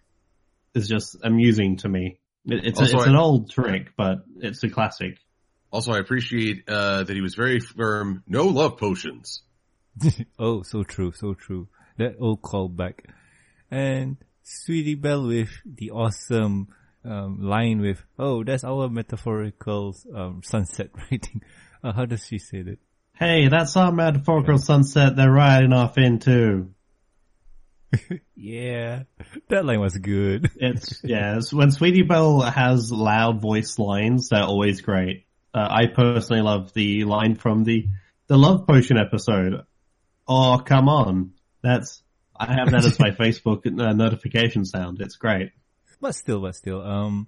is 0.75 0.87
just 0.87 1.17
amusing 1.23 1.77
to 1.77 1.89
me. 1.89 2.19
It, 2.45 2.65
it's, 2.67 2.81
a, 2.81 2.83
it's 2.83 2.93
I- 2.93 3.09
an 3.09 3.15
old 3.15 3.49
trick, 3.49 3.93
but 3.97 4.19
it's 4.37 4.63
a 4.63 4.69
classic. 4.69 5.17
Also, 5.71 5.91
I 5.91 5.97
appreciate 5.97 6.69
uh, 6.69 7.03
that 7.03 7.13
he 7.13 7.21
was 7.21 7.35
very 7.35 7.59
firm. 7.59 8.23
No 8.27 8.45
love 8.45 8.77
potions. 8.77 9.41
oh, 10.39 10.63
so 10.63 10.83
true, 10.83 11.11
so 11.11 11.33
true. 11.33 11.67
That 11.97 12.15
old 12.19 12.41
callback. 12.41 12.99
And 13.71 14.17
Sweetie 14.43 14.95
Belle 14.95 15.27
with 15.27 15.49
the 15.65 15.91
awesome 15.91 16.67
um, 17.03 17.41
line 17.41 17.81
with, 17.81 18.03
"Oh, 18.19 18.43
that's 18.43 18.63
our 18.63 18.89
metaphorical 18.89 19.95
um, 20.13 20.41
sunset 20.43 20.89
writing." 21.11 21.41
Uh, 21.83 21.93
how 21.93 22.05
does 22.05 22.25
she 22.25 22.39
say 22.39 22.61
that? 22.63 22.79
Hey, 23.13 23.47
that's 23.47 23.77
our 23.77 23.91
metaphorical 23.91 24.57
sunset 24.57 25.15
they're 25.15 25.31
riding 25.31 25.73
off 25.73 25.97
into. 25.97 26.69
Yeah, 28.35 29.03
that 29.47 29.65
line 29.65 29.79
was 29.79 29.97
good. 29.97 30.51
It's 30.57 31.01
yeah. 31.03 31.37
It's, 31.37 31.53
when 31.53 31.71
Sweetie 31.71 32.01
Belle 32.01 32.41
has 32.41 32.91
loud 32.91 33.41
voice 33.41 33.79
lines, 33.79 34.29
they're 34.29 34.43
always 34.43 34.81
great. 34.81 35.25
Uh, 35.53 35.67
I 35.71 35.87
personally 35.87 36.41
love 36.41 36.73
the 36.73 37.05
line 37.05 37.35
from 37.35 37.63
the 37.63 37.87
the 38.27 38.37
Love 38.37 38.67
Potion 38.67 38.97
episode. 38.97 39.63
Oh 40.27 40.61
come 40.65 40.89
on, 40.89 41.33
that's 41.61 42.01
I 42.35 42.53
have 42.53 42.71
that 42.71 42.85
as 42.85 42.99
my 42.99 43.11
Facebook 43.19 43.65
uh, 43.65 43.93
notification 43.93 44.65
sound. 44.65 44.99
It's 45.01 45.15
great. 45.15 45.51
But 46.01 46.15
still, 46.15 46.41
but 46.41 46.55
still, 46.55 46.81
um, 46.81 47.27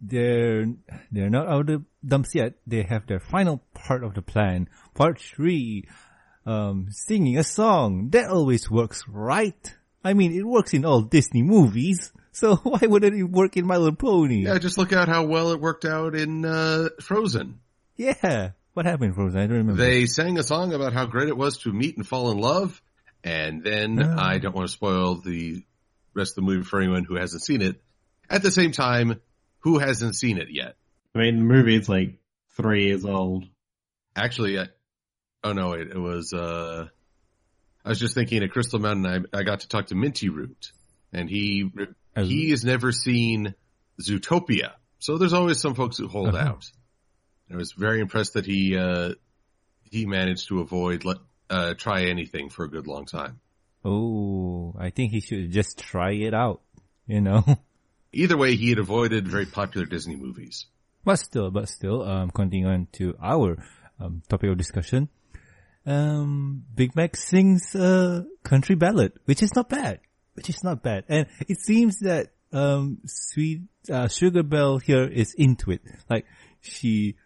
they're 0.00 0.66
they're 1.10 1.30
not 1.30 1.48
out 1.48 1.60
of 1.60 1.66
the 1.66 1.84
dumps 2.06 2.34
yet. 2.34 2.54
They 2.66 2.82
have 2.82 3.06
their 3.06 3.20
final 3.20 3.62
part 3.72 4.04
of 4.04 4.14
the 4.14 4.22
plan, 4.22 4.68
part 4.94 5.20
three, 5.20 5.88
um, 6.44 6.88
singing 6.90 7.38
a 7.38 7.44
song. 7.44 8.10
That 8.10 8.28
always 8.28 8.70
works, 8.70 9.04
right? 9.08 9.74
I 10.02 10.12
mean, 10.12 10.34
it 10.34 10.46
works 10.46 10.74
in 10.74 10.84
all 10.84 11.00
Disney 11.00 11.42
movies, 11.42 12.12
so 12.32 12.56
why 12.56 12.80
wouldn't 12.82 13.16
it 13.16 13.24
work 13.24 13.56
in 13.56 13.66
My 13.66 13.76
Little 13.76 13.96
Pony? 13.96 14.44
Yeah, 14.44 14.58
just 14.58 14.76
look 14.76 14.92
at 14.92 15.08
how 15.08 15.24
well 15.24 15.52
it 15.52 15.60
worked 15.60 15.84
out 15.86 16.14
in 16.14 16.44
uh, 16.44 16.90
Frozen. 17.00 17.60
Yeah. 17.96 18.50
What 18.74 18.86
happened, 18.86 19.14
Frozen? 19.14 19.40
I 19.40 19.46
don't 19.46 19.56
remember. 19.58 19.82
They 19.82 20.06
sang 20.06 20.38
a 20.38 20.42
song 20.42 20.72
about 20.72 20.92
how 20.92 21.06
great 21.06 21.28
it 21.28 21.36
was 21.36 21.58
to 21.58 21.72
meet 21.72 21.96
and 21.96 22.06
fall 22.06 22.30
in 22.32 22.38
love, 22.38 22.80
and 23.22 23.62
then 23.62 24.00
Ah. 24.02 24.30
I 24.30 24.38
don't 24.38 24.54
want 24.54 24.66
to 24.68 24.72
spoil 24.72 25.16
the 25.16 25.62
rest 26.14 26.32
of 26.32 26.36
the 26.44 26.50
movie 26.50 26.64
for 26.64 26.80
anyone 26.80 27.04
who 27.04 27.14
hasn't 27.16 27.42
seen 27.42 27.62
it. 27.62 27.80
At 28.28 28.42
the 28.42 28.50
same 28.50 28.72
time, 28.72 29.20
who 29.60 29.78
hasn't 29.78 30.16
seen 30.16 30.38
it 30.38 30.48
yet? 30.50 30.76
I 31.14 31.18
mean, 31.20 31.38
the 31.38 31.44
movie 31.44 31.76
is 31.76 31.88
like 31.88 32.18
three 32.56 32.86
years 32.86 33.04
old. 33.04 33.44
Actually, 34.16 34.58
I, 34.58 34.66
oh 35.44 35.52
no, 35.52 35.72
it, 35.72 35.88
it 35.92 35.98
was. 35.98 36.32
uh 36.32 36.88
I 37.84 37.88
was 37.90 38.00
just 38.00 38.14
thinking 38.14 38.42
at 38.42 38.50
Crystal 38.50 38.78
Mountain. 38.80 39.28
I, 39.34 39.38
I 39.38 39.42
got 39.42 39.60
to 39.60 39.68
talk 39.68 39.86
to 39.88 39.94
Minty 39.94 40.30
Root, 40.30 40.72
and 41.12 41.28
he 41.28 41.70
Oh. 42.16 42.24
he 42.24 42.50
has 42.50 42.64
never 42.64 42.92
seen 42.92 43.54
Zootopia. 44.00 44.72
So 45.00 45.18
there's 45.18 45.32
always 45.32 45.60
some 45.60 45.74
folks 45.74 45.98
who 45.98 46.08
hold 46.08 46.28
Uh-huh. 46.34 46.38
out. 46.48 46.70
I 47.54 47.56
was 47.56 47.72
very 47.72 48.00
impressed 48.00 48.34
that 48.34 48.46
he 48.46 48.76
uh 48.76 49.14
he 49.82 50.06
managed 50.06 50.48
to 50.48 50.60
avoid 50.60 51.04
let 51.04 51.18
uh 51.48 51.74
try 51.74 52.06
anything 52.06 52.50
for 52.50 52.64
a 52.64 52.68
good 52.68 52.86
long 52.86 53.06
time. 53.06 53.40
oh, 53.84 54.74
I 54.78 54.90
think 54.90 55.12
he 55.12 55.20
should 55.20 55.52
just 55.52 55.78
try 55.78 56.12
it 56.12 56.34
out, 56.34 56.62
you 57.06 57.20
know? 57.20 57.44
Either 58.12 58.36
way, 58.36 58.56
he 58.56 58.70
had 58.70 58.78
avoided 58.78 59.28
very 59.28 59.46
popular 59.46 59.86
Disney 59.86 60.16
movies. 60.16 60.66
But 61.04 61.16
still, 61.16 61.50
but 61.50 61.68
still, 61.68 62.02
um, 62.02 62.30
continuing 62.30 62.72
on 62.72 62.88
to 62.92 63.14
our 63.20 63.58
um, 64.00 64.22
topic 64.28 64.50
of 64.50 64.56
discussion, 64.56 65.08
um, 65.84 66.64
Big 66.74 66.96
Mac 66.96 67.16
sings 67.16 67.74
a 67.74 68.24
country 68.42 68.74
ballad, 68.74 69.12
which 69.26 69.42
is 69.42 69.54
not 69.54 69.68
bad, 69.68 70.00
which 70.34 70.48
is 70.48 70.64
not 70.64 70.82
bad, 70.82 71.04
and 71.08 71.26
it 71.46 71.60
seems 71.60 71.98
that 72.00 72.32
um, 72.52 72.98
Sweet 73.04 73.62
uh, 73.90 74.08
Sugar 74.08 74.42
Belle 74.42 74.78
here 74.78 75.04
is 75.04 75.34
into 75.34 75.72
it. 75.72 75.82
Like 76.08 76.24
she, 76.60 77.16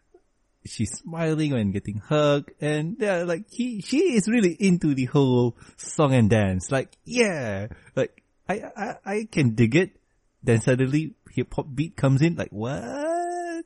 she's 0.70 0.92
smiling 0.92 1.52
and 1.52 1.72
getting 1.72 1.98
hugged, 1.98 2.50
and 2.60 2.96
yeah, 2.98 3.24
like 3.24 3.44
he, 3.50 3.80
she 3.80 4.14
is 4.14 4.28
really 4.28 4.52
into 4.52 4.94
the 4.94 5.06
whole 5.06 5.56
song 5.76 6.14
and 6.14 6.30
dance. 6.30 6.70
Like 6.70 6.96
yeah, 7.04 7.68
like 7.94 8.22
I, 8.48 8.62
I, 8.76 8.94
I 9.04 9.28
can 9.30 9.54
dig 9.54 9.76
it. 9.76 9.96
Then 10.42 10.60
suddenly 10.60 11.14
hip 11.30 11.52
hop 11.54 11.66
beat 11.74 11.96
comes 11.96 12.22
in. 12.22 12.36
Like 12.36 12.50
what? 12.50 13.64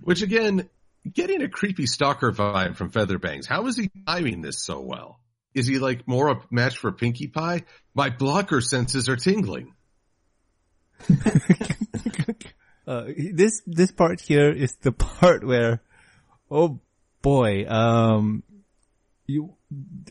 Which 0.00 0.22
again, 0.22 0.68
getting 1.10 1.42
a 1.42 1.48
creepy 1.48 1.86
stalker 1.86 2.32
vibe 2.32 2.76
from 2.76 2.90
Featherbangs. 2.90 3.46
How 3.46 3.66
is 3.66 3.76
he 3.76 3.90
timing 4.06 4.42
this 4.42 4.62
so 4.62 4.80
well? 4.80 5.20
Is 5.54 5.66
he 5.66 5.78
like 5.78 6.08
more 6.08 6.28
a 6.30 6.40
match 6.50 6.78
for 6.78 6.90
Pinkie 6.92 7.28
Pie? 7.28 7.62
My 7.94 8.10
blocker 8.10 8.60
senses 8.60 9.08
are 9.08 9.16
tingling. 9.16 9.72
uh, 12.86 13.04
this 13.32 13.62
this 13.66 13.90
part 13.90 14.20
here 14.20 14.50
is 14.50 14.74
the 14.82 14.92
part 14.92 15.44
where, 15.44 15.82
oh 16.50 16.80
boy, 17.22 17.66
um, 17.66 18.42
you 19.26 19.54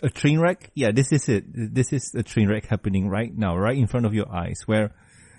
a 0.01 0.09
train 0.09 0.39
wreck. 0.39 0.71
Yeah, 0.73 0.91
this 0.91 1.11
is 1.11 1.29
it. 1.29 1.45
This 1.47 1.93
is 1.93 2.13
a 2.15 2.23
train 2.23 2.49
wreck 2.49 2.65
happening 2.65 3.07
right 3.09 3.35
now, 3.35 3.57
right 3.57 3.77
in 3.77 3.87
front 3.87 4.05
of 4.05 4.13
your 4.13 4.33
eyes. 4.33 4.61
Where 4.65 4.93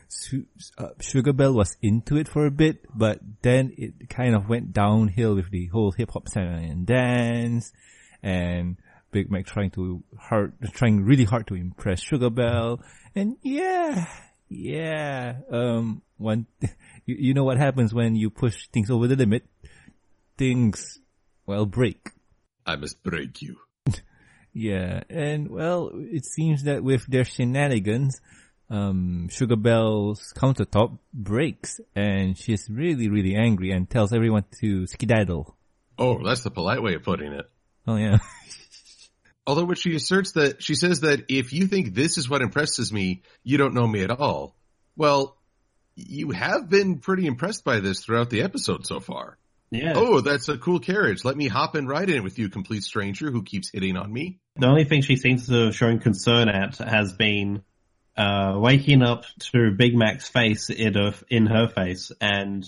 Su- 0.09 0.47
uh, 0.79 0.90
Sugar 1.01 1.33
Belle 1.33 1.55
was 1.55 1.77
into 1.83 2.16
it 2.16 2.29
for 2.29 2.47
a 2.47 2.51
bit, 2.51 2.85
but 2.94 3.20
then 3.42 3.73
it 3.77 4.09
kind 4.09 4.35
of 4.35 4.49
went 4.49 4.73
downhill 4.73 5.35
with 5.35 5.51
the 5.51 5.66
whole 5.66 5.92
hip 5.92 6.12
hop 6.12 6.29
song 6.29 6.64
and 6.64 6.87
dance, 6.87 7.73
and 8.23 8.77
Big 9.11 9.31
Mac 9.31 9.47
trying 9.47 9.70
to 9.73 10.03
hard, 10.18 10.55
trying 10.73 11.05
really 11.05 11.25
hard 11.25 11.47
to 11.49 11.55
impress 11.55 12.01
Sugar 12.01 12.31
Belle, 12.31 12.81
and 13.14 13.37
yeah, 13.42 14.07
yeah, 14.55 15.37
um, 15.51 16.03
one, 16.17 16.47
you, 17.07 17.17
you 17.19 17.35
know 17.35 17.45
what 17.45 17.59
happens 17.59 17.93
when 17.93 18.17
you 18.17 18.31
push 18.31 18.69
things 18.69 18.90
over 18.90 19.07
the 19.07 19.17
limit? 19.17 19.45
Things, 20.37 20.99
well, 21.47 21.67
break. 21.67 22.11
I 22.67 22.77
must 22.77 23.03
break 23.03 23.43
you. 23.43 23.57
Yeah, 24.57 25.03
and 25.11 25.51
well, 25.51 25.90
it 25.93 26.25
seems 26.25 26.62
that 26.62 26.85
with 26.85 27.09
their 27.09 27.25
shenanigans, 27.25 28.21
um, 28.71 29.29
Sugar 29.29 29.57
Belle's 29.57 30.33
countertop 30.37 30.97
breaks, 31.12 31.81
and 31.97 32.38
she's 32.38 32.71
really, 32.71 33.09
really 33.09 33.35
angry 33.35 33.73
and 33.73 33.90
tells 33.90 34.12
everyone 34.12 34.45
to 34.61 34.87
skedaddle. 34.87 35.57
Oh, 35.99 36.23
that's 36.25 36.45
the 36.45 36.53
polite 36.53 36.85
way 36.85 36.95
of 36.95 37.03
putting 37.03 37.33
it. 37.33 37.51
Oh 37.88 37.97
yeah. 37.97 38.19
Although 39.47 39.65
when 39.65 39.77
she 39.77 39.95
asserts 39.95 40.33
that, 40.33 40.63
she 40.63 40.75
says 40.75 41.01
that 41.01 41.25
if 41.29 41.53
you 41.53 41.67
think 41.67 41.95
this 41.95 42.17
is 42.17 42.29
what 42.29 42.43
impresses 42.43 42.93
me, 42.93 43.23
you 43.43 43.59
don't 43.59 43.75
know 43.75 43.87
me 43.87 44.03
at 44.03 44.11
all. 44.11 44.57
Well, 44.97 45.37
you 45.97 46.31
have 46.31 46.71
been 46.71 46.99
pretty 46.99 47.27
impressed 47.27 47.65
by 47.65 47.81
this 47.81 48.05
throughout 48.05 48.31
the 48.31 48.43
episode 48.43 48.87
so 48.87 49.01
far. 49.01 49.39
Yeah. 49.71 49.95
Oh, 49.97 50.21
that's 50.21 50.49
a 50.49 50.57
cool 50.57 50.79
carriage. 50.79 51.25
Let 51.25 51.37
me 51.37 51.49
hop 51.49 51.75
and 51.75 51.89
ride 51.89 52.09
in 52.09 52.17
it 52.17 52.23
with 52.23 52.39
you, 52.39 52.49
complete 52.49 52.85
stranger 52.85 53.31
who 53.31 53.43
keeps 53.43 53.71
hitting 53.71 53.97
on 53.97 54.13
me. 54.13 54.39
The 54.57 54.67
only 54.67 54.85
thing 54.85 55.03
she 55.03 55.17
seems 55.17 55.47
to 55.49 55.67
have 55.67 55.75
shown 55.75 55.99
concern 55.99 56.49
at 56.49 56.79
has 56.79 57.13
been 57.13 57.63
uh, 58.17 58.55
waking 58.57 59.03
up 59.03 59.25
to 59.53 59.73
Big 59.73 59.97
Mac's 59.97 60.29
face 60.29 60.71
in 60.71 60.95
her, 60.95 61.15
in 61.29 61.47
her 61.47 61.69
face, 61.69 62.13
and 62.21 62.65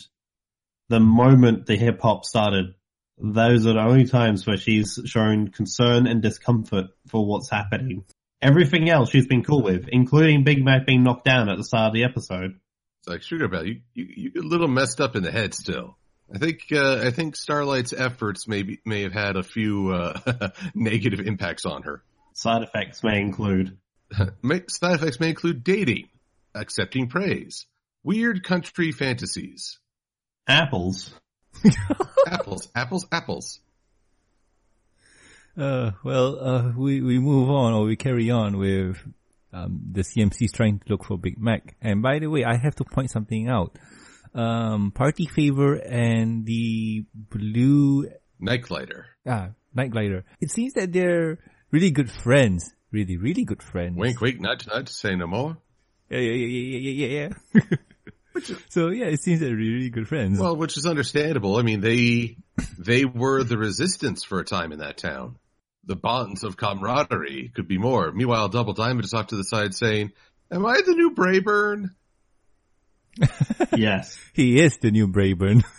the 0.88 1.00
moment 1.00 1.66
the 1.66 1.76
hip 1.76 2.00
hop 2.00 2.24
started, 2.24 2.74
those 3.18 3.66
are 3.66 3.74
the 3.74 3.80
only 3.80 4.06
times 4.06 4.46
where 4.46 4.56
she's 4.56 5.00
shown 5.06 5.48
concern 5.48 6.06
and 6.06 6.22
discomfort 6.22 6.86
for 7.08 7.26
what's 7.26 7.50
happening. 7.50 8.04
Everything 8.42 8.90
else 8.90 9.10
she's 9.10 9.26
been 9.26 9.42
cool 9.42 9.62
with, 9.62 9.88
including 9.88 10.44
Big 10.44 10.62
Mac 10.62 10.86
being 10.86 11.02
knocked 11.02 11.24
down 11.24 11.48
at 11.48 11.56
the 11.56 11.64
start 11.64 11.88
of 11.88 11.94
the 11.94 12.04
episode. 12.04 12.58
It's 13.00 13.08
like 13.08 13.22
Sugar 13.22 13.48
Belle, 13.48 13.66
you 13.66 13.80
you 13.94 14.30
you're 14.34 14.44
a 14.44 14.46
little 14.46 14.68
messed 14.68 15.00
up 15.00 15.16
in 15.16 15.22
the 15.22 15.32
head 15.32 15.54
still. 15.54 15.96
I 16.32 16.38
think 16.38 16.66
uh, 16.72 17.00
I 17.04 17.10
think 17.10 17.36
Starlight's 17.36 17.92
efforts 17.92 18.48
maybe 18.48 18.80
may 18.84 19.02
have 19.02 19.12
had 19.12 19.36
a 19.36 19.42
few 19.42 19.90
uh, 19.90 20.50
negative 20.74 21.20
impacts 21.20 21.64
on 21.64 21.82
her. 21.82 22.02
Side 22.34 22.62
effects 22.62 23.02
may 23.02 23.20
include 23.20 23.78
Side 24.68 24.94
effects 24.94 25.20
may 25.20 25.30
include 25.30 25.64
dating, 25.64 26.08
accepting 26.54 27.08
praise, 27.08 27.66
weird 28.04 28.44
country 28.44 28.92
fantasies, 28.92 29.78
apples. 30.46 31.14
apples, 32.26 32.68
apples, 32.74 33.06
apples. 33.12 33.60
Uh, 35.56 35.92
well, 36.04 36.38
uh, 36.38 36.72
we, 36.76 37.00
we 37.00 37.18
move 37.18 37.48
on 37.48 37.72
or 37.72 37.84
we 37.84 37.96
carry 37.96 38.30
on 38.30 38.58
with 38.58 38.98
um, 39.52 39.80
the 39.92 40.02
CMC 40.02 40.42
is 40.42 40.52
trying 40.52 40.80
to 40.80 40.84
look 40.88 41.04
for 41.04 41.16
Big 41.16 41.38
Mac. 41.38 41.76
And 41.80 42.02
by 42.02 42.18
the 42.18 42.26
way, 42.28 42.44
I 42.44 42.56
have 42.56 42.74
to 42.76 42.84
point 42.84 43.10
something 43.10 43.48
out. 43.48 43.78
Um, 44.34 44.90
Party 44.90 45.26
Favor 45.26 45.74
and 45.74 46.44
the 46.44 47.06
Blue 47.14 48.06
Nightglider. 48.40 49.04
ah, 49.26 49.48
Night 49.74 49.90
Glider. 49.90 50.24
It 50.40 50.50
seems 50.50 50.74
that 50.74 50.92
they're 50.92 51.38
really 51.70 51.90
good 51.90 52.10
friends. 52.10 52.72
Really, 52.90 53.16
really 53.16 53.44
good 53.44 53.62
friends. 53.62 53.96
Wink, 53.96 54.20
wink, 54.20 54.40
nudge, 54.40 54.66
nudge. 54.66 54.88
Say 54.88 55.14
no 55.16 55.26
more. 55.26 55.56
Yeah, 56.08 56.18
yeah, 56.18 56.32
yeah, 56.32 56.46
yeah, 56.46 56.90
yeah, 56.90 57.06
yeah, 57.06 57.28
yeah, 57.54 57.76
yeah. 58.48 58.56
so 58.68 58.88
yeah, 58.88 59.06
it 59.06 59.22
seems 59.22 59.40
they're 59.40 59.54
really 59.54 59.90
good 59.90 60.08
friends. 60.08 60.38
Well, 60.38 60.56
which 60.56 60.76
is 60.76 60.86
understandable. 60.86 61.56
I 61.56 61.62
mean, 61.62 61.80
they 61.80 62.36
they 62.78 63.04
were 63.04 63.44
the 63.44 63.58
resistance 63.58 64.24
for 64.24 64.40
a 64.40 64.44
time 64.44 64.72
in 64.72 64.78
that 64.80 64.98
town. 64.98 65.36
The 65.84 65.96
bonds 65.96 66.42
of 66.42 66.56
camaraderie 66.56 67.52
could 67.54 67.68
be 67.68 67.78
more. 67.78 68.10
Meanwhile, 68.12 68.48
Double 68.48 68.72
Diamond 68.72 69.04
is 69.04 69.14
off 69.14 69.28
to 69.28 69.36
the 69.36 69.44
side 69.44 69.74
saying, 69.74 70.12
"Am 70.50 70.66
I 70.66 70.80
the 70.84 70.94
new 70.94 71.12
Braeburn?" 71.14 71.90
yes. 73.76 74.18
he 74.34 74.60
is 74.60 74.78
the 74.78 74.90
new 74.90 75.08
Braeburn. 75.08 75.64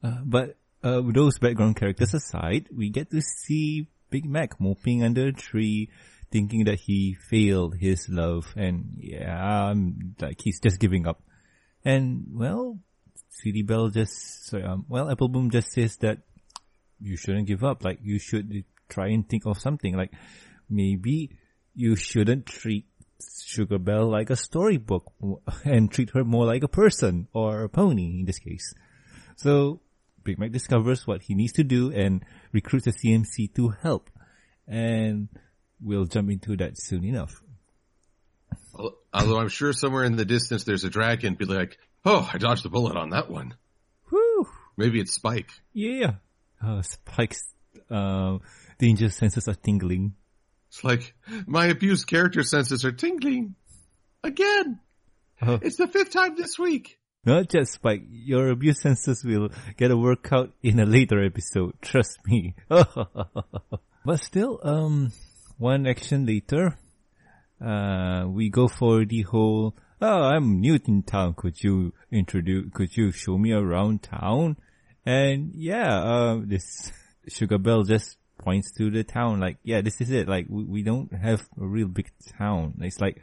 Uh, 0.00 0.18
but 0.24 0.56
uh, 0.84 1.02
those 1.12 1.40
background 1.40 1.74
characters 1.74 2.14
aside, 2.14 2.68
we 2.72 2.88
get 2.88 3.10
to 3.10 3.20
see 3.20 3.88
Big 4.10 4.24
Mac 4.24 4.60
moping 4.60 5.02
under 5.02 5.26
a 5.26 5.32
tree, 5.32 5.90
thinking 6.30 6.66
that 6.66 6.78
he 6.78 7.14
failed 7.14 7.74
his 7.76 8.08
love, 8.08 8.46
and 8.56 8.96
yeah, 8.96 9.70
um, 9.70 10.14
like 10.20 10.40
he's 10.40 10.60
just 10.60 10.78
giving 10.78 11.04
up. 11.08 11.20
And 11.84 12.26
well, 12.32 12.78
Sweetie 13.30 13.62
Belle 13.62 13.88
just, 13.88 14.46
sorry, 14.46 14.64
um, 14.64 14.84
well, 14.88 15.10
Apple 15.10 15.28
Bloom 15.28 15.50
just 15.50 15.72
says 15.72 15.96
that 15.98 16.18
you 17.00 17.16
shouldn't 17.16 17.46
give 17.46 17.64
up. 17.64 17.84
Like 17.84 18.00
you 18.02 18.18
should 18.18 18.64
try 18.88 19.08
and 19.08 19.28
think 19.28 19.46
of 19.46 19.58
something. 19.58 19.96
Like 19.96 20.12
maybe 20.68 21.30
you 21.74 21.96
shouldn't 21.96 22.46
treat 22.46 22.86
Sugar 23.44 23.78
Belle 23.78 24.08
like 24.08 24.30
a 24.30 24.36
storybook 24.36 25.12
and 25.64 25.90
treat 25.90 26.10
her 26.10 26.24
more 26.24 26.46
like 26.46 26.62
a 26.62 26.68
person 26.68 27.28
or 27.32 27.62
a 27.62 27.68
pony 27.68 28.20
in 28.20 28.24
this 28.24 28.38
case. 28.38 28.74
So 29.36 29.80
Big 30.24 30.38
Mac 30.38 30.52
discovers 30.52 31.06
what 31.06 31.22
he 31.22 31.34
needs 31.34 31.52
to 31.54 31.64
do 31.64 31.92
and 31.92 32.24
recruits 32.52 32.86
the 32.86 32.92
CMC 32.92 33.54
to 33.54 33.70
help. 33.82 34.10
And 34.66 35.28
we'll 35.80 36.04
jump 36.04 36.30
into 36.30 36.56
that 36.56 36.76
soon 36.76 37.04
enough. 37.04 37.40
Although 39.12 39.38
I'm 39.38 39.48
sure 39.48 39.72
somewhere 39.72 40.04
in 40.04 40.16
the 40.16 40.24
distance 40.24 40.64
there's 40.64 40.84
a 40.84 40.90
dragon 40.90 41.34
be 41.34 41.44
like, 41.44 41.78
"Oh, 42.04 42.28
I 42.32 42.38
dodged 42.38 42.64
the 42.64 42.68
bullet 42.68 42.96
on 42.96 43.10
that 43.10 43.30
one." 43.30 43.54
Whew! 44.10 44.46
Maybe 44.76 45.00
it's 45.00 45.14
Spike. 45.14 45.50
Yeah. 45.72 46.14
Uh, 46.62 46.82
Spike's, 46.82 47.42
uh, 47.90 48.38
danger 48.78 49.08
senses 49.10 49.48
are 49.48 49.54
tingling. 49.54 50.14
It's 50.68 50.84
like 50.84 51.14
my 51.46 51.66
abused 51.66 52.06
character 52.06 52.42
senses 52.42 52.84
are 52.84 52.92
tingling 52.92 53.54
again. 54.22 54.80
Oh. 55.40 55.58
It's 55.62 55.76
the 55.76 55.88
fifth 55.88 56.10
time 56.10 56.36
this 56.36 56.58
week. 56.58 56.98
Not 57.24 57.48
just 57.48 57.72
Spike, 57.72 58.04
your 58.10 58.48
abuse 58.48 58.80
senses 58.80 59.24
will 59.24 59.50
get 59.76 59.90
a 59.90 59.96
workout 59.96 60.52
in 60.62 60.78
a 60.78 60.86
later 60.86 61.24
episode. 61.24 61.74
Trust 61.82 62.18
me. 62.26 62.54
but 62.68 64.20
still, 64.20 64.60
um, 64.62 65.12
one 65.58 65.86
action 65.86 66.26
later, 66.26 66.78
uh, 67.60 68.26
we 68.28 68.48
go 68.50 68.68
for 68.68 69.04
the 69.04 69.22
whole, 69.22 69.74
oh, 70.00 70.22
I'm 70.22 70.60
new 70.60 70.78
in 70.86 71.02
town. 71.02 71.34
Could 71.34 71.62
you 71.62 71.92
introduce, 72.10 72.70
could 72.72 72.96
you 72.96 73.12
show 73.12 73.36
me 73.38 73.52
around 73.52 74.02
town? 74.02 74.56
And 75.04 75.52
yeah, 75.54 75.98
uh, 76.02 76.40
this 76.44 76.92
Sugar 77.28 77.58
Belle 77.58 77.82
just 77.84 78.16
points 78.38 78.70
to 78.78 78.90
the 78.90 79.04
town 79.04 79.40
like, 79.40 79.58
yeah, 79.62 79.80
this 79.80 80.00
is 80.00 80.10
it. 80.10 80.28
Like, 80.28 80.46
we, 80.48 80.64
we 80.64 80.82
don't 80.82 81.12
have 81.12 81.40
a 81.60 81.66
real 81.66 81.88
big 81.88 82.10
town. 82.38 82.74
It's 82.80 83.00
like 83.00 83.22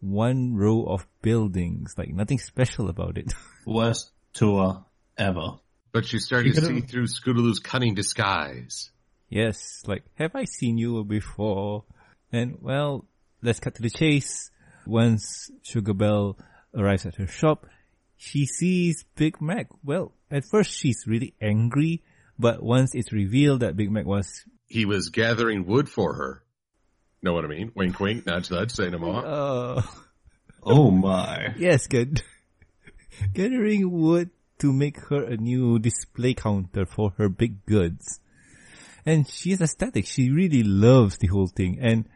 one 0.00 0.54
row 0.54 0.84
of 0.84 1.06
buildings, 1.22 1.94
like 1.96 2.08
nothing 2.10 2.38
special 2.38 2.88
about 2.88 3.16
it. 3.18 3.32
Worst 3.66 4.12
tour 4.34 4.84
ever. 5.16 5.58
But 5.92 6.12
you 6.12 6.18
start 6.18 6.42
to 6.44 6.48
You 6.48 6.54
see 6.54 6.80
through 6.80 7.06
Scootaloo's 7.06 7.60
cunning 7.60 7.94
disguise. 7.94 8.90
yes, 9.30 9.82
like, 9.86 10.02
have 10.16 10.34
I 10.34 10.44
seen 10.44 10.76
you 10.76 11.04
before? 11.04 11.84
And 12.32 12.58
well, 12.60 13.06
let's 13.44 13.60
cut 13.60 13.74
to 13.76 13.82
the 13.82 13.90
chase. 13.90 14.50
Once 14.86 15.50
Sugar 15.62 15.94
Belle 15.94 16.36
arrives 16.76 17.06
at 17.06 17.14
her 17.16 17.26
shop, 17.26 17.66
she 18.16 18.44
sees 18.46 19.04
Big 19.14 19.40
Mac. 19.40 19.68
Well, 19.84 20.12
at 20.30 20.44
first 20.50 20.70
she's 20.72 21.04
really 21.06 21.34
angry, 21.40 22.02
but 22.38 22.62
once 22.62 22.94
it's 22.94 23.12
revealed 23.12 23.60
that 23.60 23.76
Big 23.76 23.90
Mac 23.90 24.04
was, 24.06 24.44
He 24.66 24.84
was 24.84 25.08
gathering 25.10 25.66
wood 25.66 25.88
for 25.88 26.14
her. 26.14 26.42
Know 27.22 27.32
what 27.32 27.44
I 27.44 27.48
mean? 27.48 27.72
Wink, 27.74 27.98
wink, 28.00 28.26
nudge, 28.26 28.50
nudge. 28.50 28.72
Say 28.72 28.90
no 28.90 28.98
more. 28.98 29.24
uh, 29.24 29.82
Oh 30.62 30.90
my. 30.90 31.54
yes, 31.56 31.86
good. 31.86 32.22
Gathering 33.32 33.90
wood 33.90 34.30
to 34.58 34.72
make 34.72 34.98
her 35.08 35.22
a 35.24 35.36
new 35.36 35.78
display 35.78 36.34
counter 36.34 36.84
for 36.86 37.12
her 37.18 37.28
big 37.28 37.64
goods. 37.66 38.20
And 39.06 39.28
she's 39.28 39.60
ecstatic. 39.60 40.06
She 40.06 40.30
really 40.30 40.62
loves 40.62 41.18
the 41.18 41.26
whole 41.28 41.46
thing. 41.48 41.78
And 41.80 42.06
s- 42.06 42.10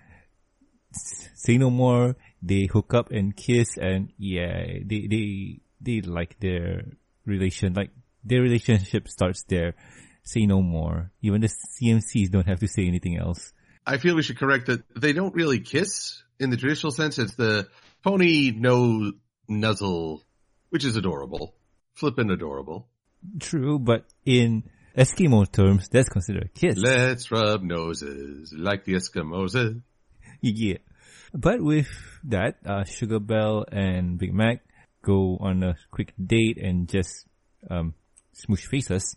say 0.93 1.59
no 1.59 1.71
more, 1.71 2.17
they 2.43 2.67
hook 2.67 2.95
up 2.95 3.11
and 3.11 3.37
kiss 3.37 3.77
and 3.77 4.13
yeah, 4.19 4.65
they, 4.85 5.07
they, 5.07 5.61
they 5.81 6.01
like 6.01 6.39
their 6.41 6.83
relation, 7.25 7.75
like 7.75 7.91
their 8.25 8.43
relationship 8.43 9.09
starts 9.09 9.45
there. 9.49 9.75
Say 10.23 10.47
no 10.47 10.61
more. 10.61 11.11
Even 11.23 11.41
the 11.41 11.49
CMCs 11.49 12.31
don't 12.31 12.47
have 12.47 12.61
to 12.61 12.69
say 12.69 12.87
anything 12.87 13.17
else. 13.17 13.53
I 13.87 13.97
feel 13.97 14.15
we 14.15 14.23
should 14.23 14.39
correct 14.39 14.67
that 14.67 14.83
they 14.95 15.15
don't 15.15 15.35
really 15.35 15.61
kiss 15.61 16.23
in 16.39 16.51
the 16.51 16.59
traditional 16.59 16.93
sense. 16.93 17.19
It's 17.19 17.35
the 17.35 17.69
pony 18.03 18.53
no 18.55 19.13
nuzzle, 19.49 20.25
which 20.69 20.85
is 20.85 20.97
adorable. 20.97 21.55
Flippin' 21.95 22.31
adorable. 22.31 22.89
True, 23.41 23.79
but 23.79 24.05
in 24.25 24.65
Eskimo 24.97 25.51
terms, 25.51 25.89
that's 25.89 26.09
considered 26.09 26.45
a 26.45 26.49
kiss. 26.49 26.77
Let's 26.77 27.31
rub 27.31 27.63
noses 27.63 28.53
like 28.57 28.85
the 28.85 28.95
Eskimos. 28.95 29.83
Yeah. 30.41 30.79
But 31.35 31.61
with 31.61 31.89
that, 32.25 32.57
uh, 32.65 32.85
Sugar 32.85 33.21
Belle 33.21 33.65
and 33.71 34.19
Big 34.19 34.33
Mac 34.33 34.65
go 35.03 35.37
on 35.41 35.63
a 35.63 35.77
quick 35.91 36.15
date 36.23 36.59
and 36.59 36.89
just 36.89 37.27
um, 37.71 37.95
smoosh 38.35 38.67
faces. 38.67 39.17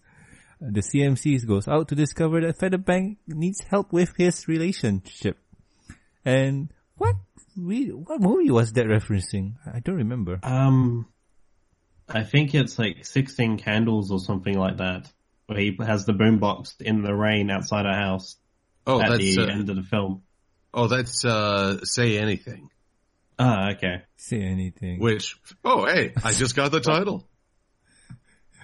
The 0.59 0.81
CMCs 0.81 1.47
goes 1.47 1.67
out 1.67 1.87
to 1.87 1.95
discover 1.95 2.41
that 2.41 2.59
Featherbank 2.59 3.17
needs 3.27 3.61
help 3.69 3.91
with 3.91 4.13
his 4.17 4.47
relationship. 4.47 5.37
And 6.23 6.71
what 6.97 7.15
re- 7.57 7.89
what 7.89 8.21
movie 8.21 8.51
was 8.51 8.71
that 8.73 8.85
referencing? 8.85 9.55
I 9.65 9.79
don't 9.79 9.95
remember. 9.95 10.39
Um, 10.43 11.07
I 12.07 12.23
think 12.23 12.53
it's 12.53 12.77
like 12.77 13.05
16 13.05 13.57
candles 13.57 14.11
or 14.11 14.19
something 14.19 14.55
like 14.57 14.77
that. 14.77 15.11
Where 15.47 15.59
he 15.59 15.75
has 15.79 16.05
the 16.05 16.13
boombox 16.13 16.79
in 16.79 17.01
the 17.01 17.13
rain 17.13 17.49
outside 17.49 17.85
a 17.85 17.95
house 17.95 18.37
Oh, 18.87 18.99
at 18.99 19.09
that's 19.09 19.35
the 19.35 19.43
uh, 19.43 19.47
end 19.47 19.69
of 19.69 19.75
the 19.75 19.83
film. 19.83 20.23
Oh, 20.73 20.87
that's 20.87 21.25
uh, 21.25 21.83
say 21.83 22.17
anything. 22.17 22.69
Ah, 23.39 23.71
okay. 23.71 24.03
Say 24.17 24.41
anything. 24.41 24.99
Which 24.99 25.35
oh 25.65 25.85
hey, 25.85 26.13
I 26.23 26.31
just 26.31 26.55
got 26.55 26.71
the 26.71 26.79
title. 26.93 27.27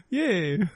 Yay! 0.10 0.60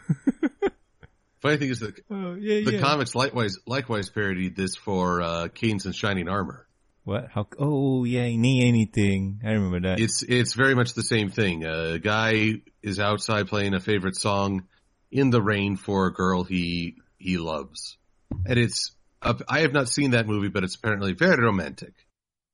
Funny 1.41 1.57
thing 1.57 1.69
is 1.69 1.79
that 1.79 1.99
oh, 2.11 2.35
yeah, 2.35 2.63
the 2.65 2.73
yeah. 2.73 2.79
comics 2.79 3.15
likewise 3.15 3.57
likewise 3.65 4.09
parodied 4.09 4.55
this 4.55 4.75
for 4.75 5.21
uh, 5.21 5.47
Canes 5.47 5.85
and 5.85 5.95
Shining 5.95 6.27
Armor. 6.27 6.67
what? 7.03 7.29
How? 7.31 7.47
Oh, 7.57 8.03
yeah, 8.03 8.23
nay 8.35 8.61
anything. 8.61 9.41
I 9.43 9.51
remember 9.51 9.89
that. 9.89 9.99
It's 9.99 10.23
it's 10.23 10.53
very 10.53 10.75
much 10.75 10.93
the 10.93 11.03
same 11.03 11.29
thing. 11.31 11.65
A 11.65 11.97
guy 11.97 12.61
is 12.83 12.99
outside 12.99 13.47
playing 13.47 13.73
a 13.73 13.79
favorite 13.79 14.15
song 14.15 14.67
in 15.11 15.29
the 15.29 15.41
rain 15.41 15.77
for 15.77 16.05
a 16.05 16.13
girl 16.13 16.43
he 16.43 16.97
he 17.17 17.37
loves, 17.37 17.97
and 18.45 18.59
it's 18.59 18.95
uh, 19.21 19.33
I 19.47 19.59
have 19.61 19.73
not 19.73 19.89
seen 19.89 20.11
that 20.11 20.27
movie, 20.27 20.49
but 20.49 20.63
it's 20.63 20.75
apparently 20.75 21.13
very 21.13 21.43
romantic. 21.43 21.93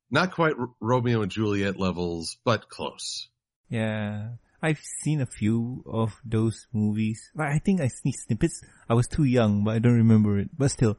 Not 0.09 0.33
quite 0.33 0.55
R- 0.57 0.69
Romeo 0.79 1.21
and 1.21 1.31
Juliet 1.31 1.79
levels, 1.79 2.37
but 2.43 2.69
close. 2.69 3.27
Yeah, 3.69 4.29
I've 4.61 4.79
seen 5.03 5.21
a 5.21 5.25
few 5.25 5.83
of 5.85 6.19
those 6.23 6.67
movies. 6.73 7.31
I 7.37 7.59
think 7.59 7.81
I 7.81 7.87
seen 7.87 8.13
snippets. 8.13 8.61
I 8.89 8.93
was 8.93 9.07
too 9.07 9.25
young, 9.25 9.63
but 9.63 9.75
I 9.75 9.79
don't 9.79 9.97
remember 9.97 10.39
it. 10.39 10.49
But 10.57 10.71
still, 10.71 10.97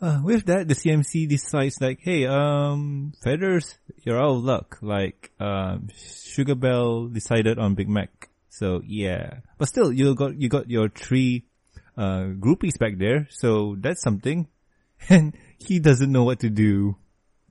uh, 0.00 0.20
with 0.22 0.46
that, 0.46 0.68
the 0.68 0.74
CMC 0.74 1.28
decides 1.28 1.80
like, 1.80 2.00
hey, 2.02 2.26
um, 2.26 3.12
Feathers, 3.22 3.78
you're 4.04 4.18
out 4.18 4.36
of 4.36 4.44
luck. 4.44 4.78
Like, 4.82 5.32
um, 5.40 5.88
Sugar 5.94 6.54
Belle 6.54 7.08
decided 7.08 7.58
on 7.58 7.74
Big 7.74 7.88
Mac. 7.88 8.28
So 8.48 8.82
yeah, 8.84 9.40
but 9.56 9.68
still, 9.68 9.90
you 9.90 10.14
got 10.14 10.38
you 10.38 10.50
got 10.50 10.68
your 10.68 10.90
three 10.90 11.46
uh 11.96 12.36
groupies 12.36 12.78
back 12.78 12.98
there. 12.98 13.26
So 13.30 13.76
that's 13.80 14.02
something. 14.02 14.46
And 15.08 15.36
he 15.58 15.78
doesn't 15.80 16.10
know 16.10 16.24
what 16.24 16.40
to 16.40 16.50
do. 16.50 16.96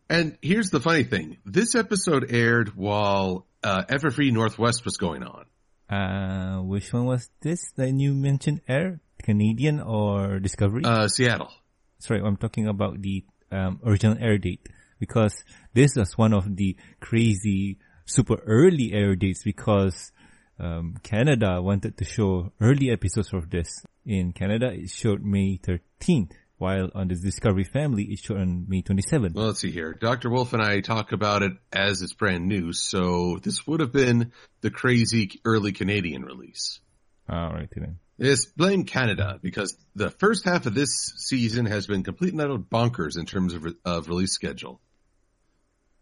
And 0.10 0.38
here's 0.42 0.70
the 0.70 0.80
funny 0.80 1.04
thing: 1.04 1.38
this 1.46 1.76
episode 1.76 2.32
aired 2.32 2.76
while 2.76 3.48
uh, 3.64 3.84
Everfree 3.88 4.32
Northwest 4.32 4.84
was 4.86 4.98
going 4.98 5.24
on. 5.24 5.46
Uh, 5.90 6.62
which 6.62 6.92
one 6.94 7.06
was 7.06 7.30
this 7.42 7.72
that 7.76 7.92
you 7.92 8.14
mentioned? 8.14 8.62
Air 8.68 9.00
Canadian 9.24 9.80
or 9.80 10.40
Discovery? 10.40 10.84
Uh, 10.86 11.08
Seattle. 11.08 11.52
Sorry, 12.00 12.22
I'm 12.22 12.38
talking 12.38 12.68
about 12.68 13.02
the 13.02 13.24
um, 13.52 13.80
original 13.86 14.18
air 14.20 14.38
date. 14.38 14.68
because 15.02 15.44
this 15.74 15.96
was 15.96 16.18
one 16.18 16.32
of 16.34 16.56
the 16.56 16.78
crazy 17.00 17.80
super 18.06 18.36
early 18.46 18.94
air 18.94 19.16
dates 19.16 19.44
because 19.44 20.12
um, 20.60 20.96
Canada 21.02 21.60
wanted 21.62 21.98
to 21.98 22.06
show 22.06 22.54
early 22.62 22.92
episodes 22.92 23.34
of 23.34 23.50
this. 23.50 23.84
In 24.06 24.32
Canada, 24.32 24.72
it 24.72 24.90
showed 24.90 25.24
May 25.24 25.58
13th, 25.58 26.32
while 26.62 26.92
on 26.94 27.08
the 27.08 27.16
Discovery 27.16 27.64
Family, 27.64 28.04
it 28.04 28.20
showed 28.20 28.38
on 28.38 28.66
May 28.68 28.84
27th. 28.84 29.34
Well, 29.34 29.48
let's 29.48 29.60
see 29.60 29.72
here. 29.72 29.94
Dr. 29.94 30.30
Wolf 30.30 30.54
and 30.54 30.62
I 30.62 30.82
talk 30.82 31.12
about 31.12 31.42
it 31.42 31.54
as 31.74 32.04
it's 32.04 32.14
brand 32.14 32.48
new, 32.48 32.72
so 32.72 33.40
this 33.42 33.66
would 33.66 33.80
have 33.80 33.92
been 33.92 34.32
the 34.62 34.70
crazy 34.70 35.42
early 35.44 35.72
Canadian 35.72 36.24
release. 36.24 36.80
All 37.28 37.50
right 37.50 37.68
then. 37.76 37.98
Yes, 38.18 38.46
blame 38.46 38.84
Canada 38.84 39.40
because 39.42 39.76
the 39.96 40.12
first 40.12 40.46
half 40.46 40.68
of 40.68 40.76
this 40.76 41.14
season 41.18 41.66
has 41.66 41.88
been 41.88 42.04
complete 42.04 42.34
and 42.34 42.42
utter 42.42 42.60
bonkers 42.60 43.18
in 43.18 43.26
terms 43.26 43.56
of, 43.56 43.66
of 43.84 44.08
release 44.08 44.34
schedule. 44.34 44.80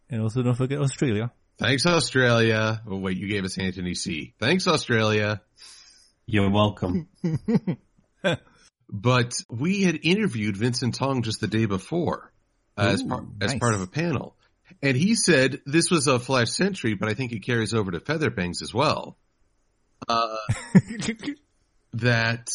And 0.09 0.21
also 0.21 0.41
don't 0.41 0.55
forget 0.55 0.79
Australia. 0.79 1.31
Thanks, 1.57 1.85
Australia. 1.85 2.81
Oh, 2.85 2.97
wait, 2.97 3.17
you 3.17 3.29
gave 3.29 3.45
us 3.45 3.57
Anthony 3.57 3.95
C. 3.95 4.33
Thanks, 4.39 4.67
Australia. 4.67 5.41
You're 6.25 6.49
welcome. 6.49 7.07
but 8.89 9.33
we 9.49 9.83
had 9.83 9.99
interviewed 10.03 10.57
Vincent 10.57 10.95
Tong 10.95 11.21
just 11.21 11.39
the 11.39 11.47
day 11.47 11.65
before 11.65 12.31
uh, 12.77 12.89
as, 12.93 13.03
par- 13.03 13.25
nice. 13.39 13.53
as 13.53 13.59
part 13.59 13.75
of 13.75 13.81
a 13.81 13.87
panel. 13.87 14.35
And 14.81 14.95
he 14.95 15.15
said 15.15 15.61
this 15.65 15.91
was 15.91 16.07
a 16.07 16.19
Flash 16.19 16.51
Sentry, 16.51 16.93
but 16.93 17.09
I 17.09 17.13
think 17.13 17.31
it 17.31 17.39
carries 17.39 17.73
over 17.73 17.91
to 17.91 17.99
Feather 17.99 18.29
Bangs 18.29 18.61
as 18.61 18.73
well. 18.73 19.17
Uh, 20.07 20.37
that 21.93 22.49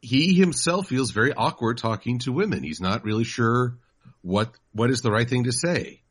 he 0.00 0.34
himself 0.34 0.88
feels 0.88 1.10
very 1.10 1.32
awkward 1.32 1.78
talking 1.78 2.20
to 2.20 2.32
women. 2.32 2.62
He's 2.62 2.80
not 2.80 3.04
really 3.04 3.24
sure 3.24 3.76
what 4.22 4.52
what 4.72 4.90
is 4.90 5.02
the 5.02 5.10
right 5.10 5.28
thing 5.28 5.44
to 5.44 5.52
say. 5.52 6.02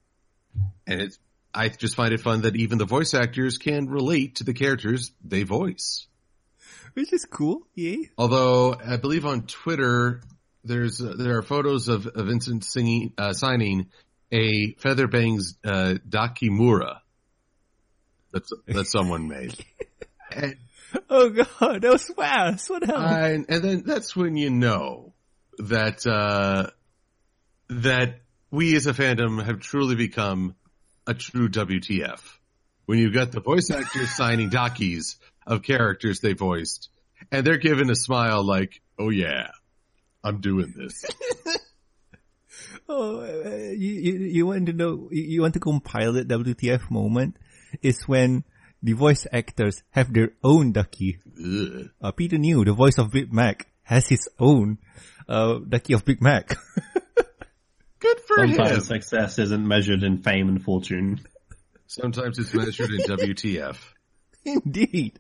And 0.86 1.02
it's 1.02 1.18
I 1.54 1.70
just 1.70 1.96
find 1.96 2.14
it 2.14 2.22
fun 2.22 2.42
that 2.42 2.56
even 2.56 2.78
the 2.78 2.86
voice 2.86 3.14
actors 3.14 3.58
can 3.58 3.90
relate 3.90 4.36
to 4.36 4.44
the 4.44 4.54
characters 4.54 5.12
they 5.24 5.44
voice. 5.44 6.08
Which 6.94 7.14
is 7.14 7.26
cool, 7.26 7.68
yay. 7.76 8.10
Although 8.18 8.74
I 8.74 8.98
believe 8.98 9.26
on 9.26 9.44
Twitter 9.44 10.22
there's 10.64 11.02
uh, 11.02 11.14
there 11.18 11.38
are 11.38 11.42
photos 11.42 11.88
of, 11.88 12.08
of 12.08 12.28
Vincent 12.28 12.64
singing 12.64 13.14
uh, 13.18 13.34
signing 13.34 13.88
a 14.32 14.74
Feather 14.74 15.08
Bangs 15.08 15.58
uh, 15.64 15.96
Dakimakura 16.08 17.00
that 18.32 18.44
that 18.68 18.88
someone 18.88 19.28
made. 19.28 19.56
And, 20.32 20.56
Oh 21.10 21.30
god, 21.30 21.84
that 21.84 21.92
was 21.92 22.08
fast. 22.08 22.70
What 22.70 22.82
the 22.82 22.88
hell? 22.88 22.98
and, 22.98 23.46
and 23.48 23.64
then 23.64 23.84
that's 23.86 24.16
when 24.16 24.36
you 24.36 24.50
know 24.50 25.14
that 25.60 26.06
uh, 26.08 26.72
that 27.70 28.22
we 28.50 28.76
as 28.76 28.88
a 28.88 28.94
fandom 28.94 29.44
have 29.44 29.60
truly 29.60 29.96
become 29.96 30.56
a 31.06 31.14
true 31.14 31.50
WTF. 31.50 32.20
When 32.86 32.98
you've 32.98 33.14
got 33.14 33.32
the 33.32 33.42
voice 33.42 33.70
actors 33.70 34.10
signing 34.16 34.50
dockies 34.50 35.18
of 35.50 35.64
characters 35.64 36.22
they 36.22 36.34
voiced, 36.34 36.88
and 37.32 37.46
they're 37.46 37.58
given 37.58 37.90
a 37.90 37.96
smile 37.96 38.46
like, 38.46 38.82
"Oh 38.98 39.10
yeah, 39.10 39.50
I'm 40.24 40.40
doing 40.40 40.74
this." 40.78 41.04
Oh, 42.92 43.22
uh, 43.22 43.50
you, 43.50 43.94
you, 43.94 44.14
you 44.20 44.46
want 44.48 44.66
to 44.66 44.74
know, 44.74 45.10
you, 45.12 45.24
you 45.24 45.42
want 45.42 45.54
to 45.54 45.60
compile 45.60 46.14
that 46.14 46.28
WTF 46.28 46.90
moment 46.90 47.38
is 47.84 48.08
when 48.08 48.44
the 48.82 48.94
voice 48.94 49.28
actors 49.32 49.84
have 49.92 50.12
their 50.12 50.32
own 50.44 50.72
ducky. 50.72 51.20
Uh, 52.02 52.12
Peter 52.12 52.40
New, 52.40 52.66
the 52.66 52.74
voice 52.74 52.98
of 52.98 53.12
Big 53.12 53.32
Mac, 53.32 53.68
has 53.84 54.08
his 54.08 54.28
own, 54.40 54.80
uh, 55.28 55.60
ducky 55.68 55.94
of 55.94 56.04
Big 56.04 56.20
Mac. 56.20 56.50
Good 58.00 58.20
for 58.22 58.44
him. 58.44 58.56
Sometimes 58.56 58.88
success 58.88 59.38
isn't 59.38 59.68
measured 59.68 60.02
in 60.02 60.24
fame 60.24 60.50
and 60.50 60.64
fortune. 60.64 61.22
Sometimes 61.86 62.40
it's 62.40 62.54
measured 62.56 62.90
in 62.90 63.02
WTF. 63.02 63.78
Indeed. 64.54 65.20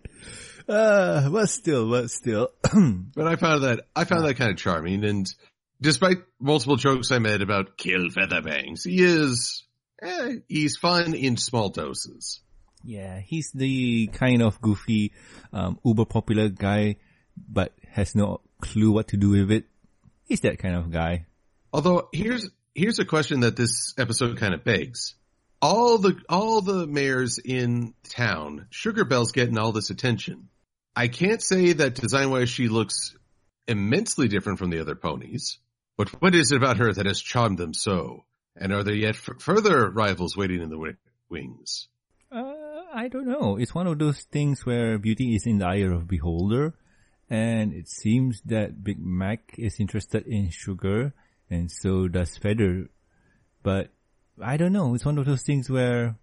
Uh, 0.68 1.30
but 1.30 1.50
still, 1.50 1.89
but 1.89 2.10
still. 2.12 2.50
But 3.15 3.28
I 3.28 3.36
found 3.36 3.63
that 3.63 3.82
I 3.96 4.04
found 4.06 4.26
that 4.26 4.36
kind 4.36 4.52
of 4.52 4.58
charming, 4.58 5.04
and 5.04 5.26
despite 5.82 6.18
multiple 6.39 6.76
jokes 6.76 7.12
I 7.12 7.20
made 7.20 7.42
about 7.42 7.78
kill 7.78 8.10
Feather 8.10 8.42
Bangs, 8.42 8.84
he 8.84 9.02
is 9.02 9.63
eh, 10.02 10.36
he's 10.48 10.78
fun 10.78 11.13
in 11.15 11.38
small 11.38 11.70
doses. 11.70 12.42
yeah, 12.84 13.20
he's 13.20 13.52
the 13.52 14.08
kind 14.08 14.42
of 14.42 14.62
goofy, 14.62 15.12
um, 15.52 15.80
uber 15.84 16.06
popular 16.06 16.50
guy, 16.50 16.98
but 17.36 17.74
has 17.89 18.15
no 18.15 18.42
clue 18.62 18.92
what 18.92 19.08
to 19.10 19.18
do 19.18 19.32
with 19.32 19.52
it. 19.52 19.65
He's 20.26 20.42
that 20.42 20.60
kind 20.60 20.76
of 20.76 20.92
guy. 20.92 21.26
Although 21.74 22.10
here's 22.13 22.50
here's 22.76 23.00
a 23.00 23.06
question 23.06 23.42
that 23.42 23.56
this 23.56 23.94
episode 23.98 24.38
kind 24.38 24.54
of 24.54 24.63
begs: 24.63 25.15
all 25.62 25.98
the 25.98 26.19
all 26.30 26.62
the 26.62 26.88
mayors 26.88 27.38
in 27.38 27.93
town, 28.10 28.67
Sugar 28.69 29.06
Belle's 29.06 29.32
getting 29.32 29.58
all 29.58 29.72
this 29.72 29.89
attention. 29.89 30.50
I 30.95 31.08
can't 31.08 31.41
say 31.41 31.74
that 31.74 31.95
design 31.95 32.30
wise 32.32 32.50
she 32.50 32.67
looks 32.67 33.15
immensely 33.67 34.28
different 34.28 34.60
from 34.60 34.69
the 34.69 34.80
other 34.80 34.95
ponies, 34.95 35.60
but 35.98 36.10
what 36.22 36.36
is 36.36 36.52
it 36.52 36.58
about 36.58 36.78
her 36.78 36.91
that 36.91 37.06
has 37.06 37.22
charmed 37.22 37.58
them 37.58 37.74
so? 37.74 38.26
And 38.56 38.74
are 38.74 38.84
there 38.84 38.95
yet 38.95 39.15
f- 39.15 39.39
further 39.39 39.89
rivals 39.89 40.36
waiting 40.36 40.62
in 40.62 40.69
the 40.69 40.76
wi- 40.76 40.98
wings? 41.30 41.88
Uh, 42.32 42.54
I 42.93 43.08
don't 43.08 43.28
know. 43.28 43.58
It's 43.58 43.76
one 43.76 43.88
of 43.88 44.00
those 44.00 44.24
things 44.24 44.65
where 44.65 44.98
beauty 44.98 45.36
is 45.36 45.45
in 45.45 45.60
the 45.60 45.67
eye 45.67 45.84
of 45.88 46.08
beholder, 46.08 46.74
and 47.30 47.74
it 47.74 47.88
seems 47.88 48.41
that 48.45 48.84
Big 48.84 49.00
Mac 49.00 49.56
is 49.58 49.80
interested 49.80 50.26
in 50.26 50.50
sugar, 50.50 51.13
and 51.50 51.72
so 51.72 52.08
does 52.08 52.38
Feather. 52.38 52.89
But 53.63 53.91
I 54.41 54.58
don't 54.58 54.73
know. 54.73 54.95
It's 54.95 55.06
one 55.06 55.17
of 55.17 55.25
those 55.25 55.43
things 55.43 55.69
where 55.69 56.15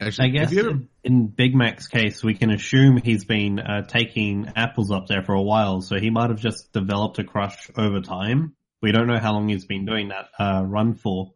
Actually, 0.00 0.28
I 0.28 0.30
guess 0.30 0.56
ever 0.56 0.70
in, 0.70 0.88
in 1.04 1.26
Big 1.28 1.54
Mac's 1.54 1.86
case, 1.86 2.22
we 2.22 2.34
can 2.34 2.50
assume 2.50 2.96
he's 2.96 3.24
been 3.24 3.60
uh, 3.60 3.82
taking 3.86 4.52
apples 4.56 4.90
up 4.90 5.06
there 5.06 5.22
for 5.22 5.34
a 5.34 5.42
while, 5.42 5.80
so 5.80 5.98
he 5.98 6.10
might 6.10 6.30
have 6.30 6.40
just 6.40 6.72
developed 6.72 7.18
a 7.18 7.24
crush 7.24 7.70
over 7.76 8.00
time. 8.00 8.54
We 8.82 8.92
don't 8.92 9.06
know 9.06 9.18
how 9.18 9.32
long 9.32 9.48
he's 9.48 9.66
been 9.66 9.86
doing 9.86 10.08
that 10.08 10.28
uh, 10.38 10.64
run 10.64 10.94
for. 10.94 11.32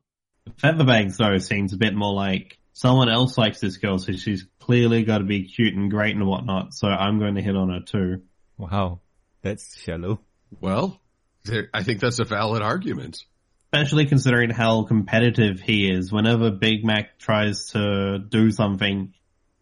Feather 0.56 0.84
Bangs 0.84 1.16
though 1.16 1.38
seems 1.38 1.72
a 1.72 1.78
bit 1.78 1.94
more 1.94 2.12
like 2.12 2.58
someone 2.72 3.08
else 3.08 3.38
likes 3.38 3.60
this 3.60 3.76
girl, 3.76 3.98
so 3.98 4.12
she's 4.12 4.46
clearly 4.58 5.04
got 5.04 5.18
to 5.18 5.24
be 5.24 5.44
cute 5.44 5.74
and 5.74 5.90
great 5.90 6.16
and 6.16 6.26
whatnot. 6.26 6.74
So 6.74 6.88
I'm 6.88 7.18
going 7.18 7.36
to 7.36 7.42
hit 7.42 7.56
on 7.56 7.70
her 7.70 7.80
too. 7.80 8.22
wow, 8.56 9.00
that's 9.42 9.78
shallow. 9.78 10.20
Well, 10.60 11.00
there, 11.44 11.68
I 11.72 11.84
think 11.84 12.00
that's 12.00 12.18
a 12.18 12.24
valid 12.24 12.62
argument. 12.62 13.24
Especially 13.72 14.06
considering 14.06 14.50
how 14.50 14.84
competitive 14.84 15.60
he 15.60 15.90
is. 15.90 16.10
Whenever 16.10 16.50
Big 16.50 16.84
Mac 16.84 17.18
tries 17.18 17.70
to 17.72 18.18
do 18.18 18.50
something, 18.50 19.12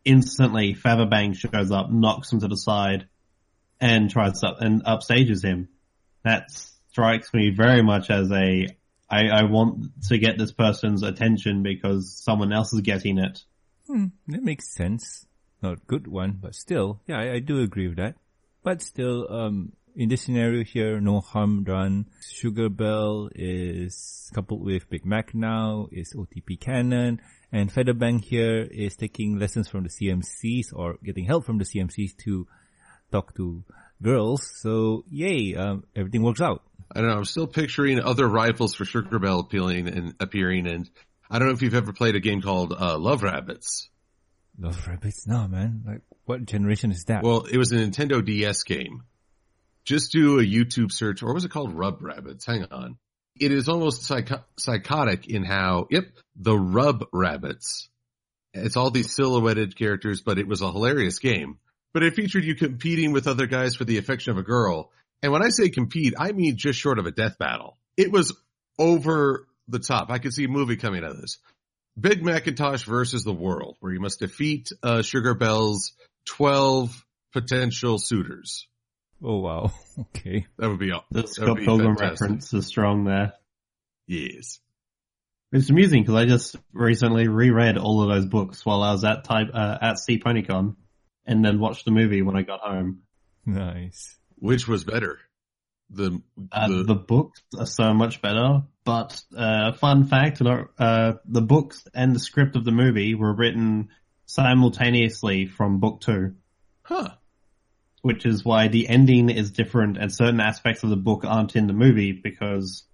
instantly 0.05 0.75
Featherbang 0.75 1.35
shows 1.37 1.73
up, 1.73 1.91
knocks 1.91 2.33
him 2.33 2.41
to 2.41 2.49
the 2.49 2.57
side, 2.57 3.09
and 3.81 4.09
tries 4.09 4.41
to 4.41 4.55
and 4.61 4.85
upstages 4.85 5.43
him. 5.43 5.69
That 6.23 6.51
strikes 6.91 7.35
me 7.35 7.51
very 7.51 7.83
much 7.83 8.11
as 8.11 8.31
a 8.31 8.69
I, 9.09 9.29
I 9.29 9.43
want 9.45 10.03
to 10.09 10.19
get 10.19 10.39
this 10.39 10.53
person's 10.53 11.03
attention 11.03 11.63
because 11.63 12.13
someone 12.13 12.53
else 12.53 12.73
is 12.73 12.81
getting 12.81 13.19
it. 13.19 13.45
Hmm, 13.87 14.07
that 14.29 14.43
makes 14.43 14.69
sense. 14.69 15.27
Not 15.63 15.75
a 15.75 15.87
good 15.87 16.07
one, 16.07 16.39
but 16.41 16.55
still, 16.55 17.01
yeah, 17.07 17.19
I, 17.19 17.35
I 17.35 17.39
do 17.39 17.61
agree 17.61 17.89
with 17.89 17.99
that. 17.99 18.17
But 18.63 18.83
still, 18.83 19.33
um, 19.33 19.73
in 19.97 20.11
this 20.11 20.23
scenario 20.23 20.63
here, 20.63 21.01
no 21.01 21.21
harm 21.21 21.65
done. 21.65 22.07
Sugar 22.21 22.69
Belle 22.69 23.31
is 23.35 24.31
coupled 24.35 24.63
with 24.63 24.89
Big 24.91 25.07
Mac 25.07 25.35
now, 25.35 25.89
is 25.91 26.13
OTP 26.15 26.61
canon, 26.61 27.21
and 27.51 27.73
Featherbang 27.73 28.23
here 28.23 28.63
is 28.63 28.95
taking 28.95 29.39
lessons 29.39 29.69
from 29.69 29.85
the 29.85 29.89
CMCs 29.89 30.67
or 30.75 30.99
getting 31.03 31.25
help 31.25 31.47
from 31.47 31.57
the 31.57 31.65
CMCs 31.65 32.17
to 32.25 32.47
talk 33.11 33.35
to 33.37 33.65
girls. 34.03 34.47
So 34.61 35.05
yay, 35.09 35.55
um, 35.55 35.85
everything 35.97 36.23
works 36.23 36.43
out. 36.43 36.63
I 36.95 37.01
don't 37.01 37.09
know. 37.09 37.17
I'm 37.17 37.25
still 37.25 37.47
picturing 37.47 37.99
other 37.99 38.29
rivals 38.29 38.75
for 38.75 38.85
Sugar 38.85 39.19
Belle 39.19 39.41
appealing 39.41 39.89
and 39.89 40.15
appearing, 40.21 40.67
and 40.67 40.89
I 41.31 41.39
don't 41.39 41.49
know 41.49 41.55
if 41.55 41.63
you've 41.63 41.75
ever 41.75 41.95
played 41.95 42.17
a 42.17 42.21
game 42.21 42.43
called 42.43 42.75
uh, 42.79 42.99
Love 42.99 43.23
Rabbits. 43.23 43.89
Love 44.59 44.87
rabbits? 44.87 45.27
No, 45.27 45.47
man. 45.49 45.83
Like, 45.87 46.01
what 46.25 46.47
generation 46.47 46.91
is 46.91 47.05
that? 47.05 47.23
Well, 47.23 47.45
it 47.45 47.59
was 47.59 47.73
a 47.73 47.77
Nintendo 47.77 48.25
DS 48.25 48.63
game. 48.63 49.03
Just 49.87 50.13
do 50.13 50.41
a 50.41 50.43
YouTube 50.43 50.93
search, 50.93 51.23
or 51.23 51.33
was 51.33 51.45
it 51.45 51.51
called 51.51 51.73
Rub 51.73 52.03
Rabbits? 52.03 52.45
Hang 52.45 52.67
on. 52.71 52.99
It 53.39 53.53
is 53.53 53.69
almost 53.69 54.03
psycho- 54.03 54.45
psychotic 54.59 55.29
in 55.29 55.45
how, 55.45 55.87
yep, 55.91 56.05
the 56.35 56.59
Rub 56.59 57.05
Rabbits. 57.13 57.89
It's 58.53 58.77
all 58.77 58.91
these 58.91 59.15
silhouetted 59.15 59.77
characters, 59.77 60.23
but 60.23 60.39
it 60.39 60.49
was 60.49 60.63
a 60.63 60.73
hilarious 60.73 61.19
game. 61.19 61.59
But 61.95 62.03
it 62.03 62.15
featured 62.15 62.45
you 62.45 62.55
competing 62.55 63.13
with 63.13 63.29
other 63.29 63.47
guys 63.47 63.77
for 63.77 63.85
the 63.85 63.99
affection 63.99 64.33
of 64.33 64.39
a 64.39 64.43
girl. 64.43 64.91
And 65.23 65.33
when 65.33 65.45
I 65.45 65.51
say 65.51 65.69
compete, 65.69 66.15
I 66.19 66.33
mean 66.33 66.57
just 66.57 66.79
short 66.79 66.99
of 66.99 67.07
a 67.07 67.11
death 67.11 67.39
battle. 67.39 67.79
It 67.97 68.11
was 68.11 68.35
over 68.79 69.47
the 69.69 69.79
top. 69.79 70.11
I 70.11 70.19
could 70.19 70.33
see 70.33 70.45
a 70.45 70.49
movie 70.49 70.77
coming 70.77 71.05
out 71.05 71.13
of 71.13 71.21
this. 71.21 71.39
Big 71.99 72.23
McIntosh 72.23 72.85
versus 72.85 73.25
the 73.25 73.33
world, 73.33 73.77
where 73.81 73.93
you 73.93 74.01
must 74.01 74.19
defeat 74.19 74.71
uh, 74.83 75.03
Sugar 75.03 75.35
Belle's 75.35 75.93
12 76.27 77.05
potential 77.33 77.99
suitors. 77.99 78.69
Oh 79.23 79.39
wow. 79.39 79.73
Okay. 79.99 80.47
That 80.59 80.69
would 80.69 80.79
be 80.79 80.93
all. 80.93 81.05
The 81.11 81.23
that 81.23 81.27
would 81.27 81.35
Scott 81.35 81.57
be 81.57 81.65
Pilgrim 81.65 81.95
reference 81.95 82.53
is 82.53 82.67
strong 82.67 83.05
there. 83.05 83.33
Yes. 84.07 84.59
It's 85.53 85.71
amusing 85.71 86.03
because 86.03 86.17
I 86.17 86.27
just 86.27 86.57
recently 86.73 87.29
reread 87.29 87.79
all 87.79 88.03
of 88.03 88.09
those 88.09 88.27
books 88.27 88.67
while 88.67 88.83
I 88.83 88.93
was 88.93 89.05
at 89.05 89.25
type 89.25 89.49
uh, 89.55 89.79
at 89.81 89.99
C 89.99 90.19
PonyCon, 90.19 90.77
and 91.25 91.45
then 91.45 91.61
watched 91.61 91.85
the 91.85 91.93
movie 91.93 92.23
when 92.23 92.37
I 92.37 92.43
got 92.43 92.61
home. 92.61 93.03
Nice. 93.47 94.17
Which 94.37 94.69
was 94.69 94.85
better? 94.85 95.19
The 95.89 96.21
Uh, 96.51 96.69
the, 96.69 96.83
the 96.83 96.95
books 96.95 97.43
are 97.59 97.67
so 97.67 97.95
much 97.95 98.21
better, 98.21 98.65
but 98.85 99.23
uh, 99.37 99.73
fun 99.73 100.05
fact: 100.05 100.43
uh, 100.43 101.13
the 101.25 101.43
books 101.43 101.87
and 101.95 102.15
the 102.15 102.21
script 102.21 102.57
of 102.57 102.65
the 102.65 102.73
movie 102.73 103.15
were 103.15 103.33
written 103.33 103.89
simultaneously 104.27 105.47
from 105.47 105.79
book 105.79 106.01
two, 106.01 106.35
huh? 106.83 107.11
Which 108.07 108.25
is 108.25 108.45
why 108.45 108.69
the 108.69 108.89
ending 108.89 109.31
is 109.31 109.51
different 109.51 109.99
and 109.99 110.15
certain 110.15 110.39
aspects 110.39 110.85
of 110.85 110.91
the 110.91 110.97
book 110.97 111.25
aren't 111.25 111.57
in 111.57 111.67
the 111.67 111.73
movie 111.73 112.13
because 112.13 112.85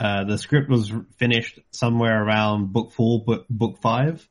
uh, 0.00 0.24
the 0.24 0.38
script 0.38 0.70
was 0.70 0.90
finished 1.18 1.58
somewhere 1.72 2.24
around 2.24 2.72
book 2.72 2.90
four, 2.92 3.22
book, 3.22 3.44
book 3.50 3.76
five, 3.82 4.26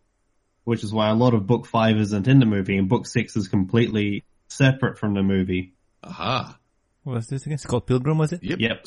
which 0.63 0.83
is 0.83 0.91
why 0.91 1.11
a 1.11 1.13
lot 1.13 1.35
of 1.35 1.45
book 1.45 1.67
five 1.67 1.97
isn't 1.97 2.27
in 2.27 2.39
the 2.39 2.47
movie, 2.47 2.75
and 2.75 2.89
book 2.89 3.05
six 3.05 3.35
is 3.35 3.47
completely 3.47 4.23
separate 4.47 4.97
from 4.97 5.13
the 5.13 5.21
movie. 5.21 5.75
Aha. 6.03 6.57
What 7.03 7.17
was 7.17 7.27
this 7.27 7.45
again? 7.45 7.59
Scott 7.59 7.85
Pilgrim, 7.85 8.17
was 8.17 8.33
it? 8.33 8.41
Yep. 8.41 8.57
Yep. 8.59 8.85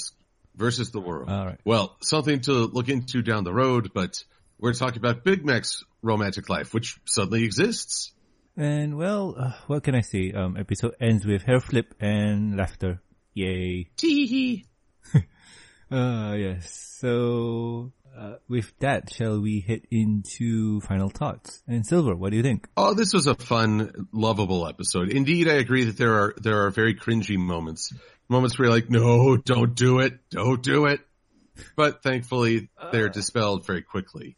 Versus 0.57 0.91
the 0.91 0.99
world. 0.99 1.31
All 1.31 1.47
right. 1.47 1.61
Well, 1.65 1.97
something 2.01 2.41
to 2.43 2.53
look 2.53 2.89
into 2.89 3.23
down 3.23 3.45
the 3.45 3.55
road, 3.55 3.93
but 3.95 4.25
we're 4.59 4.73
talking 4.73 4.99
about 4.99 5.23
Big 5.23 5.45
Mac's 5.45 5.85
romantic 6.03 6.49
life, 6.49 6.75
which 6.75 6.99
suddenly 7.05 7.45
exists. 7.45 8.13
And 8.59 8.99
well, 8.99 9.37
uh, 9.39 9.53
what 9.69 9.85
can 9.85 9.95
I 9.95 10.01
say? 10.01 10.33
Um, 10.33 10.57
episode 10.57 10.97
ends 11.01 11.25
with 11.25 11.45
hair 11.45 11.61
flip 11.61 11.95
and 12.01 12.57
laughter. 12.57 13.01
Yay. 13.33 13.89
Tee 13.97 14.67
Uh, 15.93 16.35
yes. 16.37 16.97
So, 16.99 17.93
uh, 18.19 18.35
with 18.49 18.77
that, 18.81 19.15
shall 19.15 19.41
we 19.41 19.61
head 19.61 19.83
into 19.93 20.81
final 20.81 21.09
thoughts? 21.09 21.63
And 21.69 21.87
Silver, 21.87 22.17
what 22.17 22.33
do 22.33 22.37
you 22.37 22.43
think? 22.43 22.67
Oh, 22.77 22.95
this 22.95 23.15
was 23.15 23.29
a 23.29 23.37
fun, 23.37 24.09
lovable 24.13 24.67
episode. 24.67 25.11
Indeed, 25.11 25.47
I 25.49 25.55
agree 25.55 25.85
that 25.85 25.97
there 25.97 26.15
are 26.15 26.35
there 26.37 26.67
are 26.67 26.71
very 26.71 26.97
cringy 26.97 27.39
moments, 27.39 27.93
moments 28.29 28.59
where 28.59 28.67
you're 28.67 28.75
like, 28.75 28.91
"No, 28.91 29.37
don't 29.37 29.77
do 29.77 30.01
it, 30.01 30.19
don't 30.31 30.63
do 30.63 30.87
it." 30.87 31.01
But 31.77 32.03
thankfully, 32.03 32.71
they're 32.91 33.09
dispelled 33.09 33.65
very 33.65 33.83
quickly. 33.83 34.37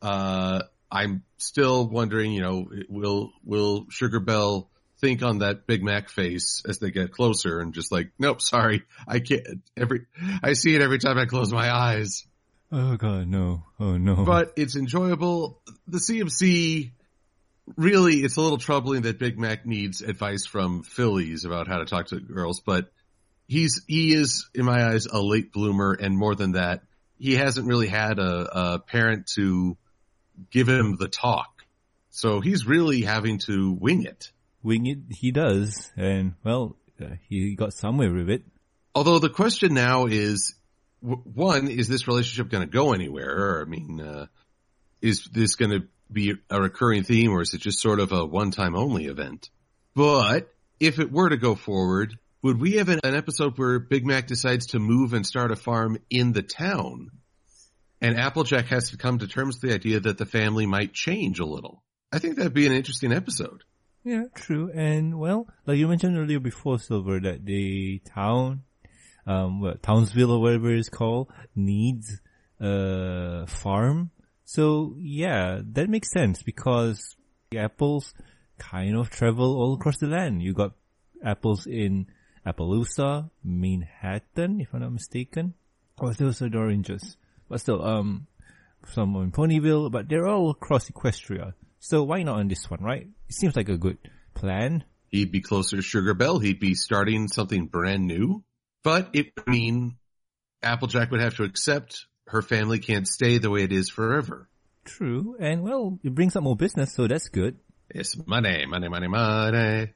Uh, 0.00 0.62
I'm 0.90 1.22
still 1.36 1.88
wondering, 1.88 2.32
you 2.32 2.42
know, 2.42 2.70
will 2.88 3.32
will 3.44 3.86
Sugar 3.90 4.20
Belle 4.20 4.70
think 5.00 5.22
on 5.22 5.38
that 5.38 5.66
Big 5.66 5.82
Mac 5.82 6.08
face 6.08 6.62
as 6.66 6.78
they 6.78 6.90
get 6.90 7.12
closer 7.12 7.60
and 7.60 7.72
just 7.72 7.92
like, 7.92 8.10
nope, 8.18 8.40
sorry, 8.40 8.82
I 9.06 9.20
can't. 9.20 9.62
Every 9.76 10.06
I 10.42 10.54
see 10.54 10.74
it 10.74 10.82
every 10.82 10.98
time 10.98 11.18
I 11.18 11.26
close 11.26 11.52
my 11.52 11.70
eyes 11.72 12.26
Oh 12.70 12.96
god, 12.96 13.28
no. 13.28 13.64
Oh 13.80 13.96
no. 13.96 14.24
but 14.24 14.52
it's 14.56 14.76
enjoyable. 14.76 15.62
The 15.86 15.98
CMC 15.98 16.92
really, 17.76 18.16
it's 18.16 18.36
a 18.36 18.40
little 18.40 18.58
troubling 18.58 19.02
that 19.02 19.18
Big 19.18 19.38
Mac 19.38 19.64
needs 19.64 20.02
advice 20.02 20.44
from 20.44 20.82
fillies 20.82 21.44
about 21.44 21.66
how 21.66 21.78
to 21.78 21.86
talk 21.86 22.08
to 22.08 22.20
girls, 22.20 22.60
but 22.60 22.90
he's, 23.46 23.82
he 23.86 24.14
is, 24.14 24.48
in 24.54 24.64
my 24.64 24.86
eyes, 24.86 25.06
a 25.06 25.20
late 25.20 25.52
bloomer. 25.52 25.92
And 25.92 26.16
more 26.16 26.34
than 26.34 26.52
that, 26.52 26.82
he 27.18 27.36
hasn't 27.36 27.66
really 27.66 27.88
had 27.88 28.18
a, 28.18 28.74
a 28.74 28.78
parent 28.80 29.30
to 29.36 29.76
give 30.50 30.68
him 30.68 30.96
the 30.96 31.08
talk. 31.08 31.64
So 32.10 32.40
he's 32.40 32.66
really 32.66 33.02
having 33.02 33.38
to 33.46 33.72
wing 33.72 34.04
it. 34.04 34.32
wing 34.62 34.86
it, 34.86 34.98
he 35.10 35.30
does. 35.30 35.90
And 35.96 36.34
well, 36.44 36.76
uh, 37.00 37.16
he 37.28 37.54
got 37.54 37.72
somewhere 37.72 38.12
with 38.12 38.30
it. 38.30 38.42
Although 38.94 39.18
the 39.18 39.30
question 39.30 39.74
now 39.74 40.06
is, 40.06 40.54
w- 41.02 41.22
one, 41.22 41.68
is 41.68 41.88
this 41.88 42.08
relationship 42.08 42.50
going 42.50 42.66
to 42.66 42.72
go 42.72 42.92
anywhere? 42.92 43.58
Or, 43.58 43.62
I 43.62 43.68
mean, 43.68 44.00
uh, 44.00 44.26
is 45.00 45.24
this 45.32 45.54
going 45.54 45.70
to 45.70 45.86
be 46.10 46.34
a 46.50 46.60
recurring 46.60 47.04
theme 47.04 47.30
or 47.30 47.42
is 47.42 47.54
it 47.54 47.60
just 47.60 47.80
sort 47.80 48.00
of 48.00 48.12
a 48.12 48.24
one-time 48.24 48.74
only 48.74 49.06
event? 49.06 49.50
But 49.94 50.52
if 50.80 50.98
it 50.98 51.12
were 51.12 51.28
to 51.28 51.36
go 51.36 51.54
forward, 51.54 52.18
would 52.42 52.60
we 52.60 52.74
have 52.74 52.88
an, 52.88 53.00
an 53.04 53.14
episode 53.14 53.58
where 53.58 53.78
Big 53.78 54.06
Mac 54.06 54.26
decides 54.26 54.68
to 54.68 54.78
move 54.78 55.12
and 55.12 55.26
start 55.26 55.50
a 55.50 55.56
farm 55.56 55.98
in 56.08 56.32
the 56.32 56.42
town? 56.42 57.10
And 58.00 58.18
Applejack 58.18 58.66
has 58.66 58.90
to 58.90 58.96
come 58.96 59.18
to 59.18 59.26
terms 59.26 59.56
with 59.60 59.70
the 59.70 59.74
idea 59.74 60.00
that 60.00 60.18
the 60.18 60.26
family 60.26 60.66
might 60.66 60.92
change 60.92 61.40
a 61.40 61.44
little. 61.44 61.82
I 62.12 62.18
think 62.18 62.36
that'd 62.36 62.54
be 62.54 62.66
an 62.66 62.72
interesting 62.72 63.12
episode. 63.12 63.64
Yeah, 64.04 64.24
true. 64.34 64.70
And 64.72 65.18
well, 65.18 65.48
like 65.66 65.78
you 65.78 65.88
mentioned 65.88 66.16
earlier 66.16 66.40
before, 66.40 66.78
Silver, 66.78 67.20
that 67.20 67.44
the 67.44 68.00
town, 68.14 68.62
um, 69.26 69.60
what, 69.60 69.82
Townsville 69.82 70.30
or 70.30 70.40
whatever 70.40 70.72
it's 70.74 70.88
called, 70.88 71.30
needs 71.54 72.20
a 72.60 73.46
farm. 73.46 74.10
So 74.44 74.94
yeah, 74.98 75.60
that 75.72 75.90
makes 75.90 76.10
sense 76.10 76.42
because 76.42 77.16
the 77.50 77.58
apples 77.58 78.14
kind 78.58 78.96
of 78.96 79.10
travel 79.10 79.56
all 79.56 79.74
across 79.74 79.98
the 79.98 80.06
land. 80.06 80.42
You 80.42 80.54
got 80.54 80.72
apples 81.22 81.66
in 81.66 82.06
Appaloosa, 82.46 83.30
Manehattan, 83.46 84.60
if 84.62 84.72
I'm 84.72 84.80
not 84.80 84.92
mistaken. 84.92 85.54
Or 85.98 86.14
those 86.14 86.40
are 86.40 86.48
the 86.48 86.58
oranges. 86.58 87.16
But 87.48 87.60
still, 87.60 87.84
um, 87.84 88.26
some 88.88 89.16
in 89.16 89.32
Ponyville, 89.32 89.90
but 89.90 90.08
they're 90.08 90.26
all 90.26 90.50
across 90.50 90.90
Equestria. 90.90 91.54
So 91.80 92.02
why 92.02 92.22
not 92.22 92.38
on 92.38 92.48
this 92.48 92.70
one, 92.70 92.82
right? 92.82 93.08
It 93.28 93.34
seems 93.34 93.56
like 93.56 93.68
a 93.68 93.78
good 93.78 93.98
plan. 94.34 94.84
He'd 95.08 95.32
be 95.32 95.40
closer 95.40 95.76
to 95.76 95.82
Sugar 95.82 96.14
Belle. 96.14 96.38
He'd 96.38 96.60
be 96.60 96.74
starting 96.74 97.28
something 97.28 97.66
brand 97.66 98.06
new. 98.06 98.44
But 98.84 99.10
it 99.14 99.32
would 99.36 99.48
mean 99.48 99.96
Applejack 100.62 101.10
would 101.10 101.20
have 101.20 101.36
to 101.36 101.44
accept 101.44 102.06
her 102.26 102.42
family 102.42 102.78
can't 102.78 103.08
stay 103.08 103.38
the 103.38 103.50
way 103.50 103.62
it 103.62 103.72
is 103.72 103.88
forever. 103.88 104.48
True. 104.84 105.36
And 105.38 105.62
well, 105.62 105.98
it 106.02 106.14
brings 106.14 106.36
up 106.36 106.42
more 106.42 106.56
business, 106.56 106.94
so 106.94 107.06
that's 107.06 107.28
good. 107.28 107.58
It's 107.90 108.16
money, 108.26 108.66
money, 108.66 108.88
money, 108.88 109.08
money, 109.08 109.92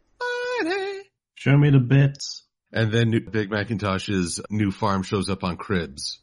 money. 0.62 1.02
Show 1.34 1.56
me 1.56 1.70
the 1.70 1.80
bits. 1.80 2.44
And 2.72 2.90
then 2.90 3.10
Big 3.10 3.50
McIntosh's 3.50 4.40
new 4.48 4.70
farm 4.70 5.02
shows 5.02 5.28
up 5.28 5.44
on 5.44 5.56
Cribs. 5.56 6.20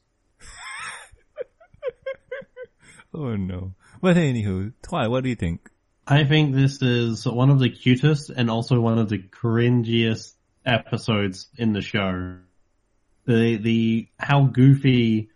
Oh 3.14 3.36
no. 3.36 3.74
But 4.02 4.16
anywho, 4.16 4.74
Twy, 4.82 5.08
what 5.08 5.24
do 5.24 5.30
you 5.30 5.36
think? 5.36 5.70
I 6.08 6.24
think 6.24 6.56
this 6.56 6.82
is 6.82 7.26
one 7.26 7.50
of 7.50 7.60
the 7.60 7.70
cutest 7.70 8.30
and 8.30 8.50
also 8.50 8.80
one 8.80 8.98
of 8.98 9.10
the 9.10 9.20
cringiest 9.20 10.34
episodes 10.66 11.48
in 11.58 11.74
the 11.74 11.82
show. 11.82 12.38
The 13.26 13.58
the 13.58 14.08
how 14.18 14.44
goofy 14.46 15.30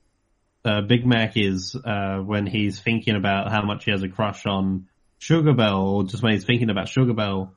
uh, 0.66 0.82
Big 0.82 1.06
Mac 1.06 1.34
is 1.36 1.76
uh, 1.76 2.18
when 2.18 2.46
he's 2.48 2.80
thinking 2.80 3.16
about 3.16 3.52
how 3.52 3.64
much 3.64 3.86
he 3.86 3.92
has 3.92 4.04
a 4.04 4.10
crush 4.10 4.46
on 4.46 4.88
Sugar 5.20 5.54
Belle, 5.54 5.82
or 5.82 6.04
just 6.04 6.24
when 6.24 6.34
he's 6.34 6.46
thinking 6.46 6.70
about 6.70 6.90
Sugar 6.90 7.14
Belle, 7.14 7.54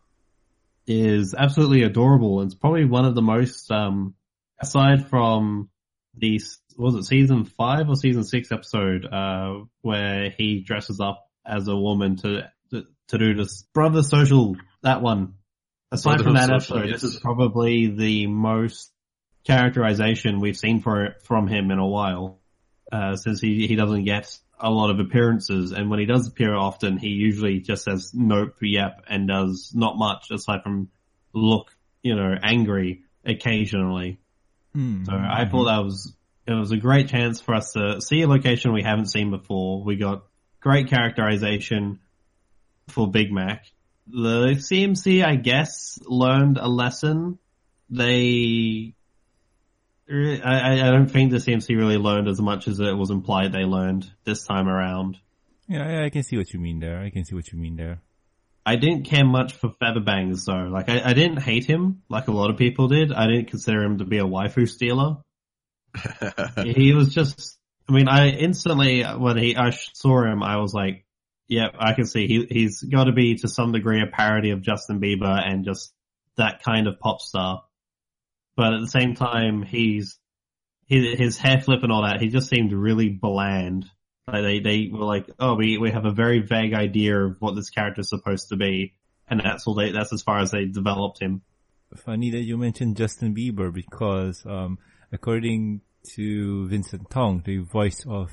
is 0.86 1.34
absolutely 1.34 1.82
adorable. 1.82 2.42
It's 2.42 2.54
probably 2.54 2.84
one 2.84 3.04
of 3.04 3.14
the 3.14 3.22
most, 3.22 3.70
um, 3.70 4.14
aside 4.60 5.08
from 5.08 5.68
the 6.16 6.40
was 6.76 6.94
it 6.94 7.04
season 7.04 7.44
five 7.44 7.88
or 7.88 7.96
season 7.96 8.24
six 8.24 8.52
episode 8.52 9.06
uh, 9.06 9.60
where 9.82 10.30
he 10.30 10.60
dresses 10.60 11.00
up 11.00 11.26
as 11.46 11.68
a 11.68 11.76
woman 11.76 12.16
to 12.16 12.50
to, 12.70 12.84
to 13.08 13.18
do 13.18 13.34
this 13.34 13.62
brother 13.74 14.02
social 14.02 14.56
that 14.82 15.02
one. 15.02 15.34
Aside 15.92 16.22
from 16.22 16.34
that 16.34 16.48
Social, 16.48 16.78
episode, 16.78 16.90
yes. 16.90 17.02
this 17.02 17.14
is 17.14 17.20
probably 17.20 17.86
the 17.86 18.26
most 18.26 18.92
characterization 19.44 20.40
we've 20.40 20.56
seen 20.56 20.80
for 20.80 21.14
from 21.22 21.46
him 21.46 21.70
in 21.70 21.78
a 21.78 21.86
while. 21.86 22.40
Uh, 22.90 23.14
since 23.16 23.40
he 23.40 23.66
he 23.66 23.76
doesn't 23.76 24.04
get 24.04 24.36
a 24.58 24.70
lot 24.70 24.90
of 24.90 24.98
appearances, 24.98 25.72
and 25.72 25.88
when 25.88 26.00
he 26.00 26.06
does 26.06 26.26
appear 26.26 26.54
often, 26.54 26.98
he 26.98 27.08
usually 27.08 27.60
just 27.60 27.84
says 27.84 28.10
nope, 28.14 28.56
yep, 28.62 29.04
and 29.08 29.28
does 29.28 29.72
not 29.74 29.96
much 29.96 30.30
aside 30.32 30.62
from 30.62 30.88
look, 31.32 31.68
you 32.02 32.16
know, 32.16 32.34
angry 32.42 33.02
occasionally. 33.24 34.20
Hmm. 34.76 35.06
So 35.06 35.12
I 35.14 35.46
thought 35.46 35.64
that 35.64 35.82
was 35.82 36.14
it 36.46 36.52
was 36.52 36.70
a 36.70 36.76
great 36.76 37.08
chance 37.08 37.40
for 37.40 37.54
us 37.54 37.72
to 37.72 37.98
see 38.02 38.20
a 38.20 38.28
location 38.28 38.74
we 38.74 38.82
haven't 38.82 39.06
seen 39.06 39.30
before. 39.30 39.82
We 39.82 39.96
got 39.96 40.24
great 40.60 40.88
characterization 40.88 42.00
for 42.88 43.10
Big 43.10 43.32
Mac. 43.32 43.64
The 44.06 44.54
CMC, 44.56 45.24
I 45.24 45.36
guess, 45.36 45.98
learned 46.04 46.58
a 46.58 46.68
lesson. 46.68 47.38
They, 47.88 48.94
I, 50.10 50.72
I 50.74 50.90
don't 50.90 51.08
think 51.08 51.30
the 51.30 51.38
CMC 51.38 51.74
really 51.74 51.96
learned 51.96 52.28
as 52.28 52.38
much 52.38 52.68
as 52.68 52.78
it 52.78 52.92
was 52.92 53.10
implied 53.10 53.52
they 53.52 53.64
learned 53.64 54.12
this 54.24 54.44
time 54.44 54.68
around. 54.68 55.16
Yeah, 55.68 55.88
I, 55.88 56.04
I 56.04 56.10
can 56.10 56.22
see 56.22 56.36
what 56.36 56.52
you 56.52 56.60
mean 56.60 56.80
there. 56.80 57.00
I 57.00 57.08
can 57.08 57.24
see 57.24 57.34
what 57.34 57.50
you 57.50 57.58
mean 57.58 57.76
there. 57.76 58.02
I 58.66 58.74
didn't 58.74 59.04
care 59.04 59.24
much 59.24 59.52
for 59.52 59.70
Feather 59.78 60.00
Bangs 60.00 60.44
though. 60.44 60.68
Like 60.68 60.88
I, 60.88 61.00
I 61.10 61.12
didn't 61.12 61.36
hate 61.36 61.64
him 61.64 62.02
like 62.08 62.26
a 62.26 62.32
lot 62.32 62.50
of 62.50 62.56
people 62.56 62.88
did. 62.88 63.12
I 63.12 63.28
didn't 63.28 63.46
consider 63.46 63.80
him 63.84 63.98
to 63.98 64.04
be 64.04 64.18
a 64.18 64.24
waifu 64.24 64.68
stealer. 64.68 65.18
he 66.64 66.92
was 66.92 67.14
just 67.14 67.58
I 67.88 67.92
mean 67.92 68.08
I 68.08 68.30
instantly 68.30 69.04
when 69.04 69.38
he 69.38 69.56
I 69.56 69.70
saw 69.70 70.24
him 70.24 70.42
I 70.42 70.56
was 70.56 70.74
like 70.74 71.06
yeah 71.46 71.68
I 71.78 71.92
can 71.92 72.06
see 72.06 72.26
he 72.26 72.46
he's 72.50 72.82
got 72.82 73.04
to 73.04 73.12
be 73.12 73.36
to 73.36 73.48
some 73.48 73.70
degree 73.70 74.02
a 74.02 74.08
parody 74.08 74.50
of 74.50 74.62
Justin 74.62 75.00
Bieber 75.00 75.40
and 75.40 75.64
just 75.64 75.92
that 76.36 76.64
kind 76.64 76.88
of 76.88 76.98
pop 76.98 77.20
star 77.20 77.62
but 78.56 78.74
at 78.74 78.80
the 78.80 78.88
same 78.88 79.14
time 79.14 79.62
he's 79.62 80.18
his, 80.86 81.18
his 81.18 81.38
hair 81.38 81.60
flip 81.60 81.84
and 81.84 81.92
all 81.92 82.02
that 82.02 82.20
he 82.20 82.28
just 82.28 82.50
seemed 82.50 82.72
really 82.72 83.08
bland 83.08 83.86
Like 84.26 84.42
they, 84.42 84.58
they 84.60 84.90
were 84.92 85.04
like, 85.04 85.30
oh, 85.38 85.54
we, 85.54 85.78
we 85.78 85.90
have 85.90 86.04
a 86.04 86.10
very 86.10 86.40
vague 86.40 86.74
idea 86.74 87.16
of 87.16 87.40
what 87.40 87.54
this 87.54 87.70
character 87.70 88.00
is 88.00 88.08
supposed 88.08 88.48
to 88.48 88.56
be. 88.56 88.94
And 89.28 89.40
that's 89.40 89.66
all 89.66 89.74
they, 89.74 89.92
that's 89.92 90.12
as 90.12 90.22
far 90.22 90.38
as 90.38 90.50
they 90.50 90.64
developed 90.64 91.20
him. 91.20 91.42
Funny 91.94 92.30
that 92.30 92.42
you 92.42 92.56
mentioned 92.56 92.96
Justin 92.96 93.34
Bieber 93.34 93.72
because, 93.72 94.44
um, 94.44 94.78
according 95.12 95.82
to 96.14 96.68
Vincent 96.68 97.08
Tong, 97.08 97.42
the 97.44 97.58
voice 97.58 98.04
of 98.06 98.32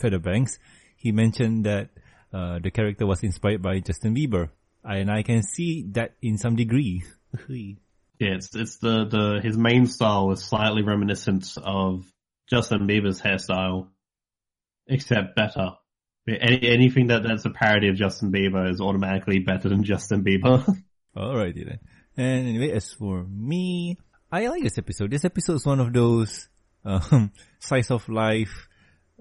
Feather 0.00 0.18
Bangs, 0.18 0.58
he 0.96 1.12
mentioned 1.12 1.66
that, 1.66 1.90
uh, 2.32 2.58
the 2.58 2.70
character 2.70 3.06
was 3.06 3.22
inspired 3.22 3.62
by 3.62 3.80
Justin 3.80 4.14
Bieber. 4.14 4.48
And 4.82 5.10
I 5.10 5.22
can 5.22 5.42
see 5.42 5.86
that 5.92 6.14
in 6.22 6.38
some 6.38 6.56
degree. 6.56 7.04
Yeah, 8.18 8.36
it's 8.36 8.54
it's 8.54 8.78
the 8.78 9.04
the 9.04 9.40
his 9.42 9.58
main 9.58 9.86
style 9.86 10.32
is 10.32 10.42
slightly 10.42 10.82
reminiscent 10.82 11.58
of 11.62 12.10
Justin 12.48 12.86
Bieber's 12.86 13.20
hairstyle, 13.20 13.88
except 14.86 15.36
better. 15.36 15.72
Any, 16.28 16.68
anything 16.68 17.06
that 17.08 17.22
that's 17.22 17.44
a 17.44 17.50
parody 17.50 17.88
of 17.88 17.96
Justin 17.96 18.32
Bieber 18.32 18.70
is 18.70 18.80
automatically 18.80 19.38
better 19.38 19.68
than 19.68 19.84
Justin 19.84 20.24
Bieber. 20.24 20.64
Alrighty 21.16 21.64
then. 21.66 21.78
And 22.16 22.48
anyway, 22.48 22.72
as 22.72 22.92
for 22.92 23.24
me, 23.24 23.96
I 24.30 24.48
like 24.48 24.62
this 24.62 24.78
episode. 24.78 25.10
This 25.10 25.24
episode 25.24 25.54
is 25.54 25.66
one 25.66 25.80
of 25.80 25.92
those 25.92 26.48
um, 26.84 27.30
of 27.90 28.08
life, 28.08 28.68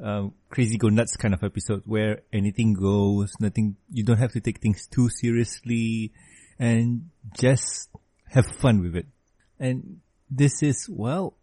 um, 0.01 0.34
crazy 0.49 0.78
go 0.78 0.89
nuts 0.89 1.16
kind 1.16 1.34
of 1.34 1.43
episode 1.43 1.84
where 1.86 2.22
anything 2.34 2.74
goes, 2.74 3.34
nothing. 3.39 3.76
You 3.91 4.03
don't 4.03 4.18
have 4.18 4.32
to 4.34 4.41
take 4.41 4.59
things 4.59 4.88
too 4.88 5.09
seriously, 5.09 6.11
and 6.57 7.09
just 7.39 7.89
have 8.30 8.45
fun 8.47 8.82
with 8.82 8.95
it. 8.95 9.05
And 9.59 9.99
this 10.30 10.63
is, 10.63 10.89
well, 10.89 11.38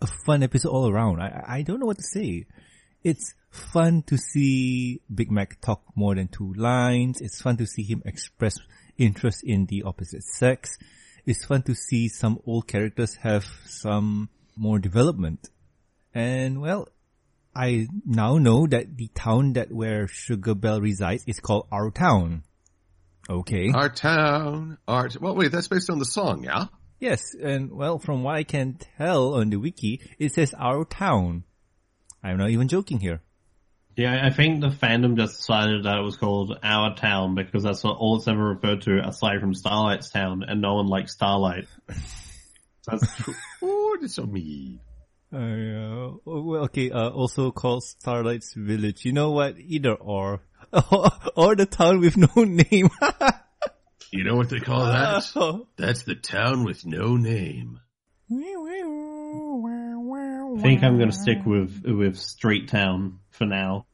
a 0.00 0.06
fun 0.26 0.42
episode 0.42 0.70
all 0.70 0.90
around. 0.90 1.20
I, 1.20 1.44
I 1.46 1.62
don't 1.62 1.80
know 1.80 1.86
what 1.86 1.98
to 1.98 2.04
say. 2.04 2.46
It's 3.02 3.34
fun 3.56 4.02
to 4.06 4.16
see 4.16 5.00
Big 5.12 5.30
Mac 5.30 5.60
talk 5.60 5.82
more 5.94 6.14
than 6.14 6.28
two 6.28 6.52
lines. 6.54 7.20
It's 7.20 7.40
fun 7.40 7.56
to 7.58 7.66
see 7.66 7.82
him 7.82 8.02
express 8.04 8.58
interest 8.96 9.42
in 9.44 9.66
the 9.66 9.82
opposite 9.82 10.22
sex. 10.22 10.78
It's 11.24 11.44
fun 11.44 11.62
to 11.62 11.74
see 11.74 12.08
some 12.08 12.40
old 12.46 12.68
characters 12.68 13.16
have 13.16 13.44
some 13.66 14.28
more 14.56 14.78
development. 14.78 15.48
And 16.14 16.60
well, 16.60 16.88
I 17.54 17.88
now 18.04 18.38
know 18.38 18.66
that 18.66 18.96
the 18.96 19.08
town 19.08 19.54
that 19.54 19.72
where 19.72 20.06
Sugar 20.06 20.54
Belle 20.54 20.80
resides 20.80 21.24
is 21.26 21.40
called 21.40 21.66
Our 21.72 21.90
Town. 21.90 22.42
Okay. 23.28 23.72
Our 23.72 23.88
town, 23.88 24.78
our, 24.86 25.08
well 25.20 25.34
wait, 25.34 25.50
that's 25.50 25.68
based 25.68 25.90
on 25.90 25.98
the 25.98 26.04
song, 26.04 26.44
yeah? 26.44 26.66
Yes, 27.00 27.34
and 27.34 27.72
well, 27.72 27.98
from 27.98 28.22
what 28.22 28.36
I 28.36 28.44
can 28.44 28.78
tell 28.96 29.34
on 29.34 29.50
the 29.50 29.56
wiki, 29.56 30.00
it 30.18 30.32
says 30.32 30.54
our 30.54 30.84
town. 30.84 31.44
I'm 32.22 32.38
not 32.38 32.50
even 32.50 32.68
joking 32.68 33.00
here. 33.00 33.20
Yeah, 33.96 34.26
I 34.26 34.30
think 34.30 34.60
the 34.60 34.68
fandom 34.68 35.16
just 35.16 35.38
decided 35.38 35.84
that 35.84 35.96
it 35.96 36.02
was 36.02 36.18
called 36.18 36.58
Our 36.62 36.94
Town 36.94 37.34
because 37.34 37.62
that's 37.62 37.82
what 37.82 37.96
all 37.96 38.16
it's 38.16 38.28
ever 38.28 38.50
referred 38.50 38.82
to 38.82 39.00
aside 39.02 39.40
from 39.40 39.54
Starlight's 39.54 40.10
Town, 40.10 40.44
and 40.46 40.60
no 40.60 40.74
one 40.74 40.86
likes 40.86 41.12
Starlight. 41.12 41.66
That's 42.88 43.04
oh, 43.62 43.96
that's 44.00 44.14
so 44.14 44.26
mean. 44.26 44.78
Uh. 45.34 45.38
Oh, 45.38 46.20
well, 46.24 46.64
okay, 46.66 46.92
uh, 46.92 47.10
also 47.10 47.50
called 47.50 47.82
Starlight's 47.82 48.54
Village. 48.54 49.04
You 49.04 49.12
know 49.12 49.32
what? 49.32 49.56
Either 49.58 49.94
or. 49.94 50.40
or 51.34 51.56
the 51.56 51.66
town 51.66 51.98
with 51.98 52.16
no 52.16 52.44
name. 52.44 52.90
You 54.12 54.22
know 54.22 54.36
what 54.36 54.48
they 54.48 54.60
call 54.60 54.84
that? 54.84 55.24
That's 55.76 56.04
the 56.04 56.14
town 56.14 56.64
with 56.64 56.86
no 56.86 57.16
name. 57.16 57.80
I 60.56 60.60
think 60.62 60.82
I'm 60.82 60.96
going 60.96 61.10
to 61.10 61.16
stick 61.16 61.44
with 61.44 61.82
with 61.84 62.16
Street 62.18 62.68
Town 62.68 63.18
for 63.30 63.44
now. 63.46 63.86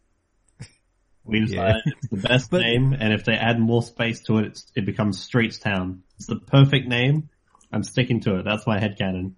We 1.24 1.40
decided 1.40 1.82
Yeah. 1.86 1.92
it's 1.98 2.08
the 2.08 2.16
best 2.28 2.50
But- 2.50 2.62
name, 2.62 2.92
and 2.98 3.12
if 3.12 3.24
they 3.24 3.34
add 3.34 3.60
more 3.60 3.82
space 3.82 4.22
to 4.24 4.38
it, 4.38 4.46
it's, 4.46 4.72
it 4.74 4.84
becomes 4.86 5.20
Straight 5.20 5.58
Town. 5.60 6.02
It's 6.16 6.26
the 6.26 6.36
perfect 6.36 6.88
name. 6.88 7.28
I'm 7.72 7.84
sticking 7.84 8.20
to 8.22 8.36
it. 8.40 8.44
That's 8.44 8.66
my 8.66 8.78
head 8.80 8.96
headcanon. 8.98 9.34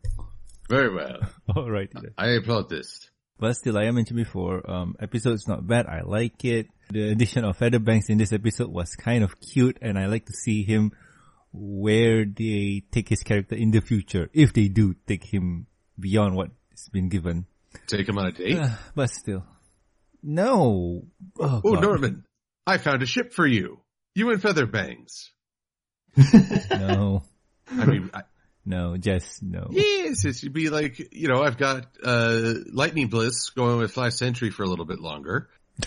Very 0.69 0.95
well. 0.95 1.19
All 1.55 1.71
right. 1.71 1.91
I 2.17 2.29
applaud 2.31 2.69
this. 2.71 3.11
But 3.39 3.55
still, 3.57 3.75
like 3.75 3.87
I 3.87 3.91
mentioned 3.91 4.17
before, 4.17 4.69
um, 4.71 4.97
episode's 4.99 5.47
not 5.47 5.67
bad. 5.67 5.87
I 5.87 6.01
like 6.03 6.43
it. 6.45 6.69
The 6.91 7.11
addition 7.11 7.45
of 7.45 7.57
Feather 7.59 7.79
Bangs 7.81 8.09
in 8.09 8.17
this 8.19 8.33
episode 8.33 8.71
was 8.71 8.95
kind 8.97 9.23
of 9.23 9.39
cute, 9.41 9.79
and 9.83 9.99
I 9.99 10.07
like 10.07 10.25
to 10.27 10.33
see 10.33 10.63
him 10.63 10.93
where 11.53 12.25
they 12.25 12.83
take 12.91 13.09
his 13.09 13.23
character 13.23 13.55
in 13.57 13.71
the 13.73 13.81
future, 13.81 14.31
if 14.33 14.53
they 14.53 14.69
do 14.69 14.95
take 15.07 15.25
him 15.25 15.67
beyond 16.01 16.35
what's 16.75 16.89
been 16.89 17.09
given. 17.09 17.47
Take 17.87 18.09
him 18.09 18.19
on 18.19 18.27
a 18.27 18.33
date. 18.33 18.59
but 18.97 19.09
still, 19.09 19.45
no. 20.25 21.05
Oh, 21.39 21.61
Oh, 21.65 21.75
Norman, 21.75 22.25
I 22.67 22.79
found 22.79 23.01
a 23.01 23.07
ship 23.07 23.33
for 23.33 23.47
you. 23.47 23.79
You 24.17 24.31
and 24.33 24.43
Feather 24.43 24.67
Bangs. 24.67 25.31
no, 26.71 27.23
I 27.71 27.85
mean, 27.85 28.11
I, 28.13 28.23
no, 28.67 28.97
just 28.97 29.41
no. 29.41 29.69
yes, 29.71 30.25
it 30.25 30.35
should 30.35 30.53
be 30.53 30.69
like, 30.69 31.13
you 31.13 31.29
know, 31.29 31.43
I've 31.43 31.59
got, 31.59 31.87
uh, 32.05 32.55
Lightning 32.73 33.07
Bliss 33.07 33.51
going 33.51 33.79
with 33.79 33.93
Flash 33.93 34.15
Sentry 34.15 34.51
for 34.51 34.65
a 34.65 34.69
little 34.69 34.85
bit 34.85 34.99
longer. 34.99 35.49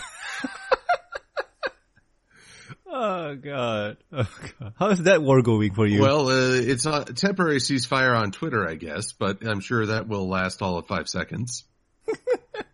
Oh 2.99 3.35
God. 3.35 3.97
oh 4.11 4.27
God, 4.59 4.73
how's 4.79 5.03
that 5.03 5.21
war 5.21 5.41
going 5.43 5.73
for 5.75 5.85
you? 5.85 6.01
Well, 6.01 6.29
uh, 6.29 6.53
it's 6.55 6.85
a 6.87 7.05
temporary 7.05 7.57
ceasefire 7.59 8.17
on 8.17 8.31
Twitter, 8.31 8.67
I 8.67 8.73
guess, 8.75 9.11
but 9.13 9.45
I'm 9.45 9.59
sure 9.59 9.85
that 9.87 10.07
will 10.07 10.27
last 10.27 10.61
all 10.63 10.77
of 10.79 10.87
five 10.87 11.07
seconds. 11.07 11.63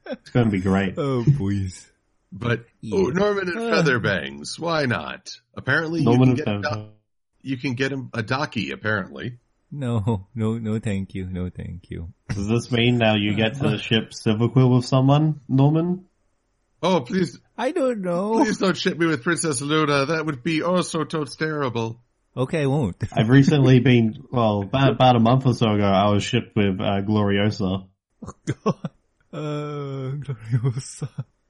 It's 0.06 0.30
going 0.32 0.46
to 0.46 0.52
be 0.52 0.62
great. 0.62 0.94
oh 0.98 1.26
please. 1.38 1.90
But, 2.32 2.66
Yeah. 2.82 2.98
oh, 3.00 3.04
Norman 3.10 3.50
and 3.50 3.60
Uh. 3.60 3.70
Feather 3.76 4.00
Bangs, 4.00 4.58
why 4.60 4.86
not? 4.86 5.36
Apparently 5.56 6.04
Norman 6.04 6.38
you 6.38 6.44
can, 6.44 6.62
get 6.62 6.72
a, 6.72 6.76
do- 6.76 6.90
you 7.42 7.58
can 7.58 7.74
get 7.76 7.92
him 7.92 8.10
a 8.14 8.24
docky, 8.24 8.72
apparently. 8.72 9.40
No, 9.72 10.28
no, 10.36 10.58
no, 10.58 10.80
thank 10.80 11.16
you, 11.16 11.26
no, 11.26 11.50
thank 11.50 11.90
you. 11.90 12.14
Does 12.30 12.48
this 12.48 12.72
mean 12.72 12.98
now 12.98 13.16
you 13.16 13.34
get 13.36 13.56
to 13.60 13.78
ship 13.78 14.14
Silver 14.14 14.48
Quill 14.50 14.70
with 14.70 14.86
someone, 14.86 15.42
Norman? 15.50 16.06
Oh, 16.86 17.00
please, 17.00 17.40
I 17.58 17.72
don't 17.72 18.02
know. 18.02 18.34
please 18.44 18.58
don't 18.58 18.76
ship 18.76 18.98
me 18.98 19.06
with 19.06 19.24
Princess 19.24 19.62
Luna. 19.62 20.08
That 20.08 20.26
would 20.26 20.44
be 20.44 20.62
oh 20.64 20.82
so 20.82 21.06
totes 21.06 21.38
terrible. 21.38 22.02
Okay, 22.36 22.64
I 22.64 22.66
won't. 22.66 22.98
I've 23.14 23.30
recently 23.30 23.80
been, 23.80 24.26
well, 24.32 24.64
about, 24.64 24.92
about 24.92 25.16
a 25.16 25.20
month 25.20 25.46
or 25.46 25.54
so 25.54 25.72
ago, 25.72 25.86
I 25.86 26.10
was 26.10 26.24
shipped 26.24 26.56
with 26.56 26.82
uh, 26.82 27.02
Gloriosa. 27.02 27.88
Oh, 28.26 28.34
God. 28.64 28.90
Uh, 29.32 30.16
Gloriosa. 30.18 31.10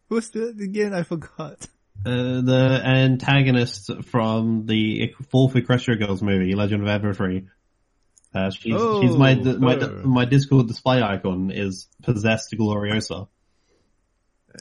Who's 0.09 0.29
that 0.31 0.59
again? 0.61 0.93
I 0.93 1.03
forgot. 1.03 1.67
Uh, 2.05 2.41
the 2.41 2.81
antagonist 2.83 3.89
from 4.03 4.65
the 4.65 5.13
fourth 5.31 5.53
Equestria 5.53 5.97
Girls 5.97 6.21
movie, 6.21 6.53
Legend 6.53 6.87
of 6.87 7.01
Everfree. 7.01 7.47
Uh, 8.35 8.49
she's, 8.51 8.73
Oh, 8.75 9.01
she's 9.01 9.15
my, 9.15 9.35
my, 9.35 9.75
my 9.77 10.25
Discord 10.25 10.67
display 10.67 11.01
icon 11.01 11.49
is 11.51 11.87
possessed 12.03 12.53
Gloriosa. 12.53 13.29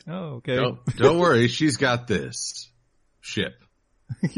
Oh, 0.08 0.36
okay. 0.36 0.56
Don't, 0.56 0.84
don't 0.96 1.18
worry, 1.18 1.48
she's 1.48 1.76
got 1.76 2.06
this. 2.06 2.70
Ship. 3.20 3.54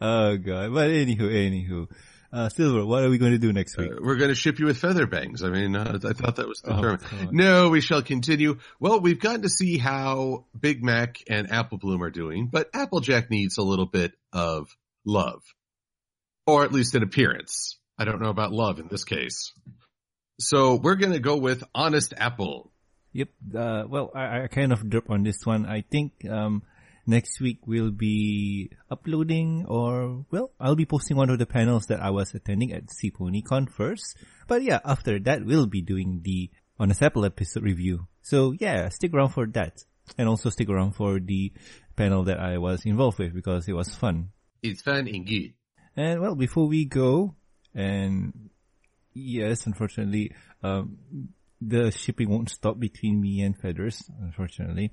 oh 0.00 0.36
god. 0.36 0.72
But 0.74 0.90
anywho, 0.90 1.20
anywho. 1.20 1.88
Uh, 2.32 2.48
Silver, 2.48 2.86
what 2.86 3.02
are 3.02 3.10
we 3.10 3.18
going 3.18 3.32
to 3.32 3.38
do 3.38 3.52
next 3.52 3.76
week? 3.76 3.90
Uh, 3.90 3.96
we're 4.00 4.14
going 4.16 4.28
to 4.28 4.36
ship 4.36 4.60
you 4.60 4.66
with 4.66 4.78
feather 4.78 5.04
bangs. 5.08 5.42
I 5.42 5.50
mean, 5.50 5.74
uh, 5.74 5.98
I 6.04 6.12
thought 6.12 6.36
that 6.36 6.46
was 6.46 6.60
the 6.62 6.76
Oh, 6.76 6.80
term. 6.80 6.98
God. 6.98 7.32
No, 7.32 7.70
we 7.70 7.80
shall 7.80 8.02
continue. 8.02 8.58
Well, 8.78 9.00
we've 9.00 9.18
gotten 9.18 9.42
to 9.42 9.48
see 9.48 9.78
how 9.78 10.46
Big 10.58 10.80
Mac 10.84 11.16
and 11.28 11.50
Apple 11.50 11.78
Bloom 11.78 12.04
are 12.04 12.10
doing, 12.10 12.46
but 12.46 12.70
Applejack 12.72 13.30
needs 13.30 13.58
a 13.58 13.62
little 13.62 13.86
bit 13.86 14.12
of 14.32 14.68
love. 15.04 15.42
Or 16.46 16.62
at 16.62 16.72
least 16.72 16.94
an 16.94 17.02
appearance. 17.02 17.78
I 17.98 18.04
don't 18.04 18.22
know 18.22 18.30
about 18.30 18.52
love 18.52 18.78
in 18.78 18.86
this 18.86 19.02
case. 19.04 19.52
So 20.38 20.76
we're 20.76 20.94
going 20.94 21.12
to 21.12 21.18
go 21.20 21.36
with 21.36 21.64
Honest 21.74 22.14
Apple. 22.16 22.69
Yep. 23.12 23.28
Uh, 23.56 23.84
well, 23.88 24.10
I, 24.14 24.44
I 24.44 24.46
kind 24.48 24.72
of 24.72 24.88
dropped 24.88 25.10
on 25.10 25.22
this 25.22 25.44
one. 25.44 25.66
I 25.66 25.82
think 25.82 26.12
um, 26.28 26.62
next 27.06 27.40
week 27.40 27.66
we'll 27.66 27.90
be 27.90 28.70
uploading, 28.90 29.66
or 29.68 30.24
well, 30.30 30.52
I'll 30.60 30.76
be 30.76 30.86
posting 30.86 31.16
one 31.16 31.30
of 31.30 31.38
the 31.38 31.46
panels 31.46 31.86
that 31.86 32.00
I 32.00 32.10
was 32.10 32.34
attending 32.34 32.72
at 32.72 32.84
CPonyCon 32.86 33.70
first. 33.70 34.16
But 34.46 34.62
yeah, 34.62 34.80
after 34.84 35.18
that 35.20 35.44
we'll 35.44 35.66
be 35.66 35.82
doing 35.82 36.20
the 36.22 36.50
Honest 36.78 37.02
Apple 37.02 37.24
episode 37.24 37.64
review. 37.64 38.06
So 38.22 38.52
yeah, 38.58 38.88
stick 38.88 39.12
around 39.12 39.30
for 39.30 39.46
that, 39.48 39.84
and 40.16 40.28
also 40.28 40.50
stick 40.50 40.68
around 40.68 40.92
for 40.92 41.18
the 41.18 41.52
panel 41.96 42.24
that 42.24 42.38
I 42.38 42.58
was 42.58 42.86
involved 42.86 43.18
with 43.18 43.34
because 43.34 43.68
it 43.68 43.74
was 43.74 43.94
fun. 43.94 44.30
It's 44.62 44.82
fun 44.82 45.08
and 45.08 45.26
good. 45.26 45.54
And 45.96 46.20
well, 46.20 46.34
before 46.34 46.68
we 46.68 46.84
go, 46.84 47.34
and 47.74 48.50
yes, 49.12 49.66
unfortunately, 49.66 50.32
um, 50.62 50.98
the 51.60 51.90
shipping 51.90 52.30
won't 52.30 52.50
stop 52.50 52.78
between 52.78 53.20
me 53.20 53.42
and 53.42 53.56
Feathers, 53.56 54.02
unfortunately. 54.20 54.92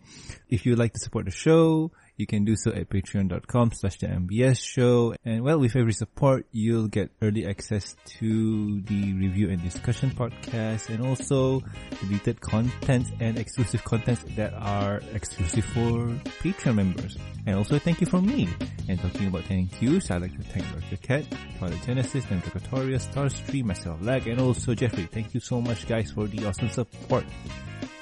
If 0.49 0.65
you'd 0.65 0.79
like 0.79 0.93
to 0.93 0.99
support 0.99 1.25
the 1.25 1.31
show, 1.31 1.91
you 2.17 2.25
can 2.25 2.43
do 2.43 2.55
so 2.55 2.71
at 2.71 2.89
patreon.com 2.89 3.71
slash 3.71 3.99
the 3.99 4.07
MBS 4.07 4.59
show. 4.59 5.13
And 5.23 5.43
well, 5.43 5.59
with 5.59 5.75
every 5.75 5.93
support, 5.93 6.47
you'll 6.51 6.87
get 6.87 7.11
early 7.21 7.45
access 7.45 7.95
to 8.19 8.81
the 8.81 9.13
review 9.13 9.49
and 9.49 9.61
discussion 9.61 10.09
podcast 10.09 10.89
and 10.89 11.05
also 11.05 11.61
deleted 12.01 12.41
content 12.41 13.07
and 13.19 13.37
exclusive 13.37 13.83
content 13.83 14.19
that 14.35 14.53
are 14.53 15.01
exclusive 15.13 15.65
for 15.65 16.07
Patreon 16.41 16.75
members. 16.75 17.17
And 17.45 17.55
also 17.55 17.77
thank 17.77 18.01
you 18.01 18.07
from 18.07 18.25
me. 18.25 18.49
And 18.89 18.99
talking 18.99 19.27
about 19.27 19.43
thank 19.43 19.81
yous, 19.81 20.09
I'd 20.09 20.21
like 20.23 20.35
to 20.35 20.43
thank 20.43 20.65
Dr. 20.73 20.97
Cat, 20.97 21.25
Twilight 21.59 21.83
Genesis, 21.85 22.25
Nintendo 22.25 22.99
Starstream, 22.99 23.65
myself 23.65 24.01
Lag, 24.01 24.27
and 24.27 24.41
also 24.41 24.73
Jeffrey. 24.73 25.07
Thank 25.11 25.33
you 25.33 25.39
so 25.39 25.61
much 25.61 25.87
guys 25.87 26.11
for 26.11 26.25
the 26.27 26.45
awesome 26.47 26.69
support. 26.69 27.25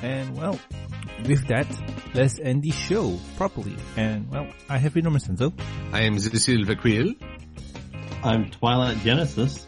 And 0.01 0.37
well, 0.37 0.59
with 1.27 1.47
that, 1.47 1.67
let's 2.13 2.39
end 2.39 2.63
the 2.63 2.71
show 2.71 3.17
properly. 3.37 3.75
And 3.95 4.29
well, 4.29 4.47
I 4.69 4.77
have 4.77 4.93
been 4.93 5.03
Norman 5.03 5.21
Sanzo. 5.21 5.53
I 5.91 6.01
am 6.01 6.19
Silver 6.19 6.75
Quill. 6.75 7.13
I'm 8.23 8.49
Twilight 8.49 8.97
Genesis. 8.99 9.67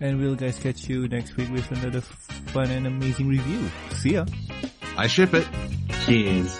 And 0.00 0.18
we'll 0.18 0.34
guys 0.34 0.58
catch 0.58 0.88
you 0.88 1.08
next 1.08 1.36
week 1.36 1.50
with 1.50 1.70
another 1.72 2.00
fun 2.00 2.70
and 2.70 2.86
amazing 2.86 3.28
review. 3.28 3.70
See 3.92 4.14
ya. 4.14 4.24
I 4.96 5.06
ship 5.06 5.34
it. 5.34 5.46
Cheers. 6.06 6.58